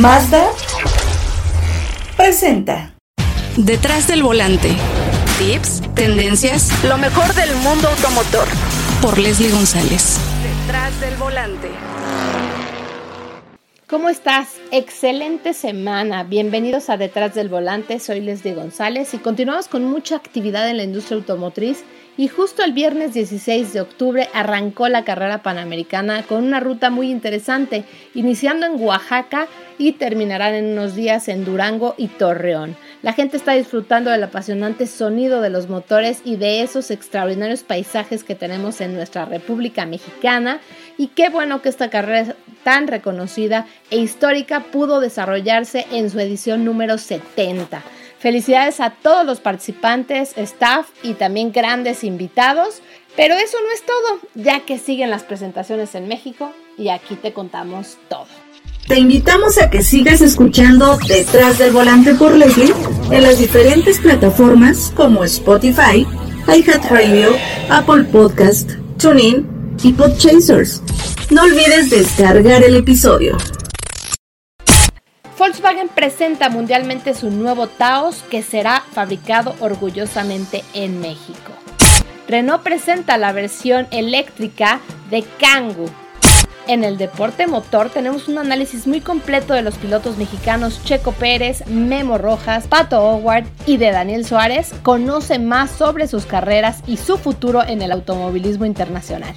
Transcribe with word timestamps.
Mazda 0.00 0.50
presenta 2.16 2.96
Detrás 3.56 4.08
del 4.08 4.24
volante. 4.24 4.70
Tips, 5.38 5.82
tendencias, 5.94 6.72
lo 6.82 6.98
mejor 6.98 7.32
del 7.34 7.54
mundo 7.58 7.88
automotor. 7.88 8.48
Por 9.00 9.18
Leslie 9.18 9.52
González. 9.52 10.18
Detrás 10.42 11.00
del 11.00 11.14
volante. 11.14 11.68
¿Cómo 13.88 14.08
estás? 14.08 14.56
Excelente 14.72 15.54
semana. 15.54 16.24
Bienvenidos 16.24 16.90
a 16.90 16.96
Detrás 16.96 17.34
del 17.34 17.48
Volante. 17.48 18.00
Soy 18.00 18.20
Leslie 18.20 18.54
González 18.54 19.14
y 19.14 19.18
continuamos 19.18 19.68
con 19.68 19.84
mucha 19.84 20.16
actividad 20.16 20.68
en 20.68 20.78
la 20.78 20.82
industria 20.82 21.18
automotriz 21.18 21.84
y 22.16 22.28
justo 22.28 22.62
el 22.62 22.72
viernes 22.72 23.14
16 23.14 23.72
de 23.72 23.80
octubre 23.80 24.28
arrancó 24.32 24.88
la 24.88 25.04
carrera 25.04 25.42
panamericana 25.42 26.22
con 26.22 26.44
una 26.44 26.60
ruta 26.60 26.90
muy 26.90 27.10
interesante, 27.10 27.84
iniciando 28.14 28.66
en 28.66 28.80
Oaxaca 28.80 29.48
y 29.78 29.92
terminarán 29.92 30.54
en 30.54 30.66
unos 30.66 30.94
días 30.94 31.28
en 31.28 31.44
Durango 31.44 31.94
y 31.98 32.08
Torreón. 32.08 32.76
La 33.02 33.12
gente 33.12 33.36
está 33.36 33.52
disfrutando 33.52 34.10
del 34.10 34.22
apasionante 34.22 34.86
sonido 34.86 35.40
de 35.40 35.50
los 35.50 35.68
motores 35.68 36.22
y 36.24 36.36
de 36.36 36.62
esos 36.62 36.90
extraordinarios 36.90 37.64
paisajes 37.64 38.22
que 38.22 38.34
tenemos 38.34 38.80
en 38.80 38.94
nuestra 38.94 39.24
República 39.24 39.84
Mexicana 39.84 40.60
y 40.96 41.08
qué 41.08 41.28
bueno 41.28 41.62
que 41.62 41.68
esta 41.68 41.90
carrera 41.90 42.36
tan 42.62 42.86
reconocida 42.86 43.66
e 43.90 43.98
histórica 43.98 44.60
pudo 44.60 45.00
desarrollarse 45.00 45.86
en 45.90 46.10
su 46.10 46.20
edición 46.20 46.64
número 46.64 46.96
70. 46.96 47.82
Felicidades 48.24 48.80
a 48.80 48.88
todos 48.88 49.26
los 49.26 49.40
participantes, 49.40 50.32
staff 50.38 50.86
y 51.02 51.12
también 51.12 51.52
grandes 51.52 52.02
invitados. 52.02 52.80
Pero 53.16 53.34
eso 53.34 53.58
no 53.62 53.70
es 53.70 53.82
todo, 53.84 54.18
ya 54.34 54.60
que 54.60 54.78
siguen 54.78 55.10
las 55.10 55.24
presentaciones 55.24 55.94
en 55.94 56.08
México 56.08 56.50
y 56.78 56.88
aquí 56.88 57.16
te 57.16 57.34
contamos 57.34 57.98
todo. 58.08 58.24
Te 58.88 58.98
invitamos 58.98 59.58
a 59.58 59.68
que 59.68 59.82
sigas 59.82 60.22
escuchando 60.22 60.96
Detrás 61.06 61.58
del 61.58 61.74
Volante 61.74 62.14
por 62.14 62.34
Leslie 62.34 62.72
en 63.10 63.22
las 63.24 63.40
diferentes 63.40 63.98
plataformas 63.98 64.90
como 64.96 65.22
Spotify, 65.24 66.06
iHeartRadio, 66.48 67.28
Apple 67.68 68.04
Podcast, 68.04 68.70
TuneIn 68.96 69.76
y 69.82 69.92
Podchasers. 69.92 70.82
No 71.30 71.42
olvides 71.42 71.90
descargar 71.90 72.64
el 72.64 72.76
episodio. 72.76 73.36
Volkswagen 75.36 75.88
presenta 75.88 76.48
mundialmente 76.48 77.12
su 77.12 77.30
nuevo 77.30 77.66
Taos 77.66 78.22
que 78.30 78.42
será 78.42 78.84
fabricado 78.92 79.56
orgullosamente 79.60 80.62
en 80.74 81.00
México. 81.00 81.52
Renault 82.28 82.62
presenta 82.62 83.18
la 83.18 83.32
versión 83.32 83.88
eléctrica 83.90 84.80
de 85.10 85.24
Kangoo. 85.38 85.90
En 86.66 86.82
el 86.82 86.96
deporte 86.96 87.46
motor 87.46 87.90
tenemos 87.90 88.28
un 88.28 88.38
análisis 88.38 88.86
muy 88.86 89.00
completo 89.00 89.52
de 89.52 89.60
los 89.60 89.74
pilotos 89.74 90.16
mexicanos 90.16 90.82
Checo 90.84 91.12
Pérez, 91.12 91.66
Memo 91.66 92.16
Rojas, 92.16 92.66
Pato 92.68 93.02
Howard 93.02 93.44
y 93.66 93.76
de 93.76 93.90
Daniel 93.90 94.24
Suárez. 94.24 94.72
Conoce 94.82 95.38
más 95.38 95.70
sobre 95.70 96.06
sus 96.06 96.24
carreras 96.24 96.82
y 96.86 96.96
su 96.96 97.18
futuro 97.18 97.62
en 97.62 97.82
el 97.82 97.92
automovilismo 97.92 98.64
internacional. 98.64 99.34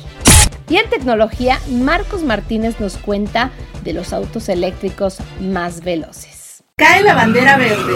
Y 0.69 0.77
en 0.77 0.89
tecnología, 0.89 1.59
Marcos 1.69 2.23
Martínez 2.23 2.79
nos 2.79 2.97
cuenta 2.97 3.51
de 3.83 3.93
los 3.93 4.11
autos 4.11 4.49
eléctricos 4.49 5.17
más 5.39 5.81
veloces. 5.81 6.63
Cae 6.77 7.03
la 7.03 7.13
bandera 7.15 7.57
verde. 7.57 7.93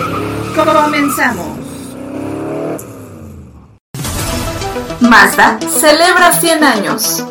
Comenzamos. 0.55 1.47
Mazda 5.01 5.59
celebra 5.79 6.31
100 6.31 6.63
años. 6.63 7.25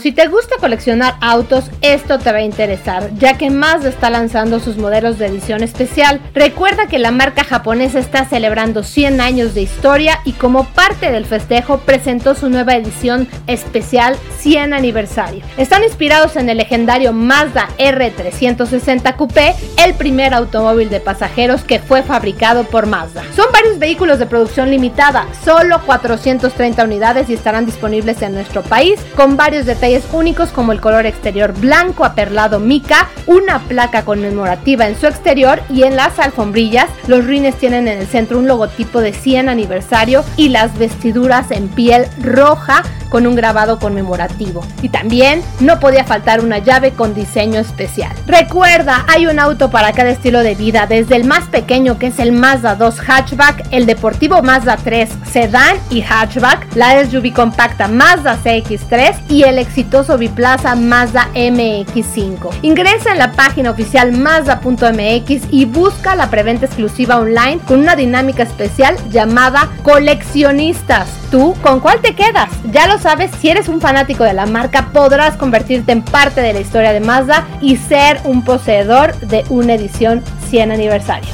Si 0.00 0.10
te 0.10 0.26
gusta 0.26 0.56
coleccionar 0.58 1.14
autos, 1.20 1.70
esto 1.82 2.18
te 2.18 2.32
va 2.32 2.38
a 2.38 2.42
interesar, 2.42 3.10
ya 3.18 3.36
que 3.38 3.50
Mazda 3.50 3.90
está 3.90 4.08
lanzando 4.08 4.58
sus 4.58 4.78
modelos 4.78 5.18
de 5.18 5.26
edición 5.26 5.62
especial. 5.62 6.18
Recuerda 6.34 6.88
que 6.88 6.98
la 6.98 7.12
marca 7.12 7.44
japonesa 7.44 8.00
está 8.00 8.24
celebrando 8.24 8.82
100 8.82 9.20
años 9.20 9.54
de 9.54 9.60
historia 9.60 10.18
y 10.24 10.32
como 10.32 10.64
parte 10.64 11.12
del 11.12 11.26
festejo 11.26 11.78
presentó 11.78 12.34
su 12.34 12.48
nueva 12.48 12.74
edición 12.74 13.28
especial 13.46 14.16
100 14.38 14.72
aniversario. 14.72 15.44
Están 15.56 15.84
inspirados 15.84 16.36
en 16.36 16.48
el 16.48 16.56
legendario 16.56 17.12
Mazda 17.12 17.68
R360 17.78 19.14
Coupé, 19.14 19.54
el 19.84 19.94
primer 19.94 20.32
automóvil 20.32 20.88
de 20.88 21.00
pasajeros 21.00 21.64
que 21.64 21.78
fue 21.78 22.02
fabricado 22.02 22.64
por 22.64 22.86
Mazda. 22.86 23.22
Son 23.36 23.46
varios 23.52 23.78
vehículos 23.78 24.18
de 24.18 24.26
producción 24.26 24.70
limitada, 24.70 25.28
solo 25.44 25.80
430 25.84 26.82
unidades 26.82 27.28
y 27.28 27.34
estarán 27.34 27.66
disponibles 27.66 28.20
en 28.22 28.32
nuestro 28.32 28.62
país 28.62 28.98
con 29.14 29.36
varios 29.36 29.66
detalles 29.66 29.81
únicos 30.12 30.50
como 30.50 30.70
el 30.70 30.80
color 30.80 31.06
exterior 31.06 31.52
blanco 31.52 32.04
aperlado 32.04 32.60
mica, 32.60 33.08
una 33.26 33.58
placa 33.58 34.04
conmemorativa 34.04 34.86
en 34.86 34.98
su 34.98 35.06
exterior 35.06 35.60
y 35.68 35.82
en 35.82 35.96
las 35.96 36.20
alfombrillas 36.20 36.88
los 37.08 37.24
rines 37.24 37.56
tienen 37.56 37.88
en 37.88 37.98
el 37.98 38.06
centro 38.06 38.38
un 38.38 38.46
logotipo 38.46 39.00
de 39.00 39.12
100 39.12 39.48
aniversario 39.48 40.24
y 40.36 40.50
las 40.50 40.78
vestiduras 40.78 41.50
en 41.50 41.68
piel 41.68 42.06
roja 42.20 42.84
con 43.08 43.26
un 43.26 43.34
grabado 43.34 43.78
conmemorativo. 43.78 44.64
Y 44.80 44.88
también 44.88 45.42
no 45.60 45.78
podía 45.80 46.02
faltar 46.02 46.42
una 46.42 46.58
llave 46.58 46.92
con 46.92 47.14
diseño 47.14 47.60
especial. 47.60 48.12
Recuerda, 48.26 49.04
hay 49.06 49.26
un 49.26 49.38
auto 49.38 49.70
para 49.70 49.92
cada 49.92 50.08
estilo 50.08 50.42
de 50.42 50.54
vida, 50.54 50.86
desde 50.86 51.16
el 51.16 51.24
más 51.24 51.44
pequeño 51.48 51.98
que 51.98 52.06
es 52.06 52.18
el 52.18 52.32
Mazda 52.32 52.74
2 52.74 53.00
Hatchback, 53.06 53.66
el 53.70 53.84
deportivo 53.84 54.42
Mazda 54.42 54.78
3 54.78 55.10
Sedan 55.30 55.76
y 55.90 56.00
Hatchback, 56.00 56.74
la 56.74 57.04
SUV 57.04 57.34
compacta 57.34 57.86
Mazda 57.86 58.38
CX3 58.42 59.16
y 59.28 59.42
el 59.42 59.58
exitoso 59.72 60.18
biplaza 60.18 60.74
Mazda 60.74 61.28
MX5. 61.34 62.50
Ingresa 62.60 63.12
en 63.12 63.18
la 63.18 63.32
página 63.32 63.70
oficial 63.70 64.12
Mazda.mx 64.12 65.44
y 65.50 65.64
busca 65.64 66.14
la 66.14 66.28
preventa 66.28 66.66
exclusiva 66.66 67.18
online 67.18 67.58
con 67.66 67.80
una 67.80 67.96
dinámica 67.96 68.42
especial 68.42 68.96
llamada 69.10 69.70
Coleccionistas. 69.82 71.08
¿Tú 71.30 71.54
con 71.62 71.80
cuál 71.80 72.02
te 72.02 72.14
quedas? 72.14 72.50
Ya 72.70 72.86
lo 72.86 72.98
sabes, 72.98 73.30
si 73.40 73.48
eres 73.48 73.68
un 73.68 73.80
fanático 73.80 74.24
de 74.24 74.34
la 74.34 74.44
marca, 74.44 74.90
podrás 74.92 75.38
convertirte 75.38 75.92
en 75.92 76.02
parte 76.02 76.42
de 76.42 76.52
la 76.52 76.60
historia 76.60 76.92
de 76.92 77.00
Mazda 77.00 77.46
y 77.62 77.78
ser 77.78 78.20
un 78.24 78.44
poseedor 78.44 79.16
de 79.20 79.42
una 79.48 79.72
edición 79.72 80.22
100 80.50 80.70
aniversario. 80.70 81.30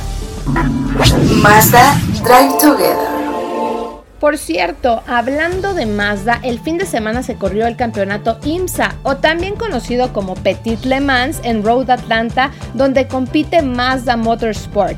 Mazda 1.43 1.97
Drive 2.23 2.55
Together. 2.61 3.18
Por 4.21 4.37
cierto, 4.37 5.03
hablando 5.07 5.75
de 5.75 5.87
Mazda, 5.87 6.41
el 6.43 6.59
fin 6.59 6.77
de 6.77 6.87
semana 6.87 7.23
se 7.23 7.37
corrió 7.37 7.69
el 7.69 7.77
campeonato 7.77 8.41
IMSA, 8.45 8.97
o 9.05 9.17
también 9.19 9.55
conocido 9.55 10.13
como 10.13 10.35
Petit 10.35 10.85
Le 10.85 11.01
Mans, 11.01 11.41
en 11.45 11.63
Road 11.63 11.89
Atlanta, 11.89 12.51
donde 12.75 13.07
compite 13.07 13.63
Mazda 13.63 14.17
Motorsport. 14.17 14.97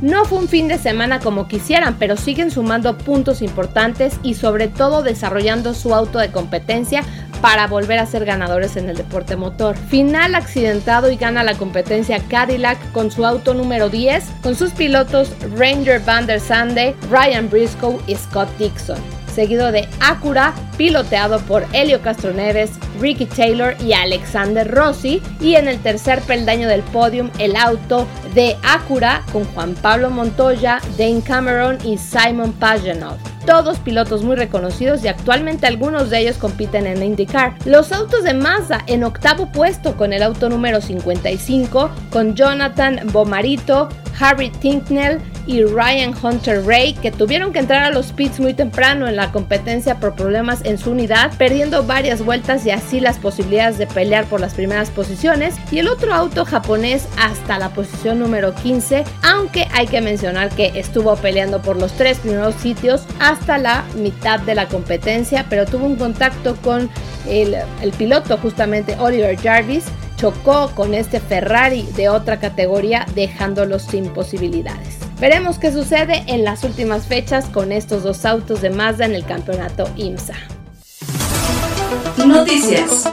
No 0.00 0.24
fue 0.24 0.38
un 0.38 0.48
fin 0.48 0.66
de 0.68 0.78
semana 0.78 1.20
como 1.20 1.46
quisieran, 1.46 1.96
pero 1.98 2.16
siguen 2.16 2.50
sumando 2.50 2.98
puntos 2.98 3.42
importantes 3.42 4.18
y 4.22 4.34
sobre 4.34 4.68
todo 4.68 5.02
desarrollando 5.02 5.74
su 5.74 5.94
auto 5.94 6.18
de 6.18 6.30
competencia 6.30 7.02
para 7.40 7.66
volver 7.66 7.98
a 7.98 8.06
ser 8.06 8.24
ganadores 8.24 8.76
en 8.76 8.88
el 8.88 8.96
deporte 8.96 9.36
motor. 9.36 9.76
Final 9.76 10.34
accidentado 10.34 11.10
y 11.10 11.16
gana 11.16 11.44
la 11.44 11.54
competencia 11.54 12.20
Cadillac 12.28 12.78
con 12.92 13.10
su 13.10 13.26
auto 13.26 13.54
número 13.54 13.88
10, 13.88 14.24
con 14.42 14.54
sus 14.54 14.72
pilotos 14.72 15.32
Ranger 15.56 16.00
Van 16.00 16.26
der 16.26 16.40
Sande, 16.40 16.94
Ryan 17.10 17.48
Briscoe 17.48 17.98
y 18.06 18.14
Scott 18.14 18.48
Dixon 18.58 19.17
seguido 19.28 19.72
de 19.72 19.88
Acura, 20.00 20.54
piloteado 20.76 21.38
por 21.40 21.64
Helio 21.72 22.00
Castroneves, 22.00 22.70
Ricky 23.00 23.26
Taylor 23.26 23.74
y 23.80 23.92
Alexander 23.92 24.68
Rossi, 24.68 25.22
y 25.40 25.54
en 25.54 25.68
el 25.68 25.78
tercer 25.78 26.20
peldaño 26.22 26.68
del 26.68 26.82
podium 26.82 27.30
el 27.38 27.56
auto 27.56 28.06
de 28.34 28.56
Acura 28.62 29.22
con 29.32 29.44
Juan 29.46 29.74
Pablo 29.74 30.10
Montoya, 30.10 30.80
Dane 30.96 31.22
Cameron 31.22 31.78
y 31.84 31.98
Simon 31.98 32.52
Pagenaud 32.52 33.18
todos 33.48 33.78
pilotos 33.78 34.24
muy 34.24 34.36
reconocidos 34.36 35.02
y 35.02 35.08
actualmente 35.08 35.66
algunos 35.66 36.10
de 36.10 36.18
ellos 36.18 36.36
compiten 36.36 36.86
en 36.86 37.02
IndyCar. 37.02 37.54
Los 37.64 37.92
autos 37.92 38.22
de 38.22 38.34
Mazda 38.34 38.84
en 38.86 39.04
octavo 39.04 39.50
puesto 39.50 39.96
con 39.96 40.12
el 40.12 40.22
auto 40.22 40.50
número 40.50 40.82
55 40.82 41.90
con 42.10 42.34
Jonathan 42.34 43.00
Bomarito, 43.10 43.88
Harry 44.20 44.50
Tinknell 44.50 45.20
y 45.46 45.64
Ryan 45.64 46.14
Hunter 46.22 46.64
Ray 46.64 46.92
que 46.92 47.10
tuvieron 47.10 47.52
que 47.52 47.58
entrar 47.58 47.82
a 47.82 47.90
los 47.90 48.12
pits 48.12 48.38
muy 48.38 48.52
temprano 48.52 49.08
en 49.08 49.16
la 49.16 49.32
competencia 49.32 49.98
por 49.98 50.14
problemas 50.14 50.60
en 50.64 50.76
su 50.76 50.90
unidad, 50.90 51.32
perdiendo 51.38 51.84
varias 51.84 52.24
vueltas 52.24 52.66
y 52.66 52.70
así 52.70 53.00
las 53.00 53.18
posibilidades 53.18 53.78
de 53.78 53.86
pelear 53.86 54.26
por 54.26 54.40
las 54.40 54.54
primeras 54.54 54.90
posiciones. 54.90 55.54
Y 55.70 55.78
el 55.78 55.88
otro 55.88 56.12
auto 56.12 56.44
japonés 56.44 57.08
hasta 57.18 57.58
la 57.58 57.70
posición 57.70 58.18
número 58.18 58.54
15, 58.54 59.04
aunque 59.22 59.68
hay 59.72 59.86
que 59.86 60.00
mencionar 60.00 60.50
que 60.50 60.72
estuvo 60.74 61.16
peleando 61.16 61.62
por 61.62 61.76
los 61.76 61.92
tres 61.92 62.18
primeros 62.18 62.54
sitios 62.56 63.06
hasta 63.20 63.58
la 63.58 63.84
mitad 63.96 64.40
de 64.40 64.54
la 64.54 64.68
competencia, 64.68 65.46
pero 65.48 65.64
tuvo 65.64 65.86
un 65.86 65.96
contacto 65.96 66.56
con 66.56 66.90
el, 67.28 67.56
el 67.82 67.92
piloto 67.92 68.36
justamente 68.38 68.96
Oliver 68.98 69.36
Jarvis 69.36 69.84
chocó 70.16 70.70
con 70.74 70.94
este 70.94 71.20
Ferrari 71.20 71.82
de 71.96 72.08
otra 72.08 72.40
categoría 72.40 73.06
dejándolo 73.14 73.78
sin 73.78 74.12
posibilidades. 74.12 74.98
Veremos 75.20 75.58
qué 75.58 75.72
sucede 75.72 76.24
en 76.26 76.44
las 76.44 76.64
últimas 76.64 77.06
fechas 77.06 77.46
con 77.46 77.72
estos 77.72 78.02
dos 78.02 78.24
autos 78.24 78.60
de 78.60 78.70
Mazda 78.70 79.04
en 79.04 79.14
el 79.14 79.24
campeonato 79.24 79.88
IMSA. 79.96 80.34
Noticias. 82.24 83.10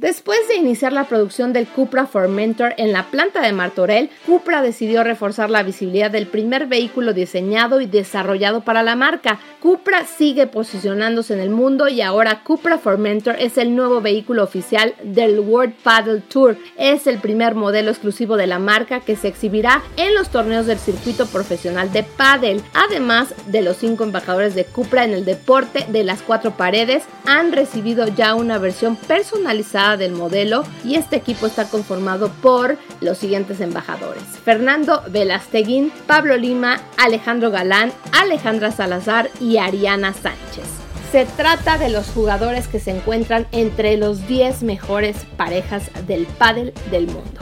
Después 0.00 0.38
de 0.48 0.56
iniciar 0.56 0.94
la 0.94 1.04
producción 1.04 1.52
del 1.52 1.66
Cupra 1.66 2.06
Formentor 2.06 2.72
en 2.78 2.90
la 2.90 3.10
planta 3.10 3.42
de 3.42 3.52
Martorell, 3.52 4.08
Cupra 4.24 4.62
decidió 4.62 5.04
reforzar 5.04 5.50
la 5.50 5.62
visibilidad 5.62 6.10
del 6.10 6.26
primer 6.26 6.66
vehículo 6.68 7.12
diseñado 7.12 7.82
y 7.82 7.86
desarrollado 7.86 8.62
para 8.62 8.82
la 8.82 8.96
marca. 8.96 9.38
Cupra 9.60 10.06
sigue 10.06 10.46
posicionándose 10.46 11.34
en 11.34 11.40
el 11.40 11.50
mundo 11.50 11.86
y 11.86 12.00
ahora 12.00 12.42
Cupra 12.44 12.78
Formentor 12.78 13.36
es 13.38 13.58
el 13.58 13.76
nuevo 13.76 14.00
vehículo 14.00 14.42
oficial 14.42 14.94
del 15.02 15.38
World 15.38 15.74
Paddle 15.82 16.22
Tour. 16.22 16.56
Es 16.78 17.06
el 17.06 17.18
primer 17.18 17.54
modelo 17.54 17.90
exclusivo 17.90 18.38
de 18.38 18.46
la 18.46 18.58
marca 18.58 19.00
que 19.00 19.16
se 19.16 19.28
exhibirá 19.28 19.82
en 19.98 20.14
los 20.14 20.30
torneos 20.30 20.64
del 20.64 20.78
circuito 20.78 21.26
profesional 21.26 21.92
de 21.92 22.04
paddle. 22.04 22.62
Además 22.72 23.34
de 23.48 23.60
los 23.60 23.76
cinco 23.76 24.04
embajadores 24.04 24.54
de 24.54 24.64
Cupra 24.64 25.04
en 25.04 25.12
el 25.12 25.26
deporte 25.26 25.84
de 25.88 26.04
las 26.04 26.22
cuatro 26.22 26.52
paredes, 26.52 27.02
han 27.26 27.52
recibido 27.52 28.08
ya 28.08 28.34
una 28.34 28.56
versión 28.56 28.96
personalizada 28.96 29.98
del 29.98 30.12
modelo 30.12 30.64
y 30.84 30.94
este 30.94 31.16
equipo 31.16 31.46
está 31.46 31.66
conformado 31.68 32.30
por 32.40 32.78
los 33.02 33.18
siguientes 33.18 33.60
embajadores. 33.60 34.22
Fernando 34.42 35.02
Velasteguín, 35.08 35.92
Pablo 36.06 36.38
Lima, 36.38 36.80
Alejandro 36.96 37.50
Galán, 37.50 37.92
Alejandra 38.12 38.70
Salazar 38.70 39.28
y 39.38 39.49
Ariana 39.58 40.12
Sánchez. 40.12 40.64
Se 41.12 41.26
trata 41.26 41.76
de 41.76 41.88
los 41.88 42.06
jugadores 42.08 42.68
que 42.68 42.78
se 42.78 42.92
encuentran 42.92 43.46
entre 43.50 43.96
los 43.96 44.28
10 44.28 44.62
mejores 44.62 45.16
parejas 45.36 45.90
del 46.06 46.26
pádel 46.26 46.72
del 46.90 47.06
mundo. 47.06 47.40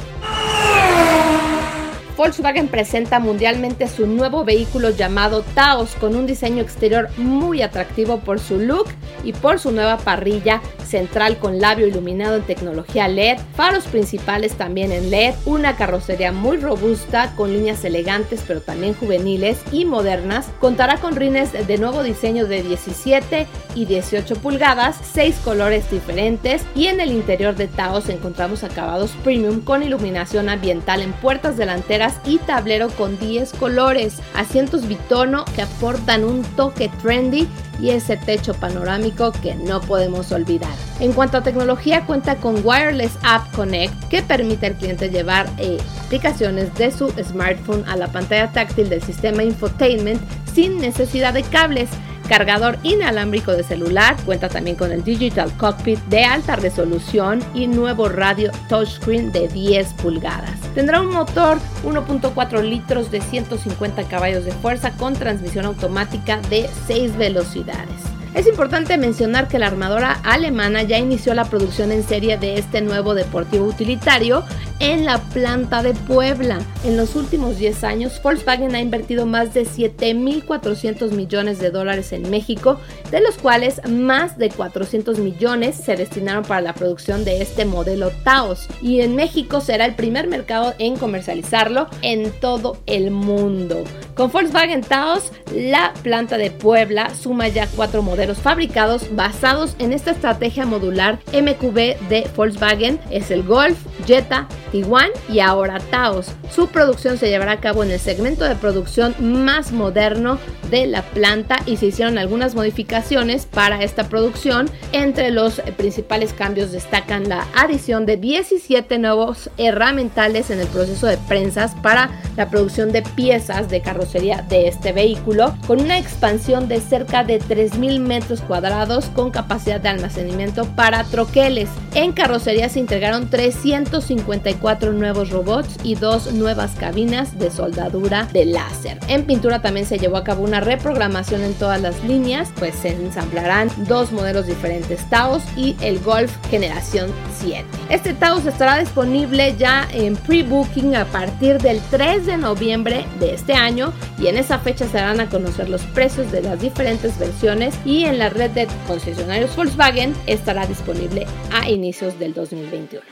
Volkswagen 2.19 2.67
presenta 2.67 3.21
mundialmente 3.21 3.87
su 3.87 4.05
nuevo 4.09 4.45
vehículo 4.45 4.91
llamado 4.91 5.45
Taos 5.55 5.95
con 6.01 6.17
un 6.17 6.27
diseño 6.27 6.61
exterior 6.61 7.11
muy 7.17 7.63
atractivo 7.63 8.19
por 8.19 8.41
su 8.41 8.59
look 8.59 8.89
y 9.23 9.33
por 9.33 9.61
su 9.61 9.71
nueva 9.71 9.99
parrilla 9.99 10.61
central 10.85 11.39
con 11.39 11.61
labio 11.61 11.87
iluminado 11.87 12.35
en 12.35 12.43
tecnología 12.43 13.07
LED, 13.07 13.39
faros 13.55 13.85
principales 13.85 14.55
también 14.55 14.91
en 14.91 15.11
LED, 15.11 15.35
una 15.45 15.77
carrocería 15.77 16.33
muy 16.33 16.57
robusta 16.57 17.35
con 17.37 17.53
líneas 17.53 17.85
elegantes 17.85 18.43
pero 18.49 18.63
también 18.63 18.95
juveniles 18.95 19.59
y 19.71 19.85
modernas, 19.85 20.49
contará 20.59 20.97
con 20.97 21.15
rines 21.15 21.53
de 21.53 21.79
nuevo 21.79 22.03
diseño 22.03 22.47
de 22.47 22.65
17 22.65 23.47
y 23.77 23.85
18 23.85 24.37
pulgadas, 24.37 24.97
6 25.13 25.37
colores 25.45 25.89
diferentes 25.89 26.63
y 26.75 26.87
en 26.87 27.01
el 27.01 27.13
interior 27.13 27.55
de 27.55 27.69
Taos 27.69 28.09
encontramos 28.09 28.65
acabados 28.65 29.13
premium 29.23 29.61
con 29.61 29.85
iluminación 29.85 30.49
ambiental 30.49 31.03
en 31.03 31.13
puertas 31.13 31.57
delanteras 31.57 32.08
y 32.25 32.39
tablero 32.39 32.89
con 32.91 33.19
10 33.19 33.53
colores, 33.55 34.21
asientos 34.35 34.87
bitono 34.87 35.45
que 35.55 35.63
aportan 35.63 36.25
un 36.25 36.43
toque 36.57 36.91
trendy 37.03 37.49
y 37.81 37.91
ese 37.91 38.17
techo 38.17 38.55
panorámico 38.55 39.33
que 39.33 39.55
no 39.55 39.81
podemos 39.81 40.33
olvidar. 40.33 40.73
En 41.01 41.13
cuanto 41.13 41.39
a 41.39 41.43
tecnología, 41.43 42.05
cuenta 42.07 42.37
con 42.37 42.65
Wireless 42.65 43.17
App 43.23 43.53
Connect 43.55 43.95
que 44.09 44.23
permite 44.23 44.67
al 44.67 44.75
cliente 44.75 45.11
llevar 45.11 45.49
eh, 45.59 45.79
aplicaciones 46.05 46.75
de 46.75 46.91
su 46.91 47.09
smartphone 47.23 47.85
a 47.87 47.97
la 47.97 48.09
pantalla 48.09 48.51
táctil 48.53 48.89
del 48.89 49.03
sistema 49.03 49.43
infotainment 49.45 50.21
sin 50.53 50.79
necesidad 50.79 51.35
de 51.35 51.43
cables 51.45 51.89
cargador 52.29 52.79
inalámbrico 52.83 53.53
de 53.53 53.65
celular, 53.65 54.17
cuenta 54.25 54.49
también 54.49 54.77
con 54.77 54.93
el 54.93 55.03
Digital 55.03 55.51
Cockpit 55.57 55.99
de 56.05 56.25
alta 56.25 56.57
resolución 56.57 57.43
y 57.55 57.67
nuevo 57.67 58.09
radio 58.09 58.51
touchscreen 58.69 59.33
de 59.33 59.49
10 59.49 59.95
pulgadas. 59.95 60.61
Tendrá 60.75 61.01
un 61.01 61.13
motor 61.13 61.59
1.4 61.85 62.63
litros 62.63 63.11
de 63.11 63.21
150 63.21 64.05
caballos 64.05 64.45
de 64.45 64.53
fuerza 64.53 64.93
con 64.93 65.15
transmisión 65.15 65.65
automática 65.65 66.41
de 66.51 66.69
6 66.87 67.17
velocidades. 67.17 68.09
Es 68.35 68.47
importante 68.47 68.99
mencionar 68.99 69.49
que 69.49 69.59
la 69.59 69.67
armadora 69.67 70.21
alemana 70.23 70.83
ya 70.83 70.99
inició 70.99 71.35
la 71.35 71.47
producción 71.47 71.91
en 71.91 72.05
serie 72.05 72.37
de 72.37 72.59
este 72.59 72.83
nuevo 72.83 73.15
deportivo 73.15 73.65
utilitario 73.65 74.45
en 74.81 75.05
la 75.05 75.19
planta 75.19 75.83
de 75.83 75.95
Puebla. 75.95 76.59
En 76.85 76.97
los 76.97 77.17
últimos 77.17 77.59
10 77.59 77.85
años, 77.85 78.21
Volkswagen 78.23 78.75
ha 78.75 78.81
invertido 78.81 79.27
más 79.27 79.55
de 79.55 79.65
7.400 79.65 81.11
millones 81.13 81.59
de 81.59 81.71
dólares 81.71 82.13
en 82.13 82.31
México, 82.31 82.79
de 83.11 83.21
los 83.21 83.37
cuales 83.37 83.81
más 83.89 84.39
de 84.39 84.51
400 84.51 85.19
millones 85.19 85.77
se 85.77 85.97
destinaron 85.97 86.45
para 86.45 86.61
la 86.61 86.75
producción 86.75 87.25
de 87.25 87.43
este 87.43 87.65
modelo 87.65 88.11
Taos. 88.25 88.69
Y 88.81 89.01
en 89.01 89.17
México 89.17 89.61
será 89.61 89.85
el 89.85 89.95
primer 89.95 90.29
mercado 90.29 90.75
en 90.79 90.97
comercializarlo 90.97 91.89
en 92.03 92.31
todo 92.41 92.79
el 92.87 93.11
mundo. 93.11 93.85
Con 94.15 94.31
Volkswagen 94.31 94.83
Taos, 94.83 95.33
la 95.55 95.95
planta 96.03 96.39
de 96.39 96.51
Puebla 96.51 97.15
suma 97.15 97.49
ya 97.49 97.69
cuatro 97.69 98.03
modelos 98.03 98.39
fabricados 98.39 99.15
basados 99.15 99.77
en 99.79 99.93
esta 99.93 100.11
estrategia 100.11 100.67
modular 100.67 101.21
MQB 101.33 102.09
de 102.09 102.29
Volkswagen. 102.37 102.99
Es 103.11 103.31
el 103.31 103.43
Golf, 103.43 103.79
Jetta, 104.07 104.49
Tiguan 104.71 105.11
y 105.29 105.41
ahora 105.41 105.79
Taos. 105.91 106.33
Su 106.51 106.69
producción 106.69 107.19
se 107.19 107.29
llevará 107.29 107.53
a 107.53 107.61
cabo 107.61 107.83
en 107.83 107.91
el 107.91 108.01
segmento 108.01 108.45
de 108.45 108.55
producción 108.55 109.15
más 109.21 109.73
moderno 109.73 110.39
de 110.71 110.87
la 110.87 111.03
planta 111.03 111.57
y 111.67 111.77
se 111.79 111.87
hicieron 111.87 112.19
algunas 112.19 112.55
modificaciones 112.55 113.47
para 113.47 113.83
esta 113.83 114.09
producción. 114.09 114.71
Entre 114.93 115.31
los 115.31 115.61
principales 115.77 116.33
cambios 116.33 116.73
destacan 116.73 117.29
la 117.29 117.47
adición 117.55 118.07
de 118.07 118.17
17 118.17 118.99
nuevos 118.99 119.51
herramientales 119.57 120.51
en 120.51 120.61
el 120.61 120.67
proceso 120.67 121.07
de 121.07 121.17
prensas 121.17 121.75
para 121.83 122.11
la 122.37 122.51
producción 122.51 122.93
de 122.93 123.03
piezas 123.03 123.69
de 123.69 123.81
carrocería 123.81 124.45
de 124.49 124.69
este 124.69 124.93
vehículo, 124.93 125.57
con 125.67 125.81
una 125.81 125.99
expansión 125.99 126.69
de 126.69 126.81
cerca 126.81 127.25
de 127.25 127.41
3.000 127.41 128.01
metros 128.01 128.41
cuadrados 128.43 129.07
con 129.07 129.31
capacidad 129.31 129.81
de 129.81 129.89
almacenamiento 129.89 130.65
para 130.77 131.05
troqueles. 131.05 131.69
En 131.95 132.13
carrocería 132.13 132.69
se 132.69 132.81
integraron 132.81 133.31
354 133.31 134.58
nuevos 134.93 135.31
robots 135.31 135.77
y 135.83 135.95
dos 135.95 136.33
nuevas 136.33 136.73
cabinas 136.79 137.39
de 137.39 137.51
soldadura 137.51 138.29
de 138.33 138.45
láser. 138.45 138.99
En 139.09 139.25
pintura 139.25 139.63
también 139.63 139.87
se 139.87 139.99
llevó 139.99 140.17
a 140.17 140.25
cabo 140.25 140.45
una 140.45 140.61
reprogramación 140.61 141.43
en 141.43 141.55
todas 141.55 141.81
las 141.81 142.03
líneas, 142.05 142.51
pues 142.59 142.75
se 142.75 142.91
ensamblarán 142.91 143.71
dos 143.89 144.13
modelos 144.13 144.47
diferentes 144.47 145.09
Taos 145.09 145.43
y 145.57 145.77
el 145.81 146.01
Golf 146.01 146.33
generación 146.51 147.11
7. 147.39 147.65
Este 147.91 148.15
Taos 148.15 148.47
estará 148.47 148.79
disponible 148.79 149.55
ya 149.57 149.89
en 149.93 150.17
pre-booking 150.17 150.97
a 150.97 151.05
partir 151.07 151.59
del 151.59 151.81
3 151.91 152.27
de 152.27 152.37
noviembre 152.37 153.07
de 153.21 153.35
este 153.35 153.55
año 153.55 153.93
y 154.19 154.27
en 154.27 154.37
esa 154.37 154.59
fecha 154.59 154.87
se 154.87 154.99
darán 154.99 155.21
a 155.21 155.29
conocer 155.29 155.69
los 155.69 155.83
precios 155.83 156.31
de 156.33 156.43
las 156.43 156.61
diferentes 156.61 157.19
versiones 157.19 157.75
y 157.85 158.05
en 158.05 158.19
la 158.19 158.29
red 158.29 158.51
de 158.51 158.69
concesionarios 158.87 159.55
Volkswagen 159.57 160.15
estará 160.27 160.67
disponible 160.67 161.27
a 161.53 161.69
inicios 161.69 162.19
del 162.19 162.35
2021. 162.35 163.05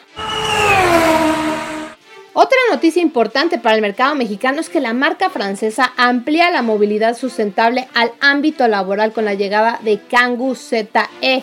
Otra 2.46 2.58
noticia 2.70 3.02
importante 3.02 3.58
para 3.58 3.74
el 3.74 3.82
mercado 3.82 4.14
mexicano 4.14 4.60
es 4.60 4.68
que 4.68 4.78
la 4.78 4.92
marca 4.92 5.30
francesa 5.30 5.92
amplía 5.96 6.48
la 6.52 6.62
movilidad 6.62 7.16
sustentable 7.16 7.88
al 7.92 8.12
ámbito 8.20 8.68
laboral 8.68 9.12
con 9.12 9.24
la 9.24 9.34
llegada 9.34 9.80
de 9.82 9.98
Kangoo 9.98 10.54
ZE 10.54 10.86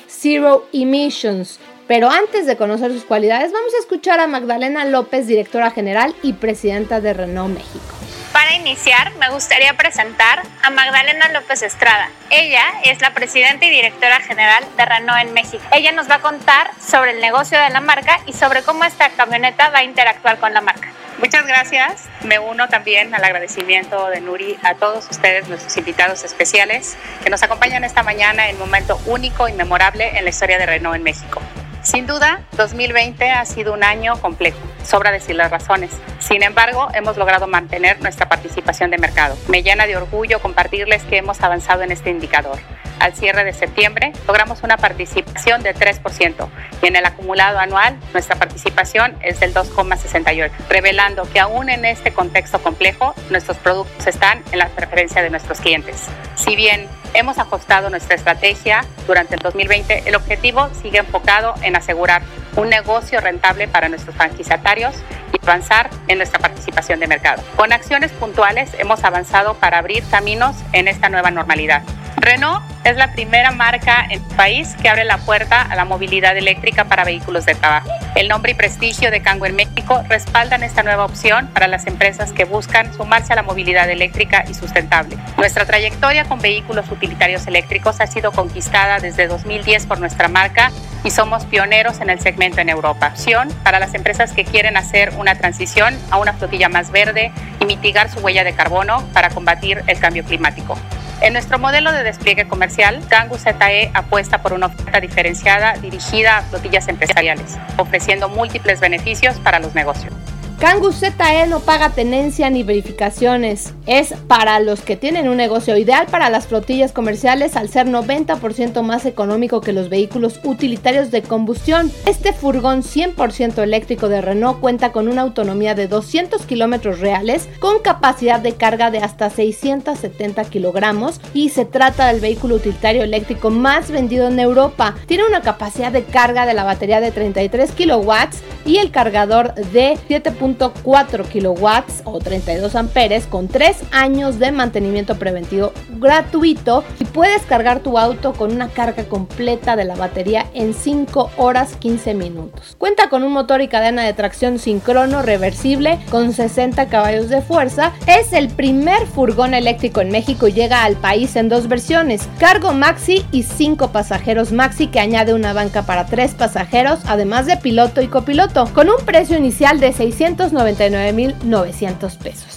Zero 0.07 0.65
Emissions. 0.71 1.59
Pero 1.89 2.09
antes 2.09 2.45
de 2.45 2.55
conocer 2.55 2.93
sus 2.93 3.03
cualidades, 3.03 3.51
vamos 3.51 3.73
a 3.73 3.79
escuchar 3.79 4.21
a 4.21 4.27
Magdalena 4.27 4.85
López, 4.85 5.27
directora 5.27 5.71
general 5.71 6.15
y 6.23 6.31
presidenta 6.31 7.01
de 7.01 7.13
Renault 7.13 7.53
México. 7.53 8.02
Para 8.33 8.55
iniciar, 8.55 9.13
me 9.17 9.29
gustaría 9.29 9.75
presentar 9.75 10.41
a 10.63 10.71
Magdalena 10.71 11.29
López 11.29 11.61
Estrada. 11.61 12.09
Ella 12.31 12.65
es 12.83 12.99
la 12.99 13.13
presidenta 13.13 13.63
y 13.65 13.69
directora 13.69 14.19
general 14.21 14.65
de 14.75 14.85
Renault 14.85 15.21
en 15.21 15.33
México. 15.33 15.63
Ella 15.71 15.91
nos 15.91 16.09
va 16.09 16.15
a 16.15 16.19
contar 16.19 16.71
sobre 16.81 17.11
el 17.11 17.21
negocio 17.21 17.59
de 17.59 17.69
la 17.69 17.79
marca 17.79 18.19
y 18.25 18.33
sobre 18.33 18.63
cómo 18.63 18.85
esta 18.85 19.09
camioneta 19.11 19.69
va 19.69 19.79
a 19.79 19.83
interactuar 19.83 20.39
con 20.39 20.51
la 20.51 20.61
marca. 20.61 20.89
Muchas 21.19 21.45
gracias. 21.45 22.05
Me 22.23 22.39
uno 22.39 22.67
también 22.69 23.13
al 23.13 23.23
agradecimiento 23.23 24.09
de 24.09 24.19
Nuri 24.19 24.57
a 24.63 24.73
todos 24.73 25.07
ustedes, 25.11 25.47
nuestros 25.47 25.77
invitados 25.77 26.23
especiales, 26.23 26.97
que 27.23 27.29
nos 27.29 27.43
acompañan 27.43 27.83
esta 27.83 28.01
mañana 28.01 28.49
en 28.49 28.55
un 28.55 28.61
momento 28.61 28.99
único 29.05 29.47
y 29.47 29.53
memorable 29.53 30.17
en 30.17 30.23
la 30.23 30.31
historia 30.31 30.57
de 30.57 30.65
Renault 30.65 30.95
en 30.95 31.03
México. 31.03 31.39
Sin 31.83 32.07
duda, 32.07 32.39
2020 32.55 33.29
ha 33.29 33.45
sido 33.45 33.73
un 33.73 33.83
año 33.83 34.15
complejo, 34.21 34.57
sobra 34.85 35.11
decir 35.11 35.35
las 35.35 35.51
razones. 35.51 35.91
Sin 36.19 36.41
embargo, 36.41 36.87
hemos 36.93 37.17
logrado 37.17 37.45
mantener 37.45 38.01
nuestra 38.01 38.29
participación 38.29 38.89
de 38.89 38.97
mercado. 38.97 39.35
Me 39.49 39.63
llena 39.63 39.85
de 39.85 39.97
orgullo 39.97 40.39
compartirles 40.39 41.03
que 41.03 41.17
hemos 41.17 41.41
avanzado 41.41 41.81
en 41.81 41.91
este 41.91 42.09
indicador. 42.09 42.57
Al 42.99 43.13
cierre 43.13 43.43
de 43.43 43.51
septiembre, 43.51 44.13
logramos 44.27 44.63
una 44.63 44.77
participación 44.77 45.61
de 45.61 45.75
3% 45.75 46.47
y 46.81 46.87
en 46.87 46.95
el 46.95 47.05
acumulado 47.05 47.59
anual 47.59 47.97
nuestra 48.13 48.37
participación 48.37 49.17
es 49.21 49.41
del 49.41 49.53
2,68, 49.53 50.51
revelando 50.69 51.29
que 51.33 51.41
aún 51.41 51.69
en 51.69 51.83
este 51.83 52.13
contexto 52.13 52.61
complejo, 52.61 53.13
nuestros 53.29 53.57
productos 53.57 54.07
están 54.07 54.41
en 54.53 54.59
la 54.59 54.69
preferencia 54.69 55.21
de 55.21 55.29
nuestros 55.29 55.59
clientes. 55.59 56.05
Si 56.37 56.55
bien 56.55 56.87
hemos 57.13 57.37
ajustado 57.37 57.89
nuestra 57.89 58.15
estrategia 58.15 58.85
durante 59.07 59.35
el 59.35 59.41
2020, 59.41 60.03
el 60.05 60.15
objetivo 60.15 60.69
sigue 60.81 60.99
enfocado 60.99 61.53
en 61.61 61.75
asegurar 61.75 62.21
un 62.55 62.69
negocio 62.69 63.19
rentable 63.19 63.67
para 63.67 63.89
nuestros 63.89 64.15
franquiciatarios 64.15 64.95
y 65.33 65.39
avanzar 65.43 65.89
en 66.07 66.17
nuestra 66.17 66.39
participación 66.39 66.99
de 66.99 67.07
mercado. 67.07 67.43
Con 67.55 67.73
acciones 67.73 68.11
puntuales 68.11 68.71
hemos 68.77 69.03
avanzado 69.03 69.55
para 69.55 69.79
abrir 69.79 70.03
caminos 70.09 70.55
en 70.71 70.87
esta 70.87 71.09
nueva 71.09 71.31
normalidad. 71.31 71.83
Renault 72.23 72.63
es 72.85 72.95
la 72.95 73.11
primera 73.11 73.51
marca 73.51 74.05
en 74.05 74.11
el 74.11 74.21
país 74.37 74.75
que 74.81 74.87
abre 74.87 75.03
la 75.03 75.17
puerta 75.17 75.61
a 75.61 75.75
la 75.75 75.83
movilidad 75.83 76.37
eléctrica 76.37 76.85
para 76.85 77.03
vehículos 77.03 77.45
de 77.45 77.53
trabajo. 77.53 77.89
El 78.15 78.29
nombre 78.29 78.53
y 78.53 78.55
prestigio 78.55 79.11
de 79.11 79.21
Cango 79.21 79.45
en 79.45 79.57
México 79.57 80.01
respaldan 80.07 80.63
esta 80.63 80.83
nueva 80.83 81.03
opción 81.03 81.47
para 81.47 81.67
las 81.67 81.85
empresas 81.85 82.31
que 82.31 82.45
buscan 82.45 82.93
sumarse 82.93 83.33
a 83.33 83.35
la 83.35 83.43
movilidad 83.43 83.89
eléctrica 83.89 84.45
y 84.49 84.53
sustentable. 84.53 85.17
Nuestra 85.37 85.65
trayectoria 85.65 86.23
con 86.23 86.39
vehículos 86.39 86.89
utilitarios 86.91 87.45
eléctricos 87.45 87.99
ha 87.99 88.07
sido 88.07 88.31
conquistada 88.31 88.99
desde 88.99 89.27
2010 89.27 89.85
por 89.87 89.99
nuestra 89.99 90.29
marca 90.29 90.71
y 91.03 91.11
somos 91.11 91.45
pioneros 91.45 91.99
en 91.99 92.09
el 92.09 92.21
segmento 92.21 92.61
en 92.61 92.69
Europa. 92.69 93.07
Opción 93.07 93.49
para 93.63 93.79
las 93.79 93.93
empresas 93.95 94.31
que 94.31 94.45
quieren 94.45 94.77
hacer 94.77 95.13
una 95.17 95.35
transición 95.35 95.97
a 96.09 96.19
una 96.19 96.31
flotilla 96.31 96.69
más 96.69 96.89
verde 96.89 97.33
y 97.59 97.65
mitigar 97.65 98.09
su 98.09 98.19
huella 98.19 98.45
de 98.45 98.53
carbono 98.53 99.03
para 99.11 99.29
combatir 99.29 99.83
el 99.87 99.99
cambio 99.99 100.23
climático. 100.23 100.77
En 101.23 101.31
nuestro 101.31 101.57
modelo 101.57 101.93
de 101.93 102.03
despliegue 102.03 102.49
comercial, 102.49 103.01
Kangoo 103.07 103.37
ZE 103.37 103.91
apuesta 103.93 104.41
por 104.41 104.51
una 104.51 104.65
oferta 104.65 104.99
diferenciada 104.99 105.71
dirigida 105.75 106.39
a 106.39 106.41
flotillas 106.41 106.89
empresariales, 106.89 107.57
ofreciendo 107.77 108.27
múltiples 108.27 108.81
beneficios 108.81 109.39
para 109.39 109.59
los 109.59 109.73
negocios. 109.73 110.13
Kangoo 110.59 110.93
ZE 110.93 111.47
no 111.47 111.59
paga 111.59 111.89
tenencia 111.89 112.49
ni 112.49 112.63
verificaciones. 112.63 113.73
Es 113.85 114.13
para 114.27 114.59
los 114.59 114.81
que 114.81 114.95
tienen 114.95 115.27
un 115.27 115.35
negocio 115.35 115.75
ideal 115.77 116.07
para 116.09 116.29
las 116.29 116.47
flotillas 116.47 116.93
comerciales 116.93 117.55
al 117.57 117.67
ser 117.67 117.87
90% 117.87 118.81
más 118.81 119.05
económico 119.05 119.59
que 119.59 119.73
los 119.73 119.89
vehículos 119.89 120.39
utilitarios 120.43 121.11
de 121.11 121.21
combustión. 121.21 121.91
Este 122.05 122.31
furgón 122.31 122.81
100% 122.81 123.61
eléctrico 123.61 124.07
de 124.07 124.21
Renault 124.21 124.59
cuenta 124.61 124.93
con 124.93 125.09
una 125.09 125.23
autonomía 125.23 125.75
de 125.75 125.87
200 125.87 126.45
kilómetros 126.45 126.99
reales 126.99 127.49
con 127.59 127.79
capacidad 127.79 128.39
de 128.39 128.53
carga 128.53 128.89
de 128.89 128.99
hasta 128.99 129.29
670 129.29 130.45
kilogramos 130.45 131.19
y 131.33 131.49
se 131.49 131.65
trata 131.65 132.07
del 132.07 132.21
vehículo 132.21 132.55
utilitario 132.55 133.03
eléctrico 133.03 133.49
más 133.49 133.91
vendido 133.91 134.27
en 134.27 134.39
Europa. 134.39 134.95
Tiene 135.07 135.25
una 135.25 135.41
capacidad 135.41 135.91
de 135.91 136.03
carga 136.03 136.45
de 136.45 136.53
la 136.53 136.63
batería 136.63 137.01
de 137.01 137.11
33 137.11 137.71
kilowatts 137.71 138.41
y 138.65 138.77
el 138.77 138.91
cargador 138.91 139.53
de 139.55 139.97
7.4 140.43 141.25
kilowatts 141.27 142.01
o 142.03 142.19
32 142.19 142.75
amperes 142.75 143.25
con 143.27 143.47
3 143.47 143.77
años 143.91 144.39
de 144.39 144.51
mantenimiento 144.51 145.15
preventivo 145.15 145.71
gratuito 145.99 146.83
puedes 147.13 147.43
cargar 147.43 147.79
tu 147.79 147.97
auto 147.97 148.33
con 148.33 148.51
una 148.51 148.69
carga 148.69 149.05
completa 149.05 149.75
de 149.75 149.85
la 149.85 149.95
batería 149.95 150.47
en 150.53 150.73
5 150.73 151.31
horas 151.37 151.75
15 151.77 152.13
minutos. 152.13 152.75
Cuenta 152.77 153.09
con 153.09 153.23
un 153.23 153.31
motor 153.31 153.61
y 153.61 153.67
cadena 153.67 154.03
de 154.03 154.13
tracción 154.13 154.59
sincrono 154.59 155.21
reversible 155.21 155.99
con 156.09 156.33
60 156.33 156.87
caballos 156.87 157.29
de 157.29 157.41
fuerza. 157.41 157.93
Es 158.07 158.33
el 158.33 158.49
primer 158.49 159.05
furgón 159.07 159.53
eléctrico 159.53 160.01
en 160.01 160.09
México 160.09 160.47
y 160.47 160.53
llega 160.53 160.83
al 160.83 160.95
país 160.95 161.35
en 161.35 161.49
dos 161.49 161.67
versiones, 161.67 162.27
cargo 162.39 162.73
maxi 162.73 163.25
y 163.31 163.43
5 163.43 163.91
pasajeros 163.91 164.51
maxi 164.51 164.87
que 164.87 164.99
añade 164.99 165.33
una 165.33 165.53
banca 165.53 165.83
para 165.83 166.05
3 166.05 166.33
pasajeros, 166.33 166.99
además 167.05 167.45
de 167.45 167.57
piloto 167.57 168.01
y 168.01 168.07
copiloto, 168.07 168.65
con 168.73 168.89
un 168.89 168.97
precio 169.05 169.37
inicial 169.37 169.79
de 169.79 169.93
699.900 169.93 172.17
pesos. 172.17 172.52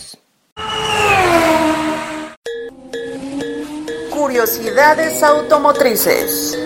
Curiosidades 4.37 5.23
automotrices. 5.23 6.59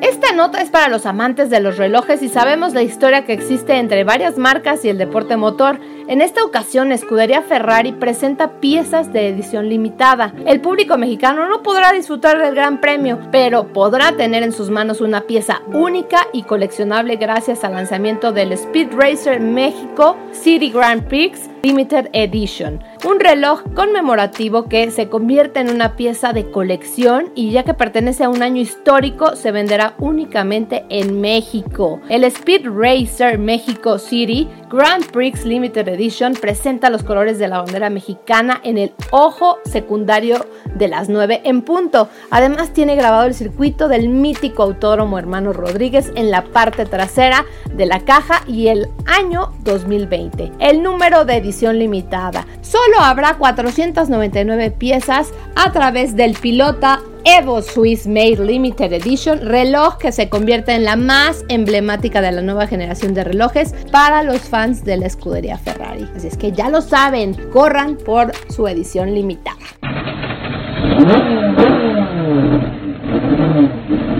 Esta 0.00 0.32
nota 0.32 0.62
es 0.62 0.70
para 0.70 0.88
los 0.88 1.04
amantes 1.04 1.50
de 1.50 1.60
los 1.60 1.76
relojes 1.76 2.22
y 2.22 2.30
sabemos 2.30 2.72
la 2.72 2.80
historia 2.80 3.26
que 3.26 3.34
existe 3.34 3.74
entre 3.74 4.04
varias 4.04 4.38
marcas 4.38 4.82
y 4.82 4.88
el 4.88 4.96
deporte 4.96 5.36
motor. 5.36 5.78
En 6.08 6.22
esta 6.22 6.42
ocasión, 6.42 6.92
Escudería 6.92 7.42
Ferrari 7.42 7.92
presenta 7.92 8.58
piezas 8.58 9.12
de 9.12 9.28
edición 9.28 9.68
limitada. 9.68 10.32
El 10.46 10.62
público 10.62 10.96
mexicano 10.96 11.46
no 11.46 11.62
podrá 11.62 11.92
disfrutar 11.92 12.38
del 12.38 12.54
Gran 12.54 12.80
Premio, 12.80 13.18
pero 13.30 13.70
podrá 13.74 14.16
tener 14.16 14.42
en 14.42 14.52
sus 14.52 14.70
manos 14.70 15.02
una 15.02 15.26
pieza 15.26 15.60
única 15.74 16.26
y 16.32 16.44
coleccionable 16.44 17.16
gracias 17.16 17.64
al 17.64 17.74
lanzamiento 17.74 18.32
del 18.32 18.52
Speed 18.52 18.94
Racer 18.96 19.40
México 19.40 20.16
City 20.32 20.70
Grand 20.70 21.06
Prix 21.06 21.50
Limited 21.66 22.10
Edition, 22.12 22.80
un 23.04 23.18
reloj 23.18 23.60
conmemorativo 23.74 24.68
que 24.68 24.88
se 24.92 25.08
convierte 25.08 25.58
en 25.58 25.68
una 25.68 25.96
pieza 25.96 26.32
de 26.32 26.48
colección 26.52 27.32
y 27.34 27.50
ya 27.50 27.64
que 27.64 27.74
pertenece 27.74 28.22
a 28.22 28.28
un 28.28 28.44
año 28.44 28.62
histórico 28.62 29.34
se 29.34 29.50
venderá 29.50 29.94
únicamente 29.98 30.84
en 30.90 31.20
México. 31.20 32.00
El 32.08 32.22
Speed 32.22 32.68
Racer 32.68 33.40
México 33.40 33.98
City 33.98 34.48
Grand 34.70 35.10
Prix 35.10 35.44
Limited 35.44 35.88
Edition 35.88 36.34
presenta 36.34 36.88
los 36.88 37.02
colores 37.02 37.40
de 37.40 37.48
la 37.48 37.58
bandera 37.58 37.90
mexicana 37.90 38.60
en 38.62 38.78
el 38.78 38.92
ojo 39.10 39.58
secundario 39.64 40.46
de 40.76 40.86
las 40.86 41.08
9 41.08 41.40
en 41.42 41.62
punto. 41.62 42.08
Además 42.30 42.72
tiene 42.72 42.94
grabado 42.94 43.26
el 43.26 43.34
circuito 43.34 43.88
del 43.88 44.08
mítico 44.08 44.62
autódromo 44.62 45.18
Hermano 45.18 45.52
Rodríguez 45.52 46.12
en 46.14 46.30
la 46.30 46.44
parte 46.44 46.86
trasera 46.86 47.44
de 47.74 47.86
la 47.86 48.00
caja 48.00 48.42
y 48.46 48.68
el 48.68 48.88
año 49.06 49.52
2020. 49.64 50.52
El 50.60 50.82
número 50.84 51.24
de 51.24 51.36
edición 51.36 51.55
limitada. 51.62 52.46
Solo 52.60 53.00
habrá 53.00 53.34
499 53.34 54.70
piezas 54.72 55.32
a 55.54 55.72
través 55.72 56.14
del 56.16 56.34
pilota 56.34 57.00
Evo 57.24 57.60
Swiss 57.60 58.06
Made 58.06 58.36
Limited 58.44 58.92
Edition, 58.92 59.40
reloj 59.40 59.98
que 59.98 60.12
se 60.12 60.28
convierte 60.28 60.74
en 60.74 60.84
la 60.84 60.94
más 60.94 61.44
emblemática 61.48 62.20
de 62.20 62.30
la 62.30 62.42
nueva 62.42 62.66
generación 62.68 63.14
de 63.14 63.24
relojes 63.24 63.74
para 63.90 64.22
los 64.22 64.42
fans 64.42 64.84
de 64.84 64.96
la 64.96 65.06
escudería 65.06 65.58
Ferrari. 65.58 66.08
Así 66.14 66.28
es 66.28 66.36
que 66.36 66.52
ya 66.52 66.68
lo 66.68 66.80
saben, 66.80 67.34
corran 67.52 67.96
por 67.96 68.32
su 68.48 68.68
edición 68.68 69.12
limitada. 69.12 69.56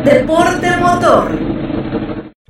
Deporte 0.05 0.77
motor. 0.79 1.46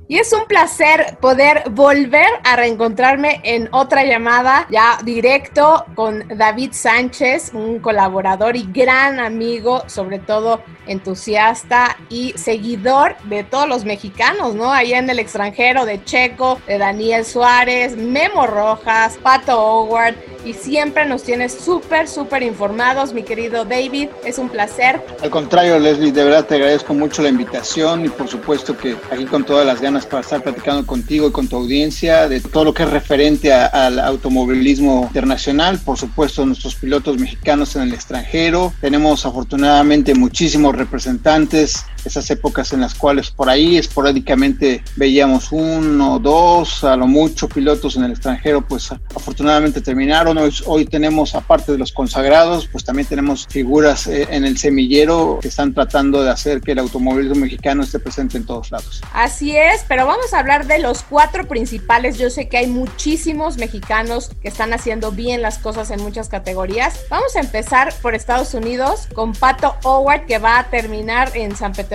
Y 0.09 0.17
es 0.19 0.31
un 0.31 0.45
placer 0.45 1.17
poder 1.19 1.63
volver 1.71 2.27
a 2.45 2.55
reencontrarme 2.55 3.41
en 3.43 3.67
otra 3.73 4.05
llamada 4.05 4.65
ya 4.69 4.99
directo 5.03 5.85
con 5.95 6.25
David 6.29 6.71
Sánchez, 6.71 7.51
un 7.53 7.79
colaborador 7.79 8.55
y 8.55 8.69
gran 8.71 9.19
amigo, 9.19 9.83
sobre 9.87 10.19
todo 10.19 10.61
entusiasta 10.87 11.97
y 12.09 12.33
seguidor 12.35 13.15
de 13.23 13.43
todos 13.43 13.67
los 13.67 13.85
mexicanos, 13.85 14.55
¿no? 14.55 14.71
Allá 14.71 14.99
en 14.99 15.09
el 15.09 15.19
extranjero, 15.19 15.85
de 15.85 16.03
Checo, 16.03 16.59
de 16.67 16.77
Daniel 16.77 17.25
Suárez, 17.25 17.95
Memo 17.95 18.47
Rojas, 18.47 19.17
Pato 19.21 19.59
Howard 19.59 20.15
y 20.45 20.53
siempre 20.53 21.05
nos 21.05 21.23
tienes 21.23 21.53
súper, 21.53 22.07
súper 22.07 22.41
informados, 22.43 23.13
mi 23.13 23.23
querido 23.23 23.65
David. 23.65 24.09
Es 24.25 24.37
un 24.37 24.49
placer. 24.49 25.01
Al 25.21 25.29
contrario, 25.29 25.77
Leslie, 25.77 26.11
de 26.11 26.23
verdad 26.23 26.45
te 26.45 26.55
agradezco 26.55 26.93
mucho 26.93 27.21
la 27.21 27.29
invitación 27.29 28.05
y 28.05 28.09
por 28.09 28.27
supuesto 28.27 28.77
que 28.77 28.95
aquí 29.11 29.25
con 29.25 29.43
todas 29.43 29.65
las 29.65 29.81
ganas 29.81 30.05
para 30.05 30.21
estar 30.21 30.41
platicando 30.41 30.85
contigo 30.85 31.27
y 31.27 31.31
con 31.31 31.47
tu 31.47 31.57
audiencia 31.57 32.29
de 32.29 32.39
todo 32.39 32.65
lo 32.65 32.73
que 32.73 32.83
es 32.83 32.89
referente 32.89 33.53
al 33.53 33.99
automovilismo 33.99 35.05
internacional, 35.07 35.79
por 35.79 35.97
supuesto 35.97 36.45
nuestros 36.45 36.75
pilotos 36.75 37.17
mexicanos 37.17 37.75
en 37.75 37.83
el 37.83 37.93
extranjero. 37.93 38.73
Tenemos 38.79 39.25
afortunadamente 39.25 40.15
muchísimos 40.15 40.75
representantes, 40.77 41.83
esas 42.05 42.29
épocas 42.29 42.73
en 42.73 42.81
las 42.81 42.93
cuales 42.93 43.31
por 43.31 43.49
ahí 43.49 43.77
esporádicamente 43.77 44.83
veíamos 44.95 45.51
uno, 45.51 46.19
dos, 46.19 46.83
a 46.83 46.95
lo 46.95 47.07
mucho 47.07 47.49
pilotos 47.49 47.95
en 47.97 48.03
el 48.03 48.11
extranjero, 48.11 48.61
pues 48.61 48.91
afortunadamente 48.91 49.81
terminaron. 49.81 50.37
Hoy, 50.65 50.85
tenemos, 50.85 51.35
aparte 51.35 51.71
de 51.71 51.77
los 51.77 51.91
consagrados, 51.91 52.67
pues 52.67 52.83
también 52.83 53.07
tenemos 53.07 53.47
figuras 53.49 54.07
eh, 54.07 54.27
en 54.29 54.45
el 54.45 54.57
semillero 54.57 55.39
que 55.41 55.47
están 55.47 55.73
tratando 55.73 56.23
de 56.23 56.29
hacer 56.29 56.61
que 56.61 56.71
el 56.71 56.79
automovilismo 56.79 57.41
mexicano 57.41 57.83
esté 57.83 57.99
presente 57.99 58.37
en 58.37 58.45
todos 58.45 58.71
lados. 58.71 59.01
Así 59.13 59.55
es, 59.55 59.83
pero 59.87 60.05
vamos 60.05 60.33
a 60.33 60.39
hablar 60.39 60.67
de 60.67 60.79
los 60.79 61.03
cuatro 61.03 61.47
principales. 61.47 62.17
Yo 62.17 62.29
sé 62.29 62.47
que 62.47 62.57
hay 62.57 62.67
muchísimos 62.67 63.57
mexicanos 63.57 64.31
que 64.41 64.47
están 64.47 64.73
haciendo 64.73 65.11
bien 65.11 65.41
las 65.41 65.57
cosas 65.57 65.91
en 65.91 66.01
muchas 66.01 66.29
categorías. 66.29 66.99
Vamos 67.09 67.35
a 67.35 67.39
empezar 67.39 67.93
por 68.01 68.15
Estados 68.15 68.53
Unidos 68.53 69.07
con 69.13 69.33
Pato 69.33 69.75
Howard 69.83 70.25
que 70.25 70.37
va 70.37 70.59
a 70.59 70.69
terminar 70.69 71.31
en 71.35 71.55
San 71.55 71.73
Petersburgo 71.73 71.86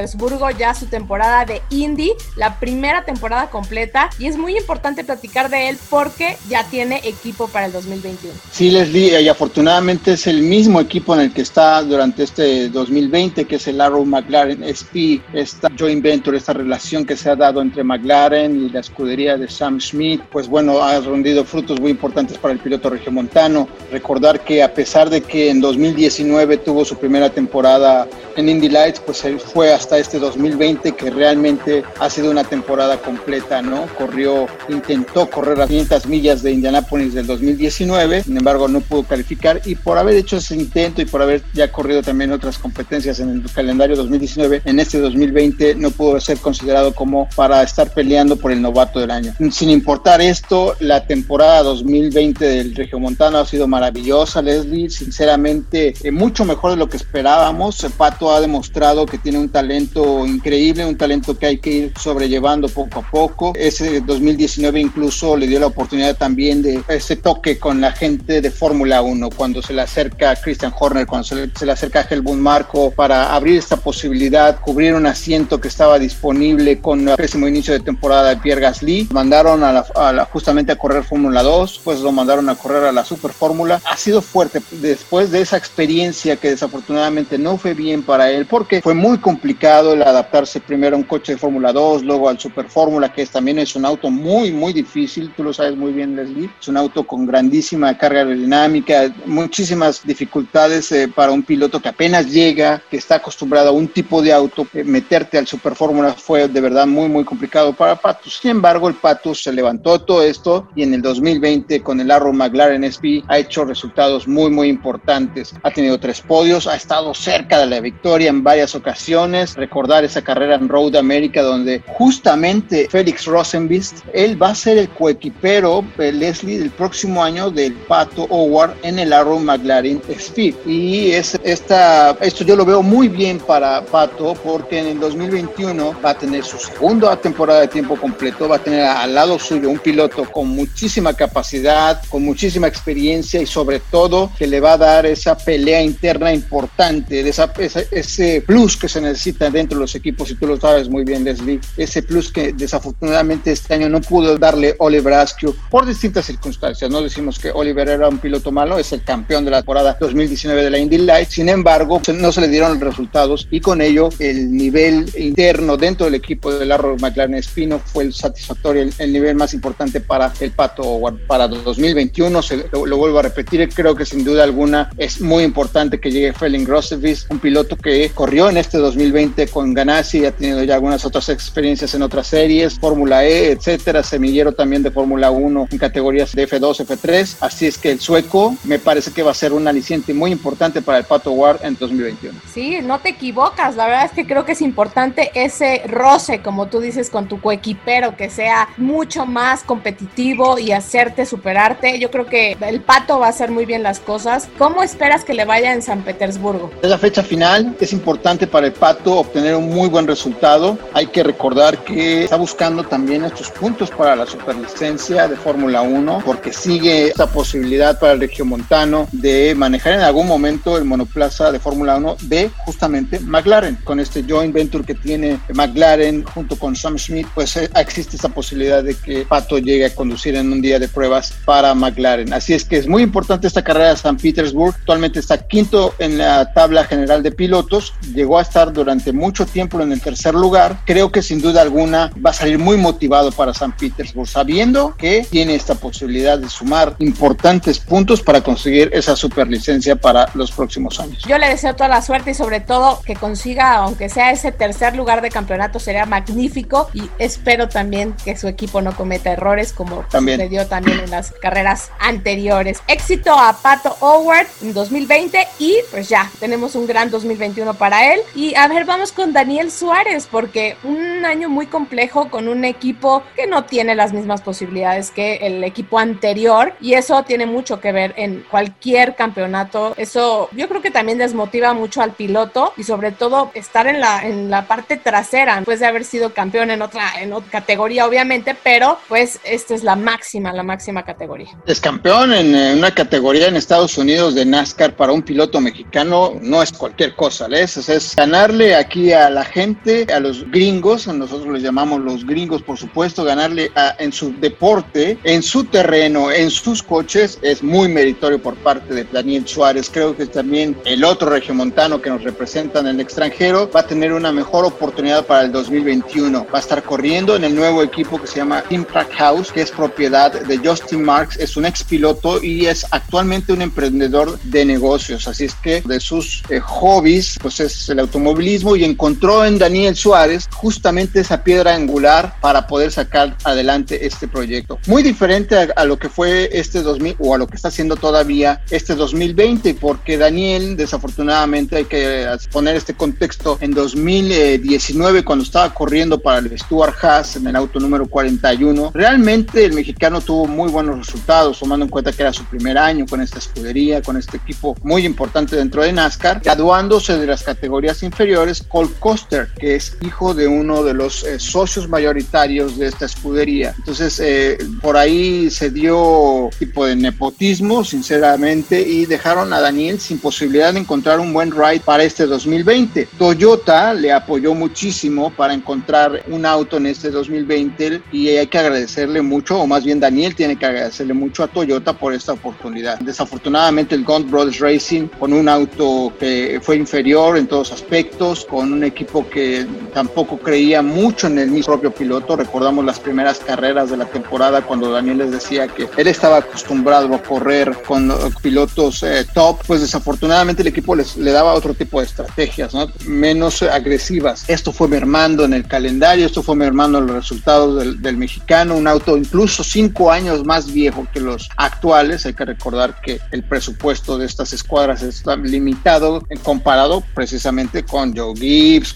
ya 0.59 0.75
su 0.75 0.87
temporada 0.87 1.45
de 1.45 1.63
Indy, 1.71 2.13
la 2.37 2.59
primera 2.59 3.05
temporada 3.05 3.51
completa 3.51 4.11
y 4.19 4.27
es 4.27 4.37
muy 4.37 4.57
importante 4.57 5.05
platicar 5.05 5.51
de 5.51 5.69
él 5.69 5.79
porque 5.91 6.37
ya 6.49 6.65
tiene 6.65 7.01
equipo 7.05 7.49
para 7.49 7.67
el 7.67 7.73
2021. 7.73 8.35
Sí, 8.51 8.71
Leslie, 8.71 9.21
y 9.21 9.29
afortunadamente 9.29 10.13
es 10.13 10.27
el 10.27 10.43
mismo 10.43 10.81
equipo 10.81 11.15
en 11.15 11.21
el 11.23 11.33
que 11.33 11.43
está 11.43 11.83
durante 11.83 12.23
este 12.23 12.69
2020, 12.69 13.45
que 13.45 13.57
es 13.57 13.67
el 13.67 13.81
Arrow 13.81 14.05
McLaren 14.05 14.63
SP, 14.65 15.21
esta 15.33 15.69
joint 15.79 16.03
venture, 16.03 16.37
esta 16.37 16.53
relación 16.53 17.05
que 17.05 17.17
se 17.17 17.31
ha 17.31 17.37
dado 17.37 17.61
entre 17.61 17.85
McLaren 17.85 18.67
y 18.67 18.71
la 18.71 18.81
escudería 18.81 19.37
de 19.37 19.49
Sam 19.49 19.81
Smith, 19.81 20.23
pues 20.31 20.49
bueno, 20.49 20.83
ha 20.83 21.01
rendido 21.01 21.45
frutos 21.45 21.81
muy 21.81 21.91
importantes 21.91 22.39
para 22.39 22.55
el 22.55 22.61
piloto 22.61 22.91
regiomontano. 22.91 23.69
Recordar 23.91 24.41
que 24.41 24.63
a 24.63 24.73
pesar 24.73 25.11
de 25.11 25.23
que 25.23 25.51
en 25.51 25.61
2019 25.61 26.59
tuvo 26.59 26.85
su 26.85 26.97
primera 26.97 27.31
temporada 27.31 28.07
en 28.37 28.49
Indy 28.49 28.69
Lights, 28.69 29.01
pues 29.01 29.25
él 29.25 29.39
fue 29.39 29.73
a 29.73 29.77
hasta 29.83 29.99
este 29.99 30.21
2020 30.21 30.93
que 30.93 31.11
realmente 31.11 31.83
ha 31.99 32.09
sido 32.09 32.31
una 32.31 32.45
temporada 32.45 32.99
completa, 32.99 33.63
¿no? 33.63 33.87
Corrió, 33.99 34.47
intentó 34.69 35.29
correr 35.29 35.59
las 35.59 35.69
500 35.69 36.07
millas 36.07 36.43
de 36.45 36.53
Indianápolis 36.53 37.15
del 37.15 37.27
2019, 37.27 38.23
sin 38.23 38.37
embargo 38.37 38.69
no 38.69 38.81
pudo 38.81 39.03
calificar 39.03 39.61
y 39.65 39.75
por 39.75 39.99
haber 39.99 40.15
hecho 40.15 40.37
ese 40.37 40.55
intento 40.55 41.03
y 41.03 41.05
por 41.05 41.21
haber 41.21 41.43
ya 41.53 41.73
corrido 41.73 42.01
también 42.01 42.31
otras 42.31 42.59
competencias 42.59 43.19
en 43.19 43.31
el 43.31 43.51
calendario 43.51 43.97
2019, 43.97 44.63
en 44.65 44.79
este 44.79 45.01
2020 45.01 45.75
no 45.75 45.91
pudo 45.91 46.21
ser 46.21 46.39
considerado 46.39 46.95
como 46.95 47.29
para 47.35 47.61
estar 47.65 47.93
peleando 47.93 48.37
por 48.37 48.53
el 48.53 48.63
novato 48.63 49.01
del 49.01 49.11
año. 49.11 49.35
Sin 49.51 49.69
importar 49.69 50.21
esto, 50.21 50.77
la 50.79 51.05
temporada 51.09 51.65
2020 51.65 52.45
del 52.45 52.75
Regiomontano 52.77 53.39
ha 53.39 53.47
sido 53.47 53.67
maravillosa, 53.67 54.43
Leslie, 54.43 54.91
sinceramente 54.91 55.95
eh, 56.05 56.13
mucho 56.13 56.45
mejor 56.45 56.71
de 56.71 56.77
lo 56.77 56.89
que 56.89 56.97
esperábamos. 56.97 57.85
Pato 57.97 58.33
ha 58.33 58.41
demostrado 58.41 59.07
que 59.07 59.19
tiene 59.19 59.39
un 59.39 59.49
talento 59.49 59.72
increíble, 59.75 60.85
un 60.85 60.97
talento 60.97 61.39
que 61.39 61.47
hay 61.47 61.59
que 61.59 61.71
ir 61.71 61.93
sobrellevando 61.99 62.69
poco 62.69 63.01
a 63.01 63.11
poco. 63.11 63.53
Ese 63.55 64.01
2019 64.01 64.81
incluso 64.81 65.37
le 65.37 65.47
dio 65.47 65.61
la 65.61 65.67
oportunidad 65.67 66.17
también 66.17 66.63
de 66.63 66.83
ese 66.89 67.17
toque 67.17 67.59
con 67.59 67.81
la 67.81 67.93
gente 67.93 68.41
de 68.41 68.51
Fórmula 68.51 69.03
1, 69.03 69.31
cuando 69.31 69.63
se 69.63 69.73
le 69.73 69.83
acerca 69.83 70.31
a 70.31 70.37
Christian 70.37 70.73
Horner, 70.79 71.07
cuando 71.07 71.25
se 71.25 71.67
le, 71.67 71.73
acerca 71.73 72.01
a 72.01 72.07
Helmut 72.09 72.39
Marco 72.39 72.91
para 72.91 73.35
abrir 73.35 73.59
esta 73.59 73.77
posibilidad, 73.77 74.61
cubrir 74.61 74.95
un 74.95 75.07
asiento 75.07 75.61
que 75.61 75.69
estaba 75.69 75.99
disponible 75.99 76.81
con 76.81 77.09
el 77.09 77.17
pésimo 77.17 77.49
inicio 77.49 77.73
de 77.75 77.81
temporada 77.81 78.31
de 78.31 78.37
Pierre 78.37 78.61
Gasly. 78.61 79.09
Mandaron 79.11 79.63
a 79.65 79.73
la, 79.73 80.29
justamente 80.33 80.73
a 80.73 80.77
correr 80.77 81.05
Fórmula 81.05 81.43
2, 81.43 81.81
pues 81.85 82.01
lo 82.01 82.13
mandaron 82.13 82.49
a 82.49 82.55
correr 82.55 82.85
a 82.85 82.93
la 82.93 83.05
Super 83.05 83.33
Fórmula. 83.33 83.81
Ha 83.85 83.97
sido 83.97 84.23
fuerte 84.23 84.61
después 84.71 85.31
de 85.31 85.41
esa 85.41 85.57
experiencia 85.57 86.37
que 86.37 86.51
desafortunadamente 86.51 87.39
no 87.39 87.57
fue 87.57 87.75
bien 87.75 88.03
para 88.03 88.31
él, 88.31 88.47
porque 88.47 88.83
fue 88.83 88.95
muy 88.95 89.19
complicado 89.19 89.62
el 89.63 90.03
adaptarse 90.03 90.61
primero 90.61 90.97
a 90.97 90.99
un 90.99 91.05
coche 91.05 91.33
de 91.33 91.39
Fórmula 91.39 91.73
2, 91.73 92.03
luego 92.03 92.29
al 92.29 92.39
Super 92.39 92.69
Fórmula, 92.69 93.13
que 93.13 93.25
también 93.27 93.61
es 93.61 93.77
un 93.77 93.85
auto 93.85 94.11
muy, 94.11 94.51
muy 94.51 94.73
difícil, 94.73 95.33
tú 95.37 95.45
lo 95.45 95.53
sabes 95.53 95.77
muy 95.77 95.93
bien, 95.93 96.17
Leslie. 96.17 96.51
Es 96.61 96.67
un 96.67 96.77
auto 96.77 97.05
con 97.05 97.27
grandísima 97.27 97.97
carga 97.97 98.21
aerodinámica, 98.21 99.15
muchísimas 99.25 100.05
dificultades 100.05 100.91
eh, 100.91 101.07
para 101.07 101.31
un 101.31 101.45
piloto 101.45 101.81
que 101.81 101.89
apenas 101.89 102.29
llega, 102.33 102.83
que 102.91 102.97
está 102.97 103.17
acostumbrado 103.17 103.69
a 103.69 103.73
un 103.73 103.87
tipo 103.87 104.21
de 104.21 104.33
auto. 104.33 104.67
Eh, 104.75 104.83
meterte 104.83 105.39
al 105.39 105.47
Super 105.47 105.77
Fórmula 105.77 106.13
fue 106.15 106.49
de 106.49 106.61
verdad 106.61 106.87
muy, 106.87 107.09
muy 107.09 107.25
complicado 107.25 107.73
para 107.73 107.95
Patus. 107.95 108.41
Sin 108.43 108.51
embargo, 108.51 108.89
el 108.89 108.95
Patus 108.95 109.45
se 109.45 109.53
levantó 109.53 110.01
todo 110.01 110.23
esto 110.23 110.69
y 110.75 110.83
en 110.83 110.95
el 110.95 111.03
2020 111.03 111.83
con 111.83 112.01
el 112.01 112.11
Arrow 112.11 112.33
McLaren 112.33 112.83
SP 112.83 113.23
ha 113.29 113.39
hecho 113.39 113.65
resultados 113.65 114.27
muy, 114.27 114.51
muy 114.51 114.69
importantes. 114.69 115.55
Ha 115.63 115.71
tenido 115.71 116.01
tres 116.01 116.21
podios, 116.21 116.67
ha 116.67 116.75
estado 116.75 117.15
cerca 117.15 117.61
de 117.61 117.67
la 117.67 117.81
victoria 117.81 118.29
en 118.29 118.43
varias 118.43 118.75
ocasiones. 118.75 119.52
Recordar 119.57 120.05
esa 120.05 120.23
carrera 120.23 120.55
en 120.55 120.69
Road 120.69 120.97
America 120.97 121.43
donde 121.43 121.83
justamente 121.87 122.89
Félix 122.91 123.27
Rosenbist, 123.27 123.99
él 124.13 124.41
va 124.41 124.51
a 124.51 124.55
ser 124.55 124.79
el 124.79 124.89
coequipero 124.89 125.85
eh, 125.99 126.13
Leslie 126.13 126.59
del 126.59 126.71
próximo 126.71 127.23
año 127.23 127.51
del 127.51 127.73
Pato 127.73 128.25
Howard 128.29 128.75
en 128.83 128.99
el 128.99 129.13
Arrow 129.13 129.39
McLaren 129.39 130.01
Speed. 130.09 130.55
Y 130.67 131.13
es 131.13 131.39
esta, 131.45 132.17
esto 132.21 132.45
yo 132.45 132.57
lo 132.57 132.65
veo 132.65 132.83
muy 132.83 133.09
bien 133.09 133.39
para 133.39 133.83
Pato 133.85 134.35
porque 134.35 134.81
en 134.81 134.87
el 134.87 135.01
2021 135.01 135.97
va 136.05 136.11
a 136.11 136.19
tener 136.19 136.45
su 136.45 136.59
segunda 136.59 137.17
temporada 137.17 137.61
de 137.61 137.69
tiempo 137.69 137.97
completo, 137.97 138.49
va 138.49 138.57
a 138.57 138.59
tener 138.59 138.85
al 138.85 139.15
lado 139.15 139.39
suyo 139.39 139.69
un 139.69 139.79
piloto 139.79 140.25
con 140.31 140.49
muchísima 140.49 141.15
capacidad, 141.15 142.03
con 142.09 142.25
muchísima 142.25 142.67
experiencia 142.69 143.41
y 143.41 143.47
sobre 143.47 143.81
todo 143.81 144.31
que 144.39 144.47
le 144.47 144.61
va 144.61 144.73
a 144.75 144.79
dar 144.79 145.07
esa 145.07 145.37
pelea 145.37 145.83
interna 145.83 146.33
importante, 146.33 147.23
de 147.23 147.31
esa, 147.31 147.53
ese, 147.91 148.43
plus 148.47 148.77
que 148.77 148.89
se 148.89 149.01
necesita 149.01 149.42
dentro 149.51 149.79
de 149.79 149.83
los 149.83 149.95
equipos, 149.95 150.31
y 150.31 150.35
tú 150.35 150.47
lo 150.47 150.59
sabes 150.59 150.89
muy 150.89 151.05
bien, 151.05 151.25
Leslie, 151.25 151.61
ese 151.77 152.03
plus 152.03 152.33
que 152.33 152.53
desafortunadamente 152.53 153.53
este 153.53 153.75
año 153.75 153.89
no 153.89 154.01
pudo 154.01 154.39
darle 154.39 154.75
Oliver 154.79 155.15
Askew 155.15 155.55
por 155.71 155.87
distintas 155.87 156.27
circunstancias. 156.27 156.91
No 156.91 157.03
decimos 157.03 157.39
que 157.39 157.51
Oliver 157.51 157.89
era 157.89 158.09
un 158.09 158.19
piloto 158.19 158.53
malo, 158.53 158.79
es 158.79 158.93
el 158.93 159.03
campeón 159.03 159.45
de 159.45 159.51
la 159.51 159.59
temporada 159.59 159.97
2019 160.01 160.65
de 160.65 160.71
la 160.71 160.79
Indy 160.79 160.99
Light, 160.99 161.29
sin 161.29 161.49
embargo, 161.49 162.01
no 162.15 162.33
se 162.33 162.41
le 162.41 162.49
dieron 162.49 162.73
los 162.73 162.81
resultados 162.81 163.49
y 163.51 163.61
con 163.61 163.81
ello 163.81 164.09
el 164.19 164.53
nivel 164.55 165.11
interno 165.17 165.77
dentro 165.77 166.07
del 166.07 166.15
equipo 166.15 166.53
del 166.53 166.73
Arrow 166.73 166.97
McLaren 166.99 167.35
Espino 167.35 167.79
fue 167.79 168.05
el 168.05 168.13
satisfactorio, 168.13 168.89
el, 168.99 169.13
nivel 169.13 169.35
más 169.35 169.55
importante 169.55 170.01
para 170.01 170.33
el 170.41 170.51
Pato 170.53 171.01
para 171.27 171.49
2021. 171.49 172.43
Se, 172.43 172.57
lo, 172.73 172.97
vuelvo 172.97 173.19
a 173.19 173.23
repetir, 173.23 173.69
creo 173.75 173.95
que 173.95 174.05
sin 174.05 174.25
duda 174.25 174.45
alguna 174.45 174.91
es 174.97 175.21
muy 175.21 175.45
importante 175.45 176.01
que 176.01 176.11
llegue 176.11 176.33
Felin 176.33 176.65
Grossevis, 176.65 177.27
un 177.31 177.39
piloto 177.39 177.77
que 177.77 178.11
corrió 178.15 178.49
en 178.49 178.57
este 178.57 178.79
2020 178.79 179.32
con 179.53 179.75
Ganassi, 179.75 180.25
ha 180.25 180.33
tenido 180.33 180.63
ya 180.63 180.75
algunas 180.75 181.05
otras 181.05 181.29
experiencias 181.29 181.95
en 181.95 182.03
otras 182.03 182.27
series, 182.27 182.79
Fórmula 182.79 183.25
E, 183.25 183.53
etcétera, 183.53 184.03
semillero 184.03 184.53
también 184.53 184.83
de 184.83 184.91
Fórmula 184.91 185.31
1 185.31 185.69
en 185.71 185.79
categorías 185.79 186.33
de 186.33 186.49
F2, 186.49 186.87
F3. 186.87 187.37
Así 187.41 187.67
es 187.67 187.79
que 187.79 187.91
el 187.91 188.01
sueco 188.01 188.57
me 188.65 188.79
parece 188.79 189.13
que 189.13 189.23
va 189.23 189.31
a 189.31 189.35
ser 189.35 189.53
un 189.53 189.67
aliciente 189.67 190.15
muy 190.15 190.31
importante 190.33 190.83
para 190.83 190.99
el 190.99 191.05
Pato 191.05 191.33
Ward 191.33 191.65
en 191.65 191.77
2021. 191.77 192.39
Sí, 192.53 192.79
no 192.83 193.01
te 193.01 193.11
equivocas. 193.11 193.77
La 193.77 193.87
verdad 193.87 194.05
es 194.07 194.13
que 194.13 194.27
creo 194.27 194.45
que 194.45 194.53
es 194.53 194.63
importante 194.63 195.31
ese 195.35 195.83
roce, 195.87 196.43
como 196.43 196.67
tú 196.67 196.81
dices, 196.81 197.11
con 197.11 197.29
tu 197.29 197.41
coequipero, 197.41 198.17
que 198.17 198.31
sea 198.31 198.69
mucho 198.77 199.27
más 199.27 199.63
competitivo 199.63 200.59
y 200.59 200.73
hacerte 200.73 201.27
superarte. 201.27 201.99
Yo 201.99 202.11
creo 202.11 202.27
que 202.27 202.57
el 202.61 202.81
Pato 202.81 203.19
va 203.19 203.27
a 203.27 203.31
hacer 203.31 203.51
muy 203.51 203.67
bien 203.67 203.83
las 203.83 204.01
cosas. 204.01 204.49
¿Cómo 204.59 204.83
esperas 204.83 205.25
que 205.25 205.35
le 205.35 205.45
vaya 205.45 205.73
en 205.73 205.83
San 205.83 206.03
Petersburgo? 206.03 206.71
Es 206.83 206.91
la 206.91 206.99
fecha 206.99 207.23
final. 207.23 207.77
Es 207.81 207.93
importante 207.93 208.47
para 208.47 208.67
el 208.67 208.73
Pato 208.73 209.22
obtener 209.23 209.57
un 209.57 209.69
muy 209.69 209.89
buen 209.89 210.07
resultado. 210.07 210.79
Hay 210.93 211.07
que 211.07 211.23
recordar 211.23 211.79
que 211.85 212.25
está 212.25 212.37
buscando 212.37 212.85
también 212.85 213.25
estos 213.25 213.51
puntos 213.51 213.91
para 213.91 214.15
la 214.15 214.27
superlicencia 214.27 215.29
de 215.29 215.37
Fórmula 215.37 215.83
1, 215.83 216.23
porque 216.25 216.53
sigue 216.53 217.09
esta 217.09 217.27
posibilidad 217.27 217.99
para 217.99 218.13
el 218.13 218.21
Regiomontano 218.21 219.09
de 219.13 219.55
manejar 219.57 219.95
en 219.95 220.01
algún 220.01 220.27
momento 220.27 220.77
el 220.77 220.85
monoplaza 220.85 221.51
de 221.51 221.59
Fórmula 221.59 221.97
1 221.97 222.17
de 222.23 222.51
justamente 222.65 223.21
McLaren. 223.21 223.79
Con 223.85 224.01
este 224.01 224.25
joint 224.29 224.53
venture 224.53 224.85
que 224.85 224.95
tiene 224.95 225.39
McLaren 225.55 226.25
junto 226.25 226.57
con 226.57 226.77
Sam 226.77 226.99
Schmidt, 226.99 227.29
pues 227.35 227.57
eh, 227.57 227.71
existe 227.77 228.17
esa 228.17 228.29
posibilidad 228.29 228.83
de 228.83 228.95
que 228.95 229.25
Pato 229.25 229.59
llegue 229.59 229.87
a 229.87 229.95
conducir 229.95 230.37
en 230.37 230.53
un 230.53 230.61
día 230.61 230.79
de 230.79 230.89
pruebas 230.89 231.35
para 231.45 231.75
McLaren. 231.75 232.33
Así 232.33 232.55
es 232.55 232.65
que 232.65 232.77
es 232.77 232.87
muy 232.87 233.03
importante 233.03 233.47
esta 233.47 233.63
carrera 233.63 233.91
de 233.91 233.97
San 233.97 234.17
Petersburg. 234.17 234.75
Actualmente 234.75 235.21
está 235.21 235.39
quinto 235.39 235.95
en 235.99 236.19
la 236.19 236.53
tabla 236.53 236.85
general 236.85 237.23
de 237.23 237.33
pilotos. 237.33 237.95
Llegó 238.15 238.39
a 238.39 238.43
estar 238.43 238.73
durante 238.73 239.12
mucho 239.15 239.47
tiempo 239.47 239.81
en 239.81 239.93
el 239.93 240.01
tercer 240.01 240.35
lugar. 240.35 240.79
Creo 240.85 241.11
que 241.11 241.23
sin 241.23 241.41
duda 241.41 241.63
alguna 241.63 242.11
va 242.25 242.31
a 242.31 242.35
salir 242.35 242.59
muy 242.59 242.77
motivado 242.77 243.33
para 243.33 243.55
San 243.55 243.77
Petersburg, 243.77 244.29
sabiendo 244.29 244.95
que 244.97 245.27
tiene 245.31 245.55
esta 245.55 245.75
posibilidad 245.75 246.39
de 246.39 246.49
sumar 246.49 246.97
importantes 246.99 247.79
puntos 247.79 248.21
para 248.23 248.41
conseguir 248.41 248.91
esa 248.93 249.17
superlicencia 249.17 249.97
para 249.97 250.29
los 250.35 250.51
próximos 250.53 250.99
años. 251.01 251.23
Yo 251.27 251.39
le 251.39 251.49
deseo 251.49 251.75
toda 251.75 251.89
la 251.89 252.03
suerte 252.03 252.33
y 252.33 252.35
sobre 252.35 252.61
todo 252.61 253.01
que 253.05 253.15
consiga, 253.15 253.77
aunque 253.77 254.09
sea 254.09 254.31
ese 254.31 254.53
tercer 254.53 254.97
lugar 254.97 255.23
de 255.23 255.31
campeonato, 255.31 255.79
sería 255.79 256.07
magnífico 256.07 256.89
y 256.95 257.03
espero 257.19 257.69
también 257.69 258.15
que 258.25 258.37
su 258.37 258.49
equipo 258.49 258.81
no 258.83 258.95
cometa 258.95 259.33
errores 259.33 259.73
como 259.73 260.05
también. 260.11 260.39
sucedió 260.39 260.67
también 260.67 261.01
en 261.01 261.11
las 261.11 261.33
carreras 261.33 261.91
anteriores. 261.99 262.81
Éxito 262.89 263.33
a 263.33 263.57
Pato 263.61 263.97
Howard 264.01 264.47
en 264.63 264.73
2020 264.73 265.47
y 265.59 265.77
pues 265.91 266.09
ya, 266.09 266.31
tenemos 266.41 266.75
un 266.75 266.87
gran 266.87 267.11
2021 267.11 267.75
para 267.75 268.13
él. 268.13 268.21
Y 268.35 268.55
a 268.55 268.69
ver, 268.69 268.85
vamos 268.93 269.13
con 269.13 269.33
Daniel 269.33 269.71
Suárez 269.71 270.29
porque 270.31 270.77
un 270.85 271.25
año 271.25 271.49
muy 271.49 271.67
complejo 271.67 272.29
con 272.29 272.47
un 272.47 272.63
equipo 272.63 273.23
que 273.35 273.47
no 273.47 273.65
tiene 273.65 273.95
las 273.95 274.13
mismas 274.13 274.43
posibilidades 274.43 275.11
que 275.11 275.37
el 275.37 275.65
equipo 275.65 275.99
anterior 275.99 276.75
y 276.79 276.93
eso 276.93 277.23
tiene 277.23 277.47
mucho 277.47 277.81
que 277.81 277.91
ver 277.91 278.13
en 278.19 278.45
cualquier 278.51 279.15
campeonato. 279.15 279.95
Eso 279.97 280.51
yo 280.53 280.69
creo 280.69 280.83
que 280.83 280.91
también 280.91 281.17
desmotiva 281.17 281.73
mucho 281.73 282.03
al 282.03 282.13
piloto 282.13 282.75
y 282.77 282.83
sobre 282.83 283.13
todo 283.13 283.51
estar 283.55 283.87
en 283.87 283.99
la, 283.99 284.27
en 284.27 284.51
la 284.51 284.69
parte 284.69 284.99
trasera 284.99 285.57
después 285.57 285.81
de 285.81 285.87
haber 285.87 286.05
sido 286.05 286.35
campeón 286.35 286.71
en 286.71 286.83
otra, 286.83 287.19
en 287.19 287.33
otra 287.33 287.51
categoría 287.51 288.05
obviamente, 288.05 288.55
pero 288.63 288.99
pues 289.09 289.41
esta 289.43 289.75
es 289.75 289.85
la 289.85 289.97
máxima, 289.97 290.53
la 290.53 290.65
máxima 290.65 291.03
categoría. 291.03 291.49
Es 291.65 291.81
campeón 291.81 292.35
en, 292.35 292.77
una 292.77 292.91
categoría 292.91 293.49
en 293.49 293.57
Estados 293.57 293.97
Unidos 293.97 294.35
de 294.35 294.45
NASCAR 294.45 294.97
para 294.97 295.13
un 295.13 295.23
piloto 295.23 295.63
mexicano 295.63 296.35
no 296.43 296.63
es 296.63 296.73
cualquier 296.73 297.17
cosa, 297.17 297.49
¿les? 297.49 297.89
Es, 297.89 298.15
ganarle 298.15 298.82
aquí 298.83 299.13
a 299.13 299.31
la 299.31 299.45
gente, 299.45 300.07
a 300.13 300.21
los 300.21 300.51
gringos, 300.51 301.07
nosotros 301.07 301.53
les 301.53 301.63
llamamos 301.63 302.01
los 302.01 302.27
gringos 302.27 302.63
por 302.63 302.79
supuesto, 302.79 303.25
ganarle 303.25 303.71
en 303.99 304.13
su 304.13 304.35
deporte, 304.39 305.19
en 305.25 305.43
su 305.43 305.65
terreno, 305.65 306.31
en 306.31 306.51
sus 306.51 306.83
coches, 306.83 307.39
es 307.43 307.63
muy 307.63 307.89
meritorio 307.89 308.41
por 308.41 308.57
parte 308.57 308.95
de 308.95 309.05
Daniel 309.05 309.47
Suárez. 309.47 309.91
Creo 309.91 310.17
que 310.17 310.27
también 310.27 310.77
el 310.85 311.05
otro 311.05 311.31
regiomontano 311.31 312.01
que 312.01 312.11
nos 312.11 312.23
representa 312.23 312.81
en 312.81 312.89
el 312.89 313.01
extranjero 313.01 313.71
va 313.71 313.81
a 313.81 313.87
tener 313.87 314.13
una 314.13 314.33
mejor 314.33 314.65
oportunidad 314.65 315.27
para 315.27 315.45
el 315.45 315.53
2021. 315.53 316.47
Va 316.53 316.59
a 316.59 316.61
estar 316.61 316.83
corriendo 316.83 317.37
en 317.37 317.45
el 317.45 317.55
nuevo 317.55 317.83
equipo 317.83 318.21
que 318.21 318.27
se 318.27 318.37
llama 318.37 318.63
Team 318.63 318.85
Track 318.85 319.13
House, 319.15 319.53
que 319.53 319.63
es 319.63 319.71
propiedad 319.71 320.33
de 320.33 320.59
Justin 320.59 321.03
Marks, 321.03 321.37
es 321.39 321.57
un 321.57 321.67
ex 321.67 321.85
piloto 321.85 322.43
y 322.43 322.67
es 322.67 322.87
actualmente 322.91 323.53
un 323.53 323.63
emprendedor 323.63 324.39
de 324.41 324.65
negocios. 324.65 325.27
Así 325.29 325.45
es 325.45 325.55
que 325.55 325.81
de 325.83 326.01
sus 326.01 326.43
eh, 326.49 326.61
hobbies, 326.61 327.39
pues 327.41 327.61
es 327.61 327.89
el 327.89 328.01
automovilismo 328.01 328.72
y 328.77 328.85
encontró 328.85 329.45
en 329.45 329.59
Daniel 329.59 329.97
Suárez 329.97 330.49
justamente 330.53 331.21
esa 331.21 331.43
piedra 331.43 331.75
angular 331.75 332.35
para 332.41 332.67
poder 332.67 332.93
sacar 332.93 333.37
adelante 333.45 334.07
este 334.07 334.29
proyecto. 334.29 334.79
Muy 334.87 335.03
diferente 335.03 335.57
a, 335.75 335.85
lo 335.85 335.99
que 335.99 336.09
fue 336.09 336.49
este 336.53 336.83
2000 336.83 337.17
o 337.19 337.35
a 337.35 337.39
lo 337.39 337.47
que 337.47 337.57
está 337.57 337.69
haciendo 337.69 337.97
todavía 337.97 338.61
este 338.71 338.95
2020, 338.95 339.75
porque 339.75 340.19
Daniel, 340.19 340.77
desafortunadamente, 340.77 341.77
hay 341.77 341.85
que 341.85 342.27
poner 342.51 342.77
este 342.77 342.95
contexto, 342.95 343.59
en 343.61 343.73
2019, 343.73 345.25
cuando 345.25 345.45
estaba 345.45 345.73
corriendo 345.73 346.21
para 346.21 346.39
el 346.39 346.59
Stuart 346.59 346.97
Haas 347.03 347.37
en 347.37 347.47
el 347.47 347.57
auto 347.57 347.81
número 347.81 348.07
41, 348.07 348.91
realmente 348.95 349.65
el 349.65 349.73
mexicano 349.73 350.21
tuvo 350.21 350.47
muy 350.47 350.71
buenos 350.71 350.99
resultados, 350.99 351.59
tomando 351.59 351.85
en 351.85 351.91
cuenta 351.91 352.13
que 352.13 352.23
era 352.23 352.33
su 352.33 352.45
primer 352.45 352.79
año 352.79 353.07
con 353.09 353.21
esta 353.21 353.39
escudería, 353.39 354.03
con 354.03 354.17
este 354.17 354.37
equipo 354.37 354.77
muy 354.83 355.05
importante 355.05 355.57
dentro 355.57 355.83
de 355.83 355.93
NASCAR, 355.93 356.41
graduándose 356.41 357.19
de 357.19 357.27
las 357.27 357.43
categorías 357.43 358.03
inferiores, 358.03 358.62
Cole 358.69 358.91
Coster, 358.99 359.49
que 359.59 359.77
es 359.77 359.97
hijo 360.03 360.35
de 360.35 360.47
uno 360.47 360.83
de 360.83 360.95
los 360.95 361.25
eh, 361.25 361.39
socios 361.39 361.89
mayoritarios 361.89 362.79
de 362.79 362.87
esta 362.87 363.07
escudería. 363.07 363.75
Entonces, 363.79 364.21
eh, 364.21 364.59
por 364.81 364.97
ahí 364.97 365.51
se 365.51 365.71
dio 365.71 366.51
tipo 366.59 366.87
de 366.87 366.97
nepotismo, 366.97 367.85
sinceramente, 367.85 368.81
y 368.81 369.07
dejaron 369.07 369.53
a 369.53 369.61
Daniel 369.61 370.01
sin 370.01 370.19
posibilidad 370.19 370.73
de 370.73 370.81
encontrar 370.81 371.21
un 371.21 371.33
buen 371.33 371.51
ride 371.51 371.81
para 371.81 372.05
este 372.05 372.27
2020. 372.27 373.09
Toyota 373.19 373.95
le 373.95 374.13
apoyó 374.13 374.55
muchísimo 374.55 375.31
para 375.31 375.55
encontrar 375.55 376.23
un 376.29 376.47
auto 376.47 376.77
en 376.77 376.87
este 376.87 377.11
2020 377.11 378.03
y 378.13 378.29
hay 378.29 378.47
que 378.47 378.59
agradecerle 378.59 379.23
mucho, 379.23 379.61
o 379.61 379.67
más 379.67 379.85
bien 379.85 380.01
Daniel 380.01 380.35
tiene 380.35 380.57
que 380.57 380.67
agradecerle 380.67 381.15
mucho 381.15 381.43
a 381.43 381.49
Toyota 381.49 381.93
por 381.93 382.15
esta 382.15 382.33
oportunidad. 382.33 382.99
Desafortunadamente 383.01 383.95
el 383.95 384.05
Gaunt 384.05 384.31
Brothers 384.31 384.61
Racing 384.61 385.09
con 385.19 385.33
un 385.33 385.49
auto 385.49 386.13
que 386.19 386.61
fue 386.63 386.77
inferior 386.77 387.37
en 387.37 387.47
todos 387.47 387.73
aspectos, 387.73 388.45
con 388.53 388.71
un 388.71 388.85
equipo 388.85 389.27
que 389.31 389.67
tampoco 389.95 390.37
creía 390.37 390.83
mucho 390.83 391.27
en 391.27 391.39
el 391.39 391.65
propio 391.65 391.91
piloto. 391.91 392.37
Recordamos 392.37 392.85
las 392.85 393.01
primeras 393.01 393.39
carreras 393.39 393.89
de 393.89 393.97
la 393.97 394.05
temporada 394.05 394.61
cuando 394.61 394.93
Daniel 394.93 395.19
les 395.19 395.31
decía 395.31 395.69
que 395.69 395.89
él 395.97 396.07
estaba 396.07 396.37
acostumbrado 396.37 397.15
a 397.15 397.23
correr 397.23 397.75
con 397.87 398.13
pilotos 398.43 399.05
eh, 399.05 399.27
top, 399.33 399.63
pues 399.67 399.81
desafortunadamente 399.81 400.61
el 400.61 400.69
equipo 400.69 400.95
les, 400.95 401.17
le 401.17 401.31
daba 401.31 401.55
otro 401.55 401.73
tipo 401.73 402.01
de 402.01 402.05
estrategias, 402.05 402.75
¿no? 402.75 402.89
menos 403.07 403.63
agresivas. 403.63 404.45
Esto 404.49 404.71
fue 404.71 404.87
mermando 404.87 405.47
en 405.47 405.55
el 405.55 405.67
calendario, 405.67 406.27
esto 406.27 406.43
fue 406.43 406.55
mermando 406.55 406.99
en 406.99 407.07
los 407.07 407.17
resultados 407.17 407.79
del, 407.79 408.03
del 408.03 408.19
mexicano, 408.19 408.77
un 408.77 408.87
auto 408.87 409.17
incluso 409.17 409.65
cinco 409.65 410.13
años 410.13 410.45
más 410.45 410.71
viejo 410.71 411.07
que 411.11 411.21
los 411.21 411.49
actuales. 411.57 412.27
Hay 412.27 412.35
que 412.35 412.45
recordar 412.45 413.01
que 413.01 413.19
el 413.31 413.45
presupuesto 413.45 414.19
de 414.19 414.27
estas 414.27 414.53
escuadras 414.53 415.03
está 415.03 415.37
limitado 415.37 416.23
en 416.29 416.39
comparado 416.39 417.03
precisamente 417.15 417.83
con 417.83 418.15
Joe 418.15 418.42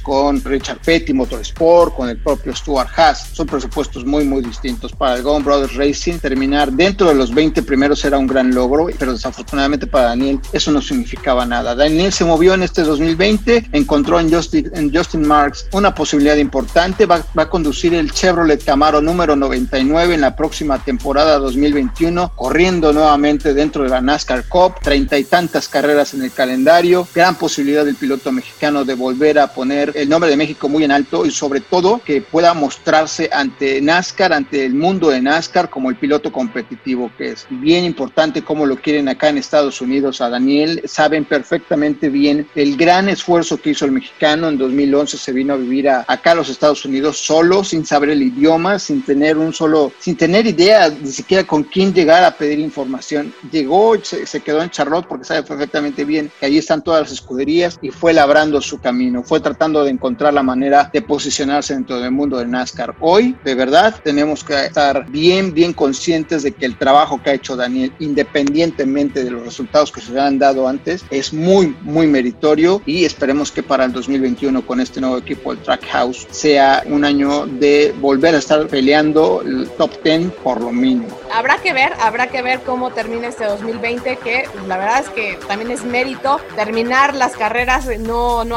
Con 0.03 0.43
Richard 0.43 0.81
Petty 0.85 1.13
Motorsport, 1.13 1.95
con 1.95 2.09
el 2.09 2.19
propio 2.19 2.53
Stuart 2.53 2.89
Haas. 2.97 3.29
Son 3.33 3.47
presupuestos 3.47 4.05
muy, 4.05 4.25
muy 4.25 4.43
distintos. 4.43 4.91
Para 4.93 5.15
el 5.15 5.23
Gone 5.23 5.45
Brothers 5.45 5.77
Racing, 5.77 6.19
terminar 6.19 6.73
dentro 6.73 7.07
de 7.07 7.15
los 7.15 7.33
20 7.33 7.63
primeros 7.63 8.05
era 8.05 8.19
un 8.19 8.27
gran 8.27 8.53
logro, 8.53 8.89
pero 8.99 9.13
desafortunadamente 9.13 9.87
para 9.87 10.09
Daniel 10.09 10.41
eso 10.53 10.73
no 10.73 10.83
significaba 10.83 11.47
nada. 11.47 11.77
Daniel 11.77 12.13
se 12.13 12.25
movió 12.25 12.55
en 12.55 12.65
este 12.65 12.83
2020, 12.83 13.69
encontró 13.71 14.19
en 14.19 14.33
Justin, 14.33 14.69
en 14.75 14.93
Justin 14.93 15.25
Marks 15.25 15.69
una 15.71 15.95
posibilidad 15.95 16.37
importante, 16.37 17.07
va, 17.07 17.25
va 17.39 17.45
a 17.45 17.49
conducir 17.49 17.95
el 17.95 18.11
Chevrolet 18.11 18.65
Camaro 18.65 19.01
número 19.01 19.37
99 19.37 20.15
en 20.15 20.23
la 20.23 20.35
próxima 20.35 20.83
temporada 20.83 21.39
2021, 21.39 22.33
corriendo 22.35 22.93
nuevamente 22.93 23.55
dentro 23.55 23.85
de 23.85 23.91
la 23.91 24.01
NASCAR 24.01 24.49
Cup, 24.49 24.81
treinta 24.83 25.17
y 25.17 25.23
tantas 25.23 25.69
carreras 25.69 26.15
en 26.15 26.23
el 26.23 26.33
calendario, 26.33 27.07
gran 27.15 27.37
posibilidad 27.37 27.85
del 27.85 27.95
piloto 27.95 28.33
mexicano 28.33 28.85
de 28.85 28.95
volver 28.95 29.36
a 29.39 29.53
poner 29.53 29.93
el 29.95 30.09
nombre 30.09 30.31
de 30.31 30.37
México 30.37 30.69
muy 30.69 30.85
en 30.85 30.93
alto 30.93 31.27
y 31.27 31.31
sobre 31.31 31.61
todo 31.61 32.01
que 32.05 32.23
pueda 32.23 32.55
mostrarse 32.55 33.29
ante 33.33 33.81
NASCAR, 33.81 34.33
ante 34.33 34.65
el 34.65 34.75
mundo 34.75 35.11
de 35.11 35.21
NASCAR 35.21 35.71
como 35.71 35.91
el 35.91 35.97
piloto 35.97 36.33
competitivo 36.33 37.11
que 37.17 37.33
es. 37.33 37.47
Bien 37.51 37.85
importante 37.85 38.43
cómo 38.43 38.67
lo 38.67 38.77
quieren 38.77 39.09
acá 39.09 39.29
en 39.29 39.39
Estados 39.39 39.81
Unidos 39.81 40.21
a 40.21 40.29
Daniel, 40.29 40.83
saben 40.87 41.25
perfectamente 41.25 42.09
bien 42.09 42.49
el 42.55 42.77
gran 42.77 43.09
esfuerzo 43.09 43.57
que 43.59 43.71
hizo 43.71 43.85
el 43.85 43.93
mexicano 43.93 44.49
en 44.49 44.59
2011 44.59 45.19
se 45.19 45.33
vino 45.33 45.55
a 45.55 45.57
vivir 45.57 45.89
a, 45.89 46.05
acá 46.07 46.33
a 46.33 46.35
los 46.35 46.49
Estados 46.49 46.85
Unidos 46.85 47.19
solo, 47.19 47.65
sin 47.65 47.85
saber 47.85 48.11
el 48.11 48.23
idioma, 48.23 48.79
sin 48.79 49.03
tener 49.03 49.37
un 49.37 49.53
solo, 49.53 49.93
sin 49.99 50.17
tener 50.17 50.47
idea 50.47 50.89
ni 50.89 51.11
siquiera 51.11 51.47
con 51.47 51.65
quién 51.65 51.93
llegar 51.93 52.25
a 52.25 52.37
pedir 52.37 52.59
información. 52.59 53.33
Llegó, 53.51 53.97
se, 54.03 54.27
se 54.27 54.41
quedó 54.41 54.63
en 54.63 54.71
Charlotte 54.71 55.07
porque 55.07 55.25
sabe 55.25 55.43
perfectamente 55.43 56.05
bien 56.05 56.31
que 56.39 56.47
allí 56.47 56.59
están 56.59 56.83
todas 56.83 57.03
las 57.03 57.13
escuderías 57.13 57.79
y 57.83 57.91
fue 57.91 58.13
labrando 58.13 58.61
su 58.61 58.81
camino, 58.81 59.23
fue 59.27 59.41
tratando 59.41 59.85
de 59.85 59.91
encontrar 59.91 60.33
la 60.33 60.43
manera 60.43 60.89
de 60.93 61.03
posicionarse 61.03 61.75
dentro 61.75 62.01
del 62.01 62.13
mundo 62.13 62.39
del 62.39 62.51
NASCAR. 62.51 62.95
Hoy, 63.01 63.37
de 63.45 63.55
verdad, 63.55 63.95
tenemos 64.03 64.45
que 64.45 64.67
estar 64.67 65.07
bien, 65.11 65.53
bien 65.53 65.73
conscientes 65.73 66.43
de 66.43 66.53
que 66.53 66.67
el 66.67 66.79
trabajo 66.79 67.21
que 67.23 67.31
ha 67.31 67.35
hecho 67.35 67.57
Daniel, 67.57 67.93
independientemente 67.99 69.25
de 69.25 69.31
los 69.31 69.43
resultados 69.45 69.93
que 69.93 70.01
se 70.01 70.19
han 70.19 70.39
dado 70.39 70.69
antes, 70.69 71.05
es 71.11 71.33
muy, 71.33 71.77
muy 71.83 72.07
meritorio 72.07 72.81
y 72.87 73.05
esperemos 73.05 73.51
que 73.51 73.63
para 73.63 73.85
el 73.85 73.93
2021 73.93 74.65
con 74.65 74.81
este 74.81 75.01
nuevo 75.01 75.19
equipo, 75.19 75.53
el 75.53 75.59
Trackhouse, 75.59 76.27
sea 76.31 76.83
un 76.87 77.05
año 77.05 77.47
de 77.47 77.95
volver 78.01 78.35
a 78.35 78.39
estar 78.39 78.67
peleando 78.69 79.43
el 79.43 79.69
top 79.77 79.91
10 80.03 80.33
por 80.43 80.61
lo 80.61 80.71
mínimo. 80.71 81.09
Habrá 81.33 81.59
que 81.59 81.73
ver, 81.73 81.93
habrá 82.01 82.29
que 82.29 82.43
ver 82.43 82.61
cómo 82.61 82.91
termina 82.91 83.29
este 83.29 83.45
2020, 83.45 84.19
que 84.19 84.45
la 84.67 84.77
verdad 84.79 85.01
es 85.01 85.09
que 85.11 85.39
también 85.49 85.71
es 85.71 85.85
mérito 85.85 86.41
terminar 86.55 87.15
las 87.15 87.37
carreras 87.37 87.87
no, 87.99 88.45
no 88.45 88.57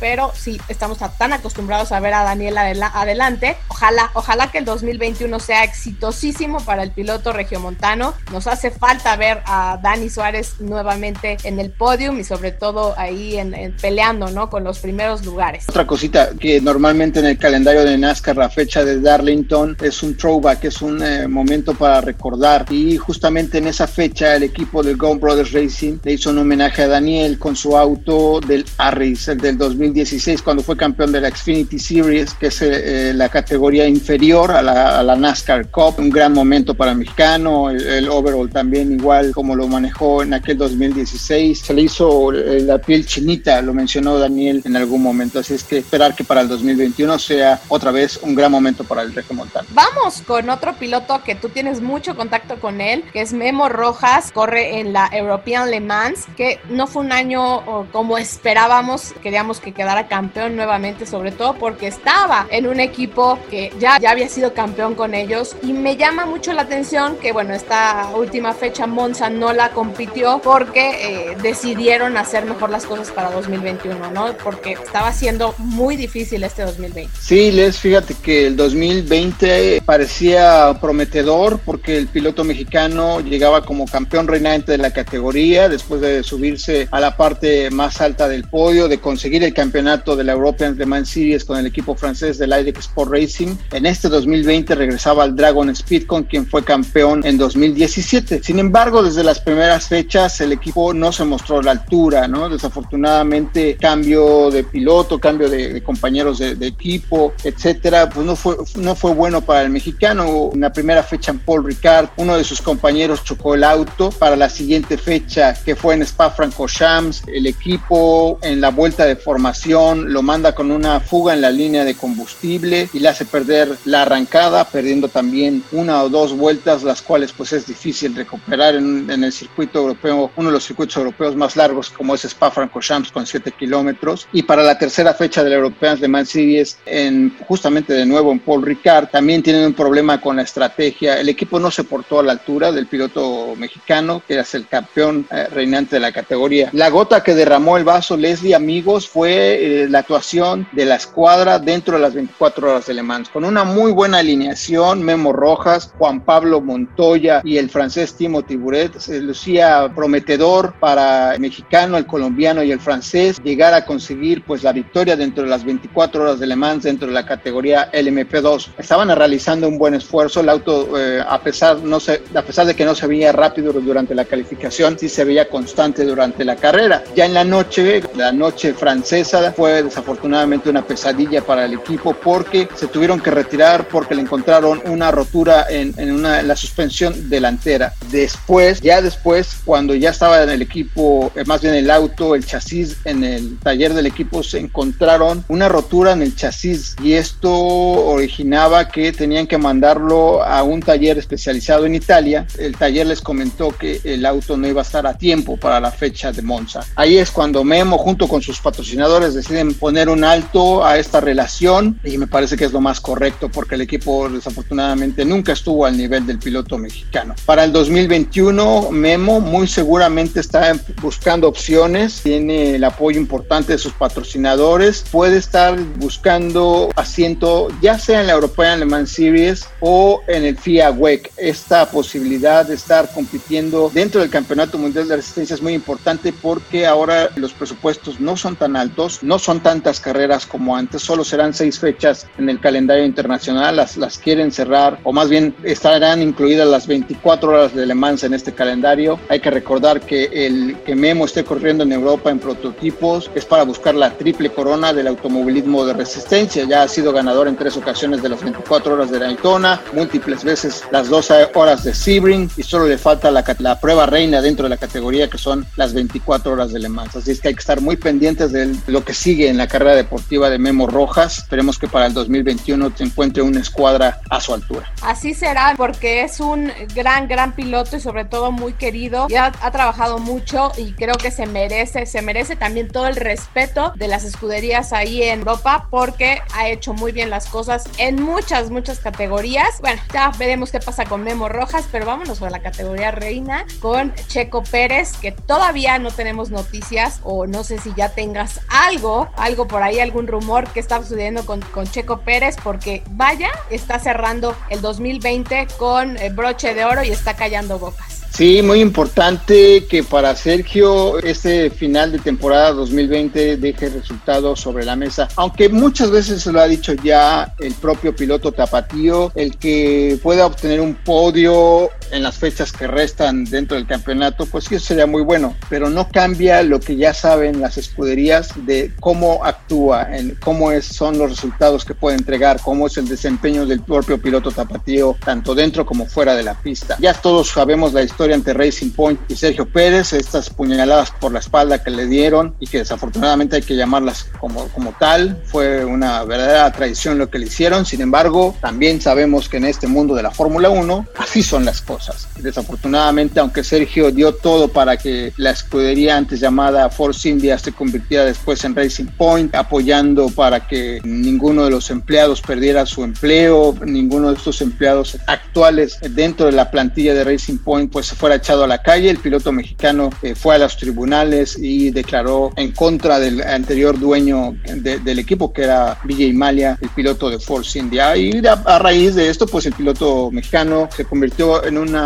pero 0.00 0.32
sí, 0.34 0.58
estamos 0.68 0.98
tan 1.18 1.32
acostumbrados 1.32 1.92
a 1.92 2.00
ver 2.00 2.14
a 2.14 2.24
Daniel 2.24 2.56
adelante. 2.56 3.56
Ojalá, 3.68 4.10
ojalá 4.14 4.50
que 4.50 4.58
el 4.58 4.64
2021 4.64 5.38
sea 5.40 5.62
exitosísimo 5.62 6.58
para 6.60 6.82
el 6.82 6.90
piloto 6.90 7.32
regiomontano. 7.32 8.14
Nos 8.32 8.46
hace 8.46 8.70
falta 8.70 9.14
ver 9.16 9.42
a 9.44 9.78
Dani 9.82 10.08
Suárez 10.08 10.54
nuevamente 10.60 11.36
en 11.44 11.60
el 11.60 11.70
podium 11.70 12.18
y 12.18 12.24
sobre 12.24 12.50
todo 12.50 12.94
ahí 12.96 13.36
en, 13.36 13.76
peleando, 13.80 14.30
¿no? 14.30 14.48
Con 14.48 14.64
los 14.64 14.78
primeros 14.78 15.24
lugares. 15.26 15.66
Otra 15.68 15.86
cosita 15.86 16.30
que 16.38 16.60
normalmente 16.62 17.20
en 17.20 17.26
el 17.26 17.38
calendario 17.38 17.84
de 17.84 17.98
NASCAR 17.98 18.36
la 18.36 18.48
fecha 18.48 18.84
de 18.84 19.00
Darlington 19.00 19.76
es 19.82 20.02
un 20.02 20.16
throwback, 20.16 20.64
es 20.64 20.80
un 20.80 21.02
eh, 21.02 21.28
momento 21.28 21.74
para 21.74 22.00
recordar 22.00 22.64
y 22.70 22.96
justamente 22.96 23.58
en 23.58 23.66
esa 23.66 23.86
fecha 23.86 24.34
el 24.36 24.44
equipo 24.44 24.82
del 24.82 24.96
Go 24.96 25.14
Brothers 25.16 25.52
Racing 25.52 25.98
le 26.04 26.12
hizo 26.14 26.30
un 26.30 26.38
homenaje 26.38 26.82
a 26.82 26.88
Daniel 26.88 27.38
con 27.38 27.54
su 27.54 27.76
auto 27.76 28.40
del 28.40 28.64
Harris, 28.78 29.28
el 29.28 29.38
del 29.38 29.57
2016 29.58 30.42
cuando 30.42 30.62
fue 30.62 30.76
campeón 30.76 31.12
de 31.12 31.20
la 31.20 31.30
Xfinity 31.30 31.78
Series, 31.78 32.34
que 32.34 32.46
es 32.46 32.62
eh, 32.62 33.12
la 33.14 33.28
categoría 33.28 33.86
inferior 33.86 34.52
a 34.52 34.62
la, 34.62 35.16
NASCAR 35.16 35.70
Cup, 35.70 35.96
un 35.98 36.10
gran 36.10 36.32
momento 36.32 36.74
para 36.74 36.92
el 36.92 36.98
mexicano, 36.98 37.70
el, 37.70 37.84
el 37.86 38.08
overall 38.08 38.48
también 38.48 38.92
igual 38.92 39.32
como 39.32 39.56
lo 39.56 39.66
manejó 39.66 40.22
en 40.22 40.34
aquel 40.34 40.56
2016, 40.58 41.58
se 41.60 41.74
le 41.74 41.82
hizo 41.82 42.32
eh, 42.32 42.60
la 42.60 42.78
piel 42.78 43.04
chinita, 43.06 43.60
lo 43.62 43.74
mencionó 43.74 44.18
Daniel 44.18 44.62
en 44.64 44.76
algún 44.76 45.02
momento, 45.02 45.40
así 45.40 45.54
es 45.54 45.64
que 45.64 45.78
esperar 45.78 46.14
que 46.14 46.24
para 46.24 46.40
el 46.40 46.48
2021 46.48 47.18
sea 47.18 47.60
otra 47.68 47.90
vez 47.90 48.18
un 48.22 48.34
gran 48.34 48.52
momento 48.52 48.84
para 48.84 49.02
el 49.02 49.14
Regio 49.14 49.34
Montano. 49.34 49.68
Vamos 49.72 50.22
con 50.26 50.48
otro 50.50 50.74
piloto 50.76 51.22
que 51.24 51.34
tú 51.34 51.48
tienes 51.48 51.80
mucho 51.80 52.16
contacto 52.16 52.60
con 52.60 52.80
él, 52.80 53.04
que 53.12 53.20
es 53.20 53.32
Memo 53.32 53.68
Rojas, 53.68 54.30
corre 54.32 54.78
en 54.80 54.92
la 54.92 55.08
European 55.12 55.70
Le 55.70 55.80
Mans, 55.80 56.26
que 56.36 56.60
no 56.68 56.86
fue 56.86 57.02
un 57.02 57.12
año 57.12 57.86
como 57.92 58.18
esperábamos, 58.18 59.14
queríamos 59.48 59.60
que 59.60 59.72
quedara 59.72 60.08
campeón 60.08 60.56
nuevamente, 60.56 61.06
sobre 61.06 61.32
todo 61.32 61.54
porque 61.54 61.86
estaba 61.86 62.46
en 62.50 62.66
un 62.66 62.80
equipo 62.80 63.38
que 63.50 63.72
ya, 63.78 63.98
ya 63.98 64.10
había 64.10 64.28
sido 64.28 64.52
campeón 64.52 64.94
con 64.94 65.14
ellos 65.14 65.56
y 65.62 65.72
me 65.72 65.96
llama 65.96 66.26
mucho 66.26 66.52
la 66.52 66.62
atención 66.62 67.16
que 67.16 67.32
bueno, 67.32 67.54
esta 67.54 68.10
última 68.14 68.52
fecha 68.52 68.86
Monza 68.86 69.30
no 69.30 69.54
la 69.54 69.70
compitió 69.70 70.40
porque 70.44 71.30
eh, 71.30 71.36
decidieron 71.42 72.18
hacer 72.18 72.44
mejor 72.44 72.68
las 72.68 72.84
cosas 72.84 73.10
para 73.10 73.30
2021, 73.30 74.10
¿no? 74.10 74.36
Porque 74.44 74.72
estaba 74.72 75.12
siendo 75.12 75.54
muy 75.56 75.96
difícil 75.96 76.44
este 76.44 76.62
2020. 76.64 77.10
Sí, 77.18 77.50
Les, 77.50 77.78
fíjate 77.78 78.14
que 78.22 78.48
el 78.48 78.56
2020 78.56 79.82
parecía 79.86 80.76
prometedor 80.78 81.58
porque 81.64 81.96
el 81.96 82.08
piloto 82.08 82.44
mexicano 82.44 83.20
llegaba 83.20 83.64
como 83.64 83.86
campeón 83.86 84.28
reinante 84.28 84.72
de 84.72 84.78
la 84.78 84.90
categoría 84.90 85.70
después 85.70 86.02
de 86.02 86.22
subirse 86.22 86.88
a 86.90 87.00
la 87.00 87.16
parte 87.16 87.70
más 87.70 88.02
alta 88.02 88.28
del 88.28 88.44
podio, 88.44 88.88
de 88.88 88.98
conseguir 88.98 89.37
el 89.42 89.54
campeonato 89.54 90.16
de 90.16 90.24
la 90.24 90.32
European 90.32 90.76
Le 90.76 90.86
Mans 90.86 91.08
Series 91.08 91.44
con 91.44 91.58
el 91.58 91.66
equipo 91.66 91.94
francés 91.94 92.38
del 92.38 92.52
Aire 92.52 92.72
Sport 92.78 93.12
Racing. 93.12 93.56
En 93.72 93.86
este 93.86 94.08
2020 94.08 94.74
regresaba 94.74 95.24
al 95.24 95.36
Dragon 95.36 95.68
Speed 95.70 96.06
con 96.06 96.24
quien 96.24 96.46
fue 96.46 96.64
campeón 96.64 97.24
en 97.24 97.38
2017. 97.38 98.42
Sin 98.42 98.58
embargo, 98.58 99.02
desde 99.02 99.24
las 99.24 99.40
primeras 99.40 99.88
fechas 99.88 100.40
el 100.40 100.52
equipo 100.52 100.94
no 100.94 101.12
se 101.12 101.24
mostró 101.24 101.58
a 101.58 101.62
la 101.62 101.72
altura, 101.72 102.28
¿no? 102.28 102.48
Desafortunadamente, 102.48 103.76
cambio 103.80 104.50
de 104.50 104.64
piloto, 104.64 105.18
cambio 105.18 105.48
de, 105.48 105.72
de 105.74 105.82
compañeros 105.82 106.38
de, 106.38 106.54
de, 106.54 106.66
equipo, 106.66 107.32
etcétera, 107.44 108.08
pues 108.08 108.26
no 108.26 108.36
fue, 108.36 108.56
no 108.76 108.94
fue 108.94 109.14
bueno 109.14 109.40
para 109.40 109.62
el 109.62 109.70
mexicano. 109.70 110.50
En 110.52 110.60
la 110.60 110.72
primera 110.72 111.02
fecha 111.02 111.32
en 111.32 111.38
Paul 111.38 111.64
Ricard, 111.64 112.08
uno 112.16 112.36
de 112.36 112.44
sus 112.44 112.60
compañeros 112.60 113.24
chocó 113.24 113.54
el 113.54 113.64
auto 113.64 114.10
para 114.10 114.36
la 114.36 114.48
siguiente 114.48 114.98
fecha 114.98 115.54
que 115.64 115.74
fue 115.76 115.94
en 115.94 116.02
Spa-Francorchamps. 116.02 117.22
El 117.26 117.46
equipo 117.46 118.38
en 118.42 118.60
la 118.60 118.70
vuelta 118.70 119.04
de 119.04 119.16
formación 119.28 120.10
lo 120.10 120.22
manda 120.22 120.54
con 120.54 120.70
una 120.70 121.00
fuga 121.00 121.34
en 121.34 121.42
la 121.42 121.50
línea 121.50 121.84
de 121.84 121.94
combustible 121.94 122.88
y 122.94 122.98
le 122.98 123.08
hace 123.10 123.26
perder 123.26 123.76
la 123.84 124.00
arrancada, 124.00 124.64
perdiendo 124.64 125.08
también 125.08 125.62
una 125.70 126.02
o 126.02 126.08
dos 126.08 126.34
vueltas, 126.34 126.82
las 126.82 127.02
cuales 127.02 127.34
pues 127.34 127.52
es 127.52 127.66
difícil 127.66 128.16
recuperar 128.16 128.76
en, 128.76 129.10
el 129.10 129.30
circuito 129.30 129.80
europeo, 129.80 130.30
uno 130.34 130.48
de 130.48 130.54
los 130.54 130.64
circuitos 130.64 130.96
europeos 130.96 131.36
más 131.36 131.56
largos 131.56 131.90
como 131.90 132.14
es 132.14 132.24
Spa-Francorchamps 132.24 133.12
con 133.12 133.26
7 133.26 133.52
kilómetros. 133.52 134.26
Y 134.32 134.44
para 134.44 134.62
la 134.62 134.78
tercera 134.78 135.12
fecha 135.12 135.44
del 135.44 135.52
Europeans 135.52 136.00
de 136.00 136.08
Man 136.08 136.24
Series, 136.24 136.78
en, 136.86 137.36
justamente 137.46 137.92
de 137.92 138.06
nuevo 138.06 138.32
en 138.32 138.38
Paul 138.38 138.64
Ricard, 138.64 139.10
también 139.10 139.42
tienen 139.42 139.66
un 139.66 139.74
problema 139.74 140.22
con 140.22 140.36
la 140.36 140.42
estrategia. 140.42 141.20
El 141.20 141.28
equipo 141.28 141.60
no 141.60 141.70
se 141.70 141.84
portó 141.84 142.20
a 142.20 142.22
la 142.22 142.32
altura 142.32 142.72
del 142.72 142.86
piloto 142.86 143.54
mexicano, 143.58 144.22
que 144.26 144.32
era 144.32 144.46
el 144.50 144.66
campeón 144.66 145.26
eh, 145.30 145.48
reinante 145.52 145.96
de 145.96 146.00
la 146.00 146.12
categoría. 146.12 146.70
La 146.72 146.88
gota 146.88 147.22
que 147.22 147.34
derramó 147.34 147.76
el 147.76 147.84
vaso, 147.84 148.16
Leslie, 148.16 148.54
amigos, 148.54 149.06
fue 149.06 149.17
eh, 149.26 149.86
la 149.88 150.00
actuación 150.00 150.68
de 150.72 150.84
la 150.84 150.96
escuadra 150.96 151.58
dentro 151.58 151.96
de 151.96 152.02
las 152.02 152.14
24 152.14 152.70
horas 152.70 152.86
de 152.86 152.94
Le 152.94 153.02
Mans, 153.02 153.28
con 153.28 153.44
una 153.44 153.64
muy 153.64 153.92
buena 153.92 154.18
alineación, 154.18 155.02
Memo 155.02 155.32
Rojas, 155.32 155.92
Juan 155.98 156.20
Pablo 156.20 156.60
Montoya 156.60 157.40
y 157.44 157.56
el 157.56 157.70
francés 157.70 158.14
Timo 158.14 158.42
Tiburet, 158.42 158.98
se 158.98 159.20
lucía 159.20 159.90
prometedor 159.94 160.74
para 160.78 161.34
el 161.34 161.40
mexicano, 161.40 161.96
el 161.96 162.06
colombiano 162.06 162.62
y 162.62 162.70
el 162.70 162.80
francés 162.80 163.38
llegar 163.42 163.74
a 163.74 163.84
conseguir 163.84 164.44
pues 164.44 164.62
la 164.62 164.72
victoria 164.72 165.16
dentro 165.16 165.44
de 165.44 165.50
las 165.50 165.64
24 165.64 166.22
horas 166.22 166.38
de 166.38 166.46
Le 166.46 166.56
Mans 166.56 166.84
dentro 166.84 167.08
de 167.08 167.14
la 167.14 167.26
categoría 167.26 167.90
LMP2. 167.92 168.70
Estaban 168.78 169.14
realizando 169.14 169.68
un 169.68 169.78
buen 169.78 169.94
esfuerzo, 169.94 170.40
el 170.40 170.48
auto 170.48 170.98
eh, 170.98 171.22
a 171.26 171.40
pesar 171.40 171.78
no 171.78 171.98
se, 172.00 172.22
a 172.34 172.42
pesar 172.42 172.66
de 172.66 172.74
que 172.74 172.84
no 172.84 172.94
se 172.94 173.06
veía 173.06 173.32
rápido 173.32 173.72
durante 173.72 174.14
la 174.14 174.24
calificación, 174.24 174.98
sí 174.98 175.08
se 175.08 175.24
veía 175.24 175.48
constante 175.48 176.04
durante 176.04 176.44
la 176.44 176.56
carrera. 176.56 177.02
Ya 177.16 177.26
en 177.26 177.34
la 177.34 177.44
noche, 177.44 178.02
la 178.14 178.32
noche 178.32 178.74
francesa 178.74 179.07
fue 179.56 179.82
desafortunadamente 179.82 180.68
una 180.68 180.86
pesadilla 180.86 181.40
para 181.40 181.64
el 181.64 181.74
equipo 181.74 182.12
porque 182.12 182.68
se 182.74 182.88
tuvieron 182.88 183.20
que 183.20 183.30
retirar 183.30 183.88
porque 183.88 184.14
le 184.14 184.20
encontraron 184.20 184.82
una 184.84 185.10
rotura 185.10 185.66
en, 185.70 185.94
en 185.96 186.12
una, 186.12 186.42
la 186.42 186.54
suspensión 186.54 187.30
delantera. 187.30 187.94
Después, 188.10 188.80
ya 188.80 189.00
después, 189.00 189.56
cuando 189.64 189.94
ya 189.94 190.10
estaba 190.10 190.42
en 190.42 190.50
el 190.50 190.60
equipo, 190.60 191.32
eh, 191.34 191.44
más 191.46 191.62
bien 191.62 191.74
el 191.74 191.90
auto, 191.90 192.34
el 192.34 192.44
chasis 192.44 192.98
en 193.04 193.24
el 193.24 193.58
taller 193.58 193.94
del 193.94 194.06
equipo, 194.06 194.42
se 194.42 194.58
encontraron 194.58 195.42
una 195.48 195.68
rotura 195.68 196.12
en 196.12 196.22
el 196.22 196.36
chasis 196.36 196.94
y 197.02 197.14
esto 197.14 197.50
originaba 197.50 198.88
que 198.88 199.12
tenían 199.12 199.46
que 199.46 199.56
mandarlo 199.56 200.42
a 200.42 200.62
un 200.62 200.80
taller 200.80 201.16
especializado 201.16 201.86
en 201.86 201.94
Italia. 201.94 202.46
El 202.58 202.76
taller 202.76 203.06
les 203.06 203.22
comentó 203.22 203.70
que 203.70 204.00
el 204.04 204.26
auto 204.26 204.56
no 204.56 204.68
iba 204.68 204.82
a 204.82 204.84
estar 204.84 205.06
a 205.06 205.16
tiempo 205.16 205.56
para 205.56 205.80
la 205.80 205.90
fecha 205.90 206.30
de 206.30 206.42
Monza. 206.42 206.80
Ahí 206.94 207.16
es 207.16 207.30
cuando 207.30 207.64
Memo 207.64 207.96
junto 207.96 208.28
con 208.28 208.42
sus 208.42 208.60
patrocinadores 208.60 208.97
deciden 209.06 209.74
poner 209.74 210.08
un 210.08 210.24
alto 210.24 210.84
a 210.84 210.98
esta 210.98 211.20
relación 211.20 212.00
y 212.02 212.18
me 212.18 212.26
parece 212.26 212.56
que 212.56 212.64
es 212.64 212.72
lo 212.72 212.80
más 212.80 213.00
correcto 213.00 213.48
porque 213.48 213.76
el 213.76 213.82
equipo 213.82 214.28
desafortunadamente 214.28 215.24
nunca 215.24 215.52
estuvo 215.52 215.86
al 215.86 215.96
nivel 215.96 216.26
del 216.26 216.38
piloto 216.38 216.78
mexicano. 216.78 217.34
Para 217.46 217.64
el 217.64 217.72
2021 217.72 218.90
Memo 218.90 219.40
muy 219.40 219.68
seguramente 219.68 220.40
está 220.40 220.72
buscando 221.00 221.48
opciones, 221.48 222.22
tiene 222.22 222.74
el 222.74 222.84
apoyo 222.84 223.20
importante 223.20 223.72
de 223.72 223.78
sus 223.78 223.92
patrocinadores, 223.92 225.04
puede 225.10 225.36
estar 225.36 225.78
buscando 225.96 226.90
asiento 226.96 227.68
ya 227.80 227.98
sea 227.98 228.20
en 228.20 228.26
la 228.26 228.32
European 228.32 228.80
Le 228.80 228.86
Mans 228.86 229.10
Series 229.10 229.68
o 229.80 230.22
en 230.26 230.44
el 230.44 230.58
FIA 230.58 230.90
WEC. 230.90 231.32
Esta 231.36 231.88
posibilidad 231.90 232.66
de 232.66 232.74
estar 232.74 233.12
compitiendo 233.12 233.90
dentro 233.94 234.20
del 234.20 234.30
Campeonato 234.30 234.76
Mundial 234.76 235.06
de 235.06 235.16
Resistencia 235.16 235.54
es 235.54 235.62
muy 235.62 235.74
importante 235.74 236.32
porque 236.32 236.86
ahora 236.86 237.30
los 237.36 237.52
presupuestos 237.52 238.18
no 238.18 238.36
son 238.36 238.56
tan 238.56 238.76
altos, 238.78 239.22
no 239.22 239.38
son 239.38 239.60
tantas 239.60 240.00
carreras 240.00 240.46
como 240.46 240.76
antes, 240.76 241.02
solo 241.02 241.24
serán 241.24 241.52
seis 241.52 241.78
fechas 241.78 242.26
en 242.38 242.48
el 242.48 242.60
calendario 242.60 243.04
internacional, 243.04 243.76
las, 243.76 243.96
las 243.96 244.18
quieren 244.18 244.52
cerrar 244.52 244.98
o 245.02 245.12
más 245.12 245.28
bien 245.28 245.54
estarán 245.62 246.22
incluidas 246.22 246.68
las 246.68 246.86
24 246.86 247.50
horas 247.50 247.74
de 247.74 247.86
Le 247.86 247.94
Mans 247.94 248.24
en 248.24 248.34
este 248.34 248.52
calendario. 248.52 249.18
Hay 249.28 249.40
que 249.40 249.50
recordar 249.50 250.00
que 250.00 250.24
el 250.32 250.76
que 250.84 250.94
Memo 250.94 251.24
esté 251.24 251.44
corriendo 251.44 251.84
en 251.84 251.92
Europa 251.92 252.30
en 252.30 252.38
prototipos 252.38 253.30
es 253.34 253.44
para 253.44 253.64
buscar 253.64 253.94
la 253.94 254.10
triple 254.16 254.50
corona 254.50 254.92
del 254.92 255.08
automovilismo 255.08 255.84
de 255.84 255.92
resistencia. 255.92 256.64
Ya 256.64 256.82
ha 256.82 256.88
sido 256.88 257.12
ganador 257.12 257.48
en 257.48 257.56
tres 257.56 257.76
ocasiones 257.76 258.22
de 258.22 258.28
las 258.28 258.42
24 258.42 258.94
horas 258.94 259.10
de 259.10 259.18
Daytona, 259.18 259.80
múltiples 259.92 260.44
veces 260.44 260.82
las 260.90 261.08
12 261.08 261.50
horas 261.54 261.84
de 261.84 261.94
Sebring 261.94 262.50
y 262.56 262.62
solo 262.62 262.86
le 262.86 262.98
falta 262.98 263.30
la, 263.30 263.44
la 263.58 263.80
prueba 263.80 264.06
reina 264.06 264.40
dentro 264.40 264.64
de 264.64 264.70
la 264.70 264.76
categoría 264.76 265.28
que 265.28 265.38
son 265.38 265.66
las 265.76 265.92
24 265.92 266.52
horas 266.52 266.72
de 266.72 266.78
Le 266.78 266.88
Mans. 266.88 267.16
Así 267.16 267.32
es 267.32 267.40
que 267.40 267.48
hay 267.48 267.54
que 267.54 267.60
estar 267.60 267.80
muy 267.80 267.96
pendientes 267.96 268.52
de 268.52 268.67
lo 268.86 269.04
que 269.04 269.14
sigue 269.14 269.48
en 269.48 269.56
la 269.56 269.66
carrera 269.66 269.94
deportiva 269.94 270.50
de 270.50 270.58
Memo 270.58 270.86
Rojas. 270.86 271.38
Esperemos 271.38 271.78
que 271.78 271.88
para 271.88 272.06
el 272.06 272.14
2021 272.14 272.92
se 272.96 273.04
encuentre 273.04 273.42
una 273.42 273.60
escuadra 273.60 274.20
a 274.30 274.40
su 274.40 274.54
altura. 274.54 274.92
Así 275.02 275.34
será 275.34 275.74
porque 275.76 276.22
es 276.22 276.40
un 276.40 276.70
gran, 276.94 277.28
gran 277.28 277.54
piloto 277.54 277.96
y 277.96 278.00
sobre 278.00 278.24
todo 278.24 278.52
muy 278.52 278.72
querido. 278.72 279.28
Ya 279.28 279.52
ha 279.60 279.70
trabajado 279.70 280.18
mucho 280.18 280.72
y 280.76 280.92
creo 280.92 281.14
que 281.14 281.30
se 281.30 281.46
merece, 281.46 282.06
se 282.06 282.22
merece 282.22 282.56
también 282.56 282.88
todo 282.88 283.06
el 283.06 283.16
respeto 283.16 283.92
de 283.96 284.08
las 284.08 284.24
escuderías 284.24 284.92
ahí 284.92 285.22
en 285.22 285.40
Europa 285.40 285.88
porque 285.90 286.40
ha 286.54 286.68
hecho 286.68 286.92
muy 286.92 287.12
bien 287.12 287.30
las 287.30 287.46
cosas 287.46 287.84
en 287.98 288.22
muchas, 288.22 288.70
muchas 288.70 288.98
categorías. 288.98 289.80
Bueno, 289.80 290.00
ya 290.12 290.30
veremos 290.38 290.70
qué 290.70 290.80
pasa 290.80 291.04
con 291.04 291.22
Memo 291.22 291.48
Rojas, 291.48 291.86
pero 291.90 292.06
vámonos 292.06 292.42
a 292.42 292.50
la 292.50 292.60
categoría 292.60 293.10
reina 293.10 293.64
con 293.80 294.14
Checo 294.28 294.62
Pérez, 294.62 295.12
que 295.20 295.32
todavía 295.32 295.98
no 295.98 296.10
tenemos 296.10 296.50
noticias 296.50 297.20
o 297.22 297.46
no 297.46 297.64
sé 297.64 297.78
si 297.78 297.92
ya 297.96 298.10
tengas 298.10 298.57
algo, 298.68 299.28
algo 299.36 299.66
por 299.68 299.82
ahí, 299.82 300.00
algún 300.00 300.26
rumor 300.26 300.68
que 300.68 300.80
está 300.80 301.02
sucediendo 301.02 301.44
con, 301.46 301.60
con 301.60 301.86
Checo 301.86 302.20
Pérez, 302.20 302.56
porque 302.62 303.02
vaya, 303.10 303.50
está 303.70 303.98
cerrando 303.98 304.54
el 304.70 304.80
2020 304.80 305.68
con 305.78 306.16
eh, 306.16 306.30
broche 306.30 306.74
de 306.74 306.84
oro 306.84 307.02
y 307.02 307.10
está 307.10 307.34
callando 307.36 307.78
bocas. 307.78 308.17
Sí, 308.38 308.62
muy 308.62 308.80
importante 308.80 309.86
que 309.86 310.04
para 310.04 310.36
Sergio 310.36 311.18
este 311.18 311.70
final 311.70 312.12
de 312.12 312.20
temporada 312.20 312.70
2020 312.70 313.56
deje 313.56 313.88
resultados 313.88 314.60
sobre 314.60 314.84
la 314.84 314.94
mesa, 314.94 315.26
aunque 315.34 315.68
muchas 315.68 316.12
veces 316.12 316.44
se 316.44 316.52
lo 316.52 316.60
ha 316.60 316.68
dicho 316.68 316.92
ya 316.92 317.52
el 317.58 317.74
propio 317.74 318.14
piloto 318.14 318.52
Tapatío, 318.52 319.32
el 319.34 319.56
que 319.56 320.20
pueda 320.22 320.46
obtener 320.46 320.80
un 320.80 320.94
podio 320.94 321.90
en 322.12 322.22
las 322.22 322.38
fechas 322.38 322.70
que 322.70 322.86
restan 322.86 323.44
dentro 323.44 323.76
del 323.76 323.88
campeonato, 323.88 324.46
pues 324.46 324.66
sí, 324.66 324.78
sería 324.78 325.08
muy 325.08 325.22
bueno, 325.22 325.56
pero 325.68 325.90
no 325.90 326.08
cambia 326.08 326.62
lo 326.62 326.78
que 326.78 326.94
ya 326.94 327.14
saben 327.14 327.60
las 327.60 327.76
escuderías 327.76 328.50
de 328.64 328.92
cómo 329.00 329.44
actúa, 329.44 330.16
en 330.16 330.36
cómo 330.36 330.70
es, 330.70 330.86
son 330.86 331.18
los 331.18 331.30
resultados 331.30 331.84
que 331.84 331.94
puede 331.94 332.16
entregar, 332.16 332.60
cómo 332.62 332.86
es 332.86 332.96
el 332.98 333.08
desempeño 333.08 333.66
del 333.66 333.80
propio 333.80 334.22
piloto 334.22 334.52
Tapatío, 334.52 335.16
tanto 335.24 335.56
dentro 335.56 335.84
como 335.84 336.06
fuera 336.06 336.36
de 336.36 336.44
la 336.44 336.54
pista. 336.54 336.96
Ya 337.00 337.14
todos 337.14 337.48
sabemos 337.48 337.92
la 337.92 338.04
historia 338.04 338.27
ante 338.34 338.54
Racing 338.54 338.90
Point 338.90 339.20
y 339.28 339.36
Sergio 339.36 339.66
Pérez, 339.66 340.12
estas 340.12 340.50
puñaladas 340.50 341.10
por 341.10 341.32
la 341.32 341.38
espalda 341.38 341.82
que 341.82 341.90
le 341.90 342.06
dieron 342.06 342.54
y 342.60 342.66
que 342.66 342.78
desafortunadamente 342.78 343.56
hay 343.56 343.62
que 343.62 343.76
llamarlas 343.76 344.26
como, 344.40 344.68
como 344.68 344.92
tal, 344.98 345.42
fue 345.46 345.84
una 345.84 346.24
verdadera 346.24 346.70
traición 346.72 347.18
lo 347.18 347.30
que 347.30 347.38
le 347.38 347.46
hicieron, 347.46 347.84
sin 347.84 348.00
embargo, 348.00 348.56
también 348.60 349.00
sabemos 349.00 349.48
que 349.48 349.58
en 349.58 349.64
este 349.64 349.86
mundo 349.86 350.14
de 350.14 350.22
la 350.22 350.30
Fórmula 350.30 350.70
1, 350.70 351.06
así 351.18 351.42
son 351.42 351.64
las 351.64 351.80
cosas. 351.80 352.28
Desafortunadamente, 352.38 353.40
aunque 353.40 353.64
Sergio 353.64 354.10
dio 354.10 354.34
todo 354.34 354.68
para 354.68 354.96
que 354.96 355.32
la 355.36 355.50
escudería 355.50 356.16
antes 356.16 356.40
llamada 356.40 356.88
Force 356.90 357.28
India 357.28 357.58
se 357.58 357.72
convirtiera 357.72 358.24
después 358.24 358.64
en 358.64 358.74
Racing 358.74 359.06
Point, 359.16 359.54
apoyando 359.54 360.28
para 360.28 360.66
que 360.66 361.00
ninguno 361.04 361.64
de 361.64 361.70
los 361.70 361.90
empleados 361.90 362.40
perdiera 362.40 362.86
su 362.86 363.04
empleo, 363.04 363.74
ninguno 363.84 364.30
de 364.30 364.36
estos 364.36 364.60
empleados 364.60 365.18
actuales 365.26 365.98
dentro 366.10 366.46
de 366.46 366.52
la 366.52 366.70
plantilla 366.70 367.14
de 367.14 367.24
Racing 367.24 367.58
Point 367.58 367.90
pues 367.92 368.12
fuera 368.18 368.36
echado 368.36 368.64
a 368.64 368.66
la 368.66 368.82
calle. 368.82 369.10
El 369.10 369.18
piloto 369.18 369.52
mexicano 369.52 370.10
eh, 370.22 370.34
fue 370.34 370.56
a 370.56 370.58
los 370.58 370.76
tribunales 370.76 371.56
y 371.58 371.90
declaró 371.90 372.52
en 372.56 372.72
contra 372.72 373.18
del 373.18 373.40
anterior 373.42 373.98
dueño 373.98 374.56
del 374.64 375.18
equipo, 375.18 375.52
que 375.52 375.62
era 375.62 375.98
Vijay 376.04 376.32
Malia, 376.32 376.78
el 376.80 376.88
piloto 376.90 377.30
de 377.30 377.38
Force 377.38 377.78
India. 377.78 378.16
Y 378.16 378.42
a, 378.46 378.78
raíz 378.78 379.14
de 379.14 379.28
esto, 379.28 379.46
pues 379.46 379.66
el 379.66 379.72
piloto 379.72 380.30
mexicano 380.30 380.88
se 380.94 381.04
convirtió 381.04 381.64
en 381.64 381.78
un 381.78 381.96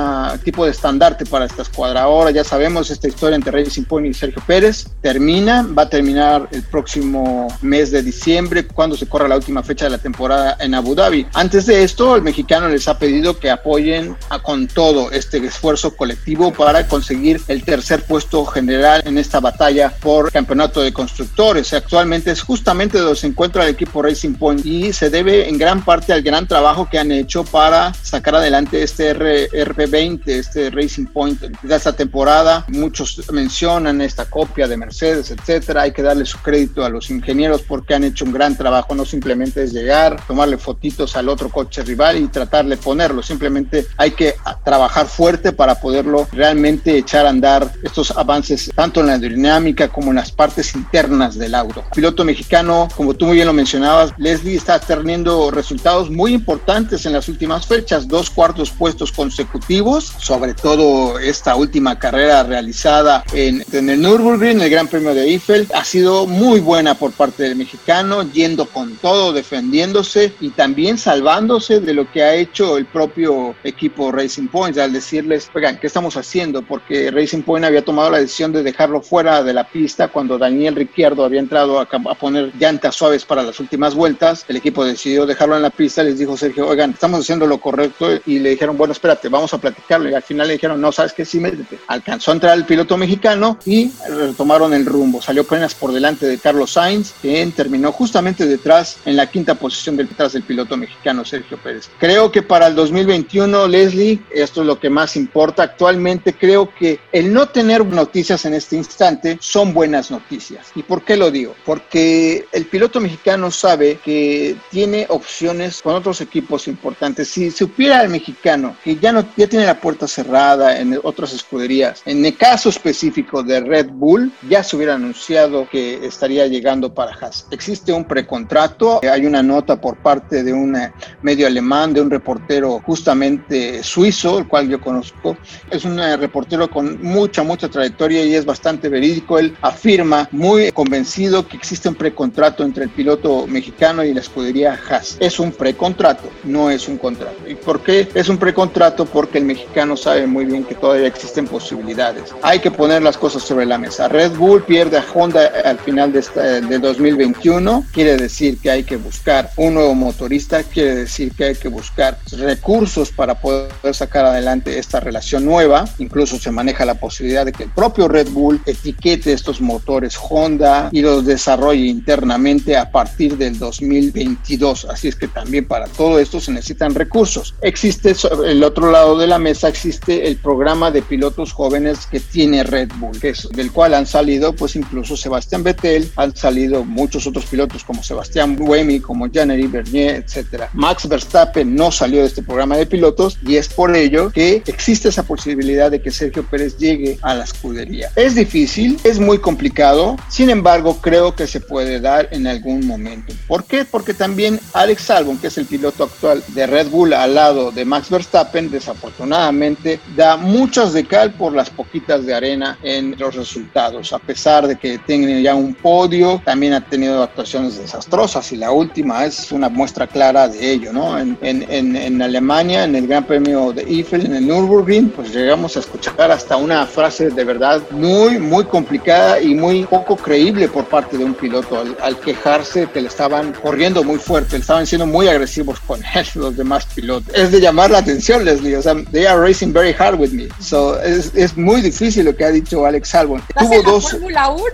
tipo 0.45 0.65
de 0.65 0.71
estandarte 0.71 1.25
para 1.27 1.47
esta 1.47 1.63
escuadra. 1.63 2.03
Ahora 2.03 2.31
ya 2.31 2.45
sabemos 2.45 2.91
esta 2.91 3.09
historia 3.09 3.37
entre 3.37 3.53
Racing 3.53 3.85
Point 3.85 4.09
y 4.09 4.15
Sergio 4.15 4.43
Pérez. 4.47 4.87
Termina, 5.01 5.67
va 5.77 5.83
a 5.83 5.89
terminar 5.89 6.49
el 6.53 6.63
próximo 6.63 7.49
mes 7.63 7.91
de 7.91 8.03
diciembre 8.03 8.67
cuando 8.67 8.97
se 8.97 9.07
corra 9.07 9.29
la 9.29 9.37
última 9.37 9.63
fecha 9.63 9.87
de 9.87 9.93
la 9.93 9.99
temporada 9.99 10.57
en 10.61 10.75
Abu 10.75 10.95
Dhabi. 10.95 11.27
Antes 11.35 11.67
de 11.67 11.83
esto, 11.83 12.15
el 12.17 12.23
mexicano 12.23 12.69
les 12.69 12.89
ha 12.89 12.99
pedido 12.99 13.39
que 13.39 13.51
apoyen 13.51 14.17
a, 14.29 14.41
con 14.41 14.67
todo 14.69 15.11
este 15.11 15.39
esfuerzo 15.39 15.92
colectivo 15.97 16.53
para 16.53 16.87
conseguir 16.87 17.41
el 17.49 17.65
tercer 17.65 18.05
puesto 18.05 18.45
general 18.47 19.03
en 19.05 19.19
esta 19.19 19.41
batalla 19.41 19.93
por 20.01 20.31
campeonato 20.31 20.83
de 20.83 20.93
constructores. 20.93 21.73
Actualmente 21.73 22.31
es 22.31 22.43
justamente 22.43 22.99
donde 22.99 23.17
se 23.17 23.27
encuentra 23.27 23.65
el 23.65 23.71
equipo 23.71 24.03
Racing 24.03 24.35
Point 24.35 24.65
y 24.65 24.93
se 24.93 25.11
debe 25.11 25.49
en 25.49 25.59
gran 25.59 25.85
parte 25.85 26.13
al 26.13 26.23
gran 26.23 26.47
trabajo 26.47 26.89
que 26.91 26.99
han 26.99 27.13
hecho 27.13 27.45
para 27.45 27.93
sacar 27.95 28.37
adelante 28.37 28.83
este 28.83 29.15
RP20, 29.15 30.23
este 30.27 30.71
Racing 30.71 31.07
Point 31.07 31.41
de 31.41 31.77
esta 31.77 31.93
temporada. 31.93 32.65
Muchos 32.69 33.31
mencionan 33.31 34.01
esta 34.01 34.27
copia 34.27 34.69
de 34.69 34.77
Mercedes, 34.77 35.31
etcétera. 35.31 35.83
Hay 35.83 35.93
que 35.93 36.03
darle 36.03 36.27
su 36.27 36.39
crédito 36.39 36.85
a 36.85 36.89
los 36.89 37.11
ingenieros 37.11 37.63
porque 37.63 37.95
han 37.95 38.05
hecho 38.05 38.25
un 38.25 38.33
gran 38.33 38.57
trabajo. 38.57 38.95
No 38.95 39.05
simplemente 39.05 39.63
es 39.63 39.73
llegar, 39.73 40.25
tomarle 40.27 40.59
fotitos 40.59 41.17
al 41.17 41.29
otro 41.29 41.49
coche 41.49 41.83
rival 41.83 42.19
y 42.19 42.29
tratar 42.29 42.67
de 42.67 42.77
ponerlo. 42.77 43.23
Simplemente 43.23 43.87
hay 43.97 44.13
que 44.13 44.35
trabajar 44.65 45.07
fuerte 45.07 45.53
para 45.53 45.77
poderlo 45.83 46.29
realmente 46.33 46.97
echar 46.97 47.27
a 47.27 47.31
andar 47.31 47.71
estos 47.83 48.13
avances 48.13 48.71
tanto 48.75 49.01
en 49.01 49.09
la 49.09 49.19
dinámica 49.19 49.89
como 49.89 50.11
en 50.11 50.17
las 50.17 50.31
partes 50.33 50.75
internas 50.75 51.37
del 51.37 51.55
auto. 51.55 51.85
piloto 51.95 52.25
mexicano, 52.25 52.89
como 52.97 53.15
tú 53.15 53.27
muy 53.27 53.35
bien 53.35 53.49
lo 53.49 53.53
mencionabas, 53.53 54.13
Leslie 54.17 54.57
está 54.57 54.79
teniendo 54.79 55.51
resultados 55.51 56.11
muy 56.11 56.33
importantes 56.33 57.05
en 57.05 57.13
las 57.13 57.29
últimas 57.29 57.67
fechas, 57.67 58.07
dos 58.07 58.31
cuartos 58.31 58.71
puestos 58.71 59.11
consecutivos, 59.11 60.13
sobre 60.19 60.55
todo 60.55 61.19
esta 61.19 61.57
última 61.57 61.99
carrera 61.99 62.45
realizada 62.45 63.25
en, 63.33 63.65
en 63.73 63.91
el 63.91 64.01
Nürburgring, 64.01 64.61
el 64.61 64.71
Gran 64.71 64.87
Premio 64.89 65.15
de 65.15 65.25
Eiffel, 65.25 65.69
ha 65.75 65.85
sido 65.85 66.27
muy 66.27 66.61
buena 66.61 66.95
por 66.95 67.13
parte 67.13 67.43
del 67.43 67.57
mexicano, 67.57 68.23
yendo 68.33 68.67
con 68.67 68.97
todo, 68.97 69.33
defendiéndose 69.33 70.33
y 70.41 70.51
también 70.51 70.99
salvándose 70.99 71.81
de 71.81 71.95
lo 71.95 72.11
que 72.11 72.23
ha 72.23 72.35
hecho 72.35 72.77
el 72.79 72.87
propio 72.87 73.55
equipo 73.65 74.13
Racing 74.13 74.49
Point 74.49 74.79
al 74.79 74.93
decirles, 74.93 75.51
oigan, 75.55 75.72
¿qué 75.81 75.87
estamos 75.87 76.17
haciendo? 76.17 76.63
Porque 76.63 77.11
Racing 77.11 77.43
Point 77.43 77.65
había 77.65 77.85
tomado 77.85 78.11
la 78.11 78.19
decisión 78.19 78.53
de 78.53 78.63
dejarlo 78.63 79.03
fuera 79.03 79.43
de 79.43 79.53
la 79.53 79.65
pista 79.65 80.09
cuando 80.09 80.39
Daniel 80.39 80.75
Ricciardo 80.75 81.25
había 81.25 81.41
entrado 81.41 81.81
a, 81.81 81.87
poner 82.15 82.53
llantas 82.59 82.95
suaves 82.95 83.25
para 83.25 83.43
las 83.43 83.59
últimas 83.61 83.95
vueltas. 83.95 84.45
El 84.49 84.57
equipo 84.57 84.85
decidió 84.85 85.27
dejarlo 85.27 85.57
en 85.57 85.63
la 85.63 85.71
pista, 85.71 86.03
les 86.03 86.19
dijo 86.19 86.37
Sergio, 86.37 86.69
oigan, 86.69 86.91
estamos 86.91 87.21
haciendo 87.21 87.47
lo 87.47 87.59
correcto 87.59 88.09
y 88.27 88.39
le 88.39 88.51
dijeron, 88.51 88.77
bueno, 88.77 88.93
espérate, 88.93 89.29
vamos 89.29 89.53
a 89.55 89.59
platicarlo. 89.59 90.09
Y 90.11 90.15
al 90.15 90.23
final 90.23 90.49
le 90.49 90.55
dijeron, 90.55 90.81
no, 90.81 90.93
sabes 90.93 91.13
que 91.13 91.25
sí, 91.25 91.41
métete. 91.41 91.79
Alcanzó 91.89 92.31
a 92.31 92.35
entrar 92.35 92.57
el 92.57 92.65
piloto 92.65 92.97
mexicano 92.97 93.59
y 93.65 93.91
retomaron 94.09 94.75
el 94.75 94.87
rumbo. 94.87 95.21
Salió 95.21 95.43
apenas 95.43 95.75
por 95.75 95.93
delante 95.93 96.27
de 96.27 96.39
Carlos 96.39 96.73
Sainz, 96.73 97.13
quien 97.21 97.53
terminó 97.53 97.93
justamente 97.93 98.47
detrás, 98.47 98.99
en 99.05 99.17
la 99.17 99.31
quinta 99.31 99.55
posición 99.55 99.97
detrás 99.97 100.33
del 100.33 100.43
piloto 100.43 100.77
mexicano 100.77 101.25
Sergio 101.25 101.59
Pérez. 101.59 101.89
Creo 101.99 102.31
que 102.31 102.43
para 102.43 102.67
el 102.67 102.75
2021, 102.75 103.69
Leslie, 103.69 104.21
esto 104.31 104.61
es 104.61 104.67
lo 104.67 104.79
que 104.79 104.91
más 104.91 105.17
importa. 105.17 105.62
Actualmente 105.63 106.35
creo 106.35 106.75
que 106.75 106.99
el 107.13 107.33
no 107.33 107.49
tener 107.49 107.85
noticias 107.87 108.45
en 108.45 108.55
este 108.55 108.77
instante 108.77 109.39
son 109.41 109.73
buenas 109.73 110.11
noticias. 110.11 110.73
¿Y 110.75 110.83
por 110.83 111.05
qué 111.05 111.17
lo 111.17 111.31
digo? 111.31 111.55
Porque 111.65 112.47
el 112.53 112.67
piloto 112.67 113.01
mexicano 113.01 113.51
sabe 113.51 114.01
que 114.05 114.57
tiene 114.71 115.07
opciones 115.09 115.81
con 115.81 115.95
otros 115.95 116.21
equipos 116.21 116.67
importantes. 116.67 117.29
Si 117.29 117.51
supiera 117.51 118.03
el 118.03 118.09
mexicano 118.09 118.77
que 118.83 118.97
ya 118.97 119.13
no 119.13 119.25
ya 119.37 119.47
tiene 119.47 119.67
la 119.67 119.81
puerta 119.81 120.09
cerrada 120.09 120.79
en 120.79 120.99
otras 121.03 121.33
escuderías, 121.33 122.03
en 122.07 122.25
el 122.25 122.37
caso 122.37 122.69
específico 122.69 123.43
de 123.43 123.61
Red 123.61 123.91
Bull, 123.91 124.33
ya 124.49 124.63
se 124.63 124.77
hubiera 124.77 124.95
anunciado 124.95 125.69
que 125.71 126.05
estaría 126.05 126.47
llegando 126.47 126.93
para 126.93 127.13
Haas. 127.13 127.47
Existe 127.51 127.93
un 127.93 128.05
precontrato, 128.05 129.01
hay 129.09 129.27
una 129.27 129.43
nota 129.43 129.81
por 129.81 129.97
parte 129.99 130.43
de 130.43 130.53
un 130.53 130.77
medio 131.23 131.47
alemán, 131.47 131.95
de 131.95 132.01
un 132.01 132.11
reportero 132.11 132.81
justamente 132.81 133.83
suizo, 133.83 134.39
el 134.39 134.49
cual 134.49 134.69
yo 134.69 134.81
conozco. 134.81 135.37
Es 135.71 135.85
un 135.85 135.99
reportero 135.99 136.71
con 136.71 137.03
mucha, 137.03 137.43
mucha 137.43 137.69
trayectoria 137.69 138.25
y 138.25 138.35
es 138.35 138.45
bastante 138.45 138.89
verídico. 138.89 139.39
Él 139.39 139.57
afirma 139.63 140.29
muy 140.33 140.73
convencido 140.73 141.47
que 141.47 141.57
existe 141.57 141.89
un 141.89 141.95
precontrato 141.95 142.65
entre 142.65 142.85
el 142.85 142.91
piloto 142.91 143.47
mexicano 143.47 144.05
y 144.05 144.13
la 144.15 144.21
escudería 144.21 144.79
Haas. 144.89 145.17
Es 145.21 145.39
un 145.39 145.53
precontrato, 145.53 146.29
no 146.45 146.71
es 146.71 146.89
un 146.89 146.99
contrato. 146.99 147.49
¿Y 147.49 147.55
por 147.55 147.83
qué 147.83 148.09
es 148.15 148.29
un 148.29 148.39
precontrato? 148.39 149.07
Porque 149.07 149.39
el 149.39 149.45
mexicano 149.45 149.97
sabe 149.97 150.27
muy 150.27 150.45
bien 150.45 150.65
que 150.65 150.75
todavía 150.75 151.07
existen 151.07 151.47
posibilidades. 151.47 152.35
Hay 152.43 152.61
que 152.61 152.71
poner 152.71 153.03
las 153.03 153.17
cosas 153.17 153.43
sobre 153.43 153.67
la 153.67 153.79
mesa. 153.79 154.09
Red 154.09 154.33
Bull 154.33 154.63
pierde 154.63 154.99
a 154.99 155.05
Honda 155.15 155.51
al 155.65 155.79
final 155.79 156.13
de, 156.13 156.21
esta, 156.21 156.61
de 156.61 156.79
2021. 156.79 157.87
Quiere 157.93 158.17
decir 158.17 158.59
que 158.59 158.71
hay 158.71 158.85
que 158.85 158.97
buscar 158.97 159.51
un 159.57 159.75
nuevo 159.75 159.95
motorista. 159.95 160.63
Quiere 160.63 160.95
decir 160.95 161.33
que 161.33 161.45
hay 161.45 161.55
que 161.55 161.69
buscar 161.69 162.19
recursos 162.33 163.11
para 163.11 163.35
poder 163.35 163.71
sacar 163.93 164.25
adelante 164.25 164.79
esta 164.79 165.01
relación 165.01 165.42
nueva. 165.43 165.85
Incluso 165.99 166.39
se 166.39 166.51
maneja 166.51 166.85
la 166.85 166.95
posibilidad 166.95 167.45
de 167.45 167.53
que 167.53 167.65
el 167.65 167.71
propio 167.71 168.09
Red 168.09 168.29
Bull 168.31 168.61
etiquete 168.67 169.33
estos 169.33 169.61
motores 169.61 170.17
Honda 170.19 170.89
y 170.93 171.03
los 171.03 171.25
desarrolle 171.25 171.87
internamente 171.87 172.77
a 172.77 172.91
partir 172.91 173.37
del 173.37 173.59
2022. 173.59 174.87
Así 174.87 175.09
es 175.09 175.17
que 175.17 175.29
también 175.29 175.67
para 175.67 175.87
todo 175.87 176.19
esto 176.19 176.41
se 176.41 176.53
necesitan 176.53 176.95
recursos. 176.95 177.55
Existe 177.61 178.15
el 178.47 178.63
otro 178.65 178.91
lado 178.91 179.19
de 179.19 179.27
la 179.27 179.39
mesa, 179.39 179.69
existe 179.69 180.27
el 180.27 180.37
programa 180.37 180.91
de 180.91 181.03
pilotos 181.03 181.53
jóvenes 181.53 182.07
que 182.07 182.21
tiene 182.21 182.63
Red 182.63 182.91
Bull, 182.97 183.19
del 183.55 183.73
cual 183.73 183.95
han 183.95 184.07
salido 184.07 184.53
pues 184.55 184.77
incluso 184.77 185.17
Sebastián 185.17 185.63
Vettel, 185.63 186.11
han 186.17 186.35
salido 186.37 186.85
muchos 186.85 187.27
otros 187.27 187.47
pilotos 187.47 187.85
como 187.85 188.03
Sebastián 188.03 188.57
Buemi, 188.57 189.01
como 189.01 189.29
Janery 189.31 189.67
Bernier, 189.67 190.17
etcétera. 190.17 190.71
Max 190.73 191.09
Verstappen 191.09 191.75
no 191.75 191.91
salió 191.91 192.21
de 192.21 192.27
este 192.27 192.43
programa 192.43 192.77
de 192.77 192.87
pilotos 192.87 193.39
y 193.47 193.57
es 193.57 193.69
por 193.69 193.95
ello 193.95 194.31
que 194.31 194.63
existe 194.67 195.09
esa 195.09 195.23
posibilidad 195.33 195.91
de 195.91 196.03
que 196.03 196.11
Sergio 196.11 196.43
Pérez 196.45 196.77
llegue 196.77 197.19
a 197.23 197.33
la 197.35 197.45
escudería. 197.45 198.11
Es 198.17 198.35
difícil, 198.35 198.99
es 199.03 199.19
muy 199.19 199.39
complicado, 199.39 200.17
sin 200.29 200.51
embargo 200.51 200.99
creo 201.01 201.35
que 201.35 201.47
se 201.47 201.59
puede 201.59 202.01
dar 202.01 202.29
en 202.33 202.47
algún 202.47 202.87
momento. 202.87 203.33
¿Por 203.49 203.65
qué? 203.65 203.87
Porque 203.87 204.13
también 204.13 204.61
Alex 204.75 205.09
Albon, 205.09 205.39
que 205.39 205.47
es 205.47 205.57
el 205.57 205.65
piloto 205.65 206.05
actual 206.05 206.45
de 206.49 206.67
Red 206.67 206.89
Bull 206.89 207.15
al 207.15 207.35
lado 207.35 207.71
de 207.71 207.87
Max 207.87 208.11
Verstappen, 208.11 208.71
desafortunadamente 208.71 210.01
da 210.15 210.37
muchas 210.37 210.93
de 210.93 211.07
cal 211.07 211.33
por 211.33 211.55
las 211.55 211.71
poquitas 211.71 212.27
de 212.27 212.35
arena 212.35 212.79
en 212.83 213.17
los 213.19 213.35
resultados. 213.35 214.13
A 214.13 214.19
pesar 214.19 214.67
de 214.67 214.77
que 214.77 214.99
tiene 214.99 215.41
ya 215.41 215.55
un 215.55 215.73
podio, 215.73 216.43
también 216.45 216.75
ha 216.75 216.85
tenido 216.85 217.23
actuaciones 217.23 217.79
desastrosas 217.79 218.53
y 218.53 218.59
la 218.59 218.71
última 218.71 219.25
es 219.25 219.51
una 219.51 219.71
muestra 219.71 220.07
clara 220.07 220.47
de 220.47 220.73
ello, 220.73 220.93
¿no? 220.93 221.19
En, 221.19 221.39
en, 221.41 221.97
en, 221.97 222.21
Alemania, 222.21 222.85
en 222.85 222.97
el 222.97 223.07
Gran 223.07 223.25
Premio 223.25 223.73
de 223.73 223.83
Eiffel, 223.83 224.27
en 224.27 224.35
el 224.35 224.47
Nürburgring, 224.47 225.11
pues 225.23 225.35
llegamos 225.35 225.77
a 225.77 225.81
escuchar 225.81 226.31
hasta 226.31 226.57
una 226.57 226.85
frase 226.87 227.31
de 227.31 227.45
verdad 227.45 227.81
muy, 227.91 228.39
muy 228.39 228.65
complicada 228.65 229.41
y 229.41 229.55
muy 229.55 229.85
poco 229.85 230.17
creíble 230.17 230.69
por 230.69 230.85
parte 230.87 231.17
de 231.17 231.25
un 231.25 231.35
piloto 231.35 231.79
al, 231.79 231.97
al 232.03 232.19
quejarse 232.19 232.89
que 232.93 233.01
le 233.01 233.09
estaban 233.09 233.53
corriendo 233.53 234.03
muy 234.03 234.19
fuerte, 234.19 234.57
estaban 234.57 234.87
siendo 234.87 235.07
muy 235.07 235.29
agresivos 235.29 235.79
con 235.81 236.01
él, 236.15 236.27
los 236.35 236.57
demás 236.57 236.87
pilotos. 236.87 237.33
Es 237.35 237.53
de 237.53 237.61
llamar 237.61 237.91
la 237.91 237.99
atención, 237.99 238.45
Leslie, 238.45 238.77
o 238.77 238.83
sea, 238.83 238.95
they 239.13 239.27
are 239.27 239.41
racing 239.41 239.73
very 239.73 239.95
hard 239.97 240.19
with 240.19 240.31
me. 240.31 240.49
So, 240.61 241.01
es, 241.01 241.33
es 241.35 241.57
muy 241.57 241.81
difícil 241.81 242.25
lo 242.25 242.35
que 242.35 242.45
ha 242.45 242.51
dicho 242.51 242.85
Alex 242.85 243.15
Albon. 243.15 243.43
Tuvo 243.57 243.83
dos. 243.83 244.11
Fórmula 244.11 244.51
1. 244.51 244.65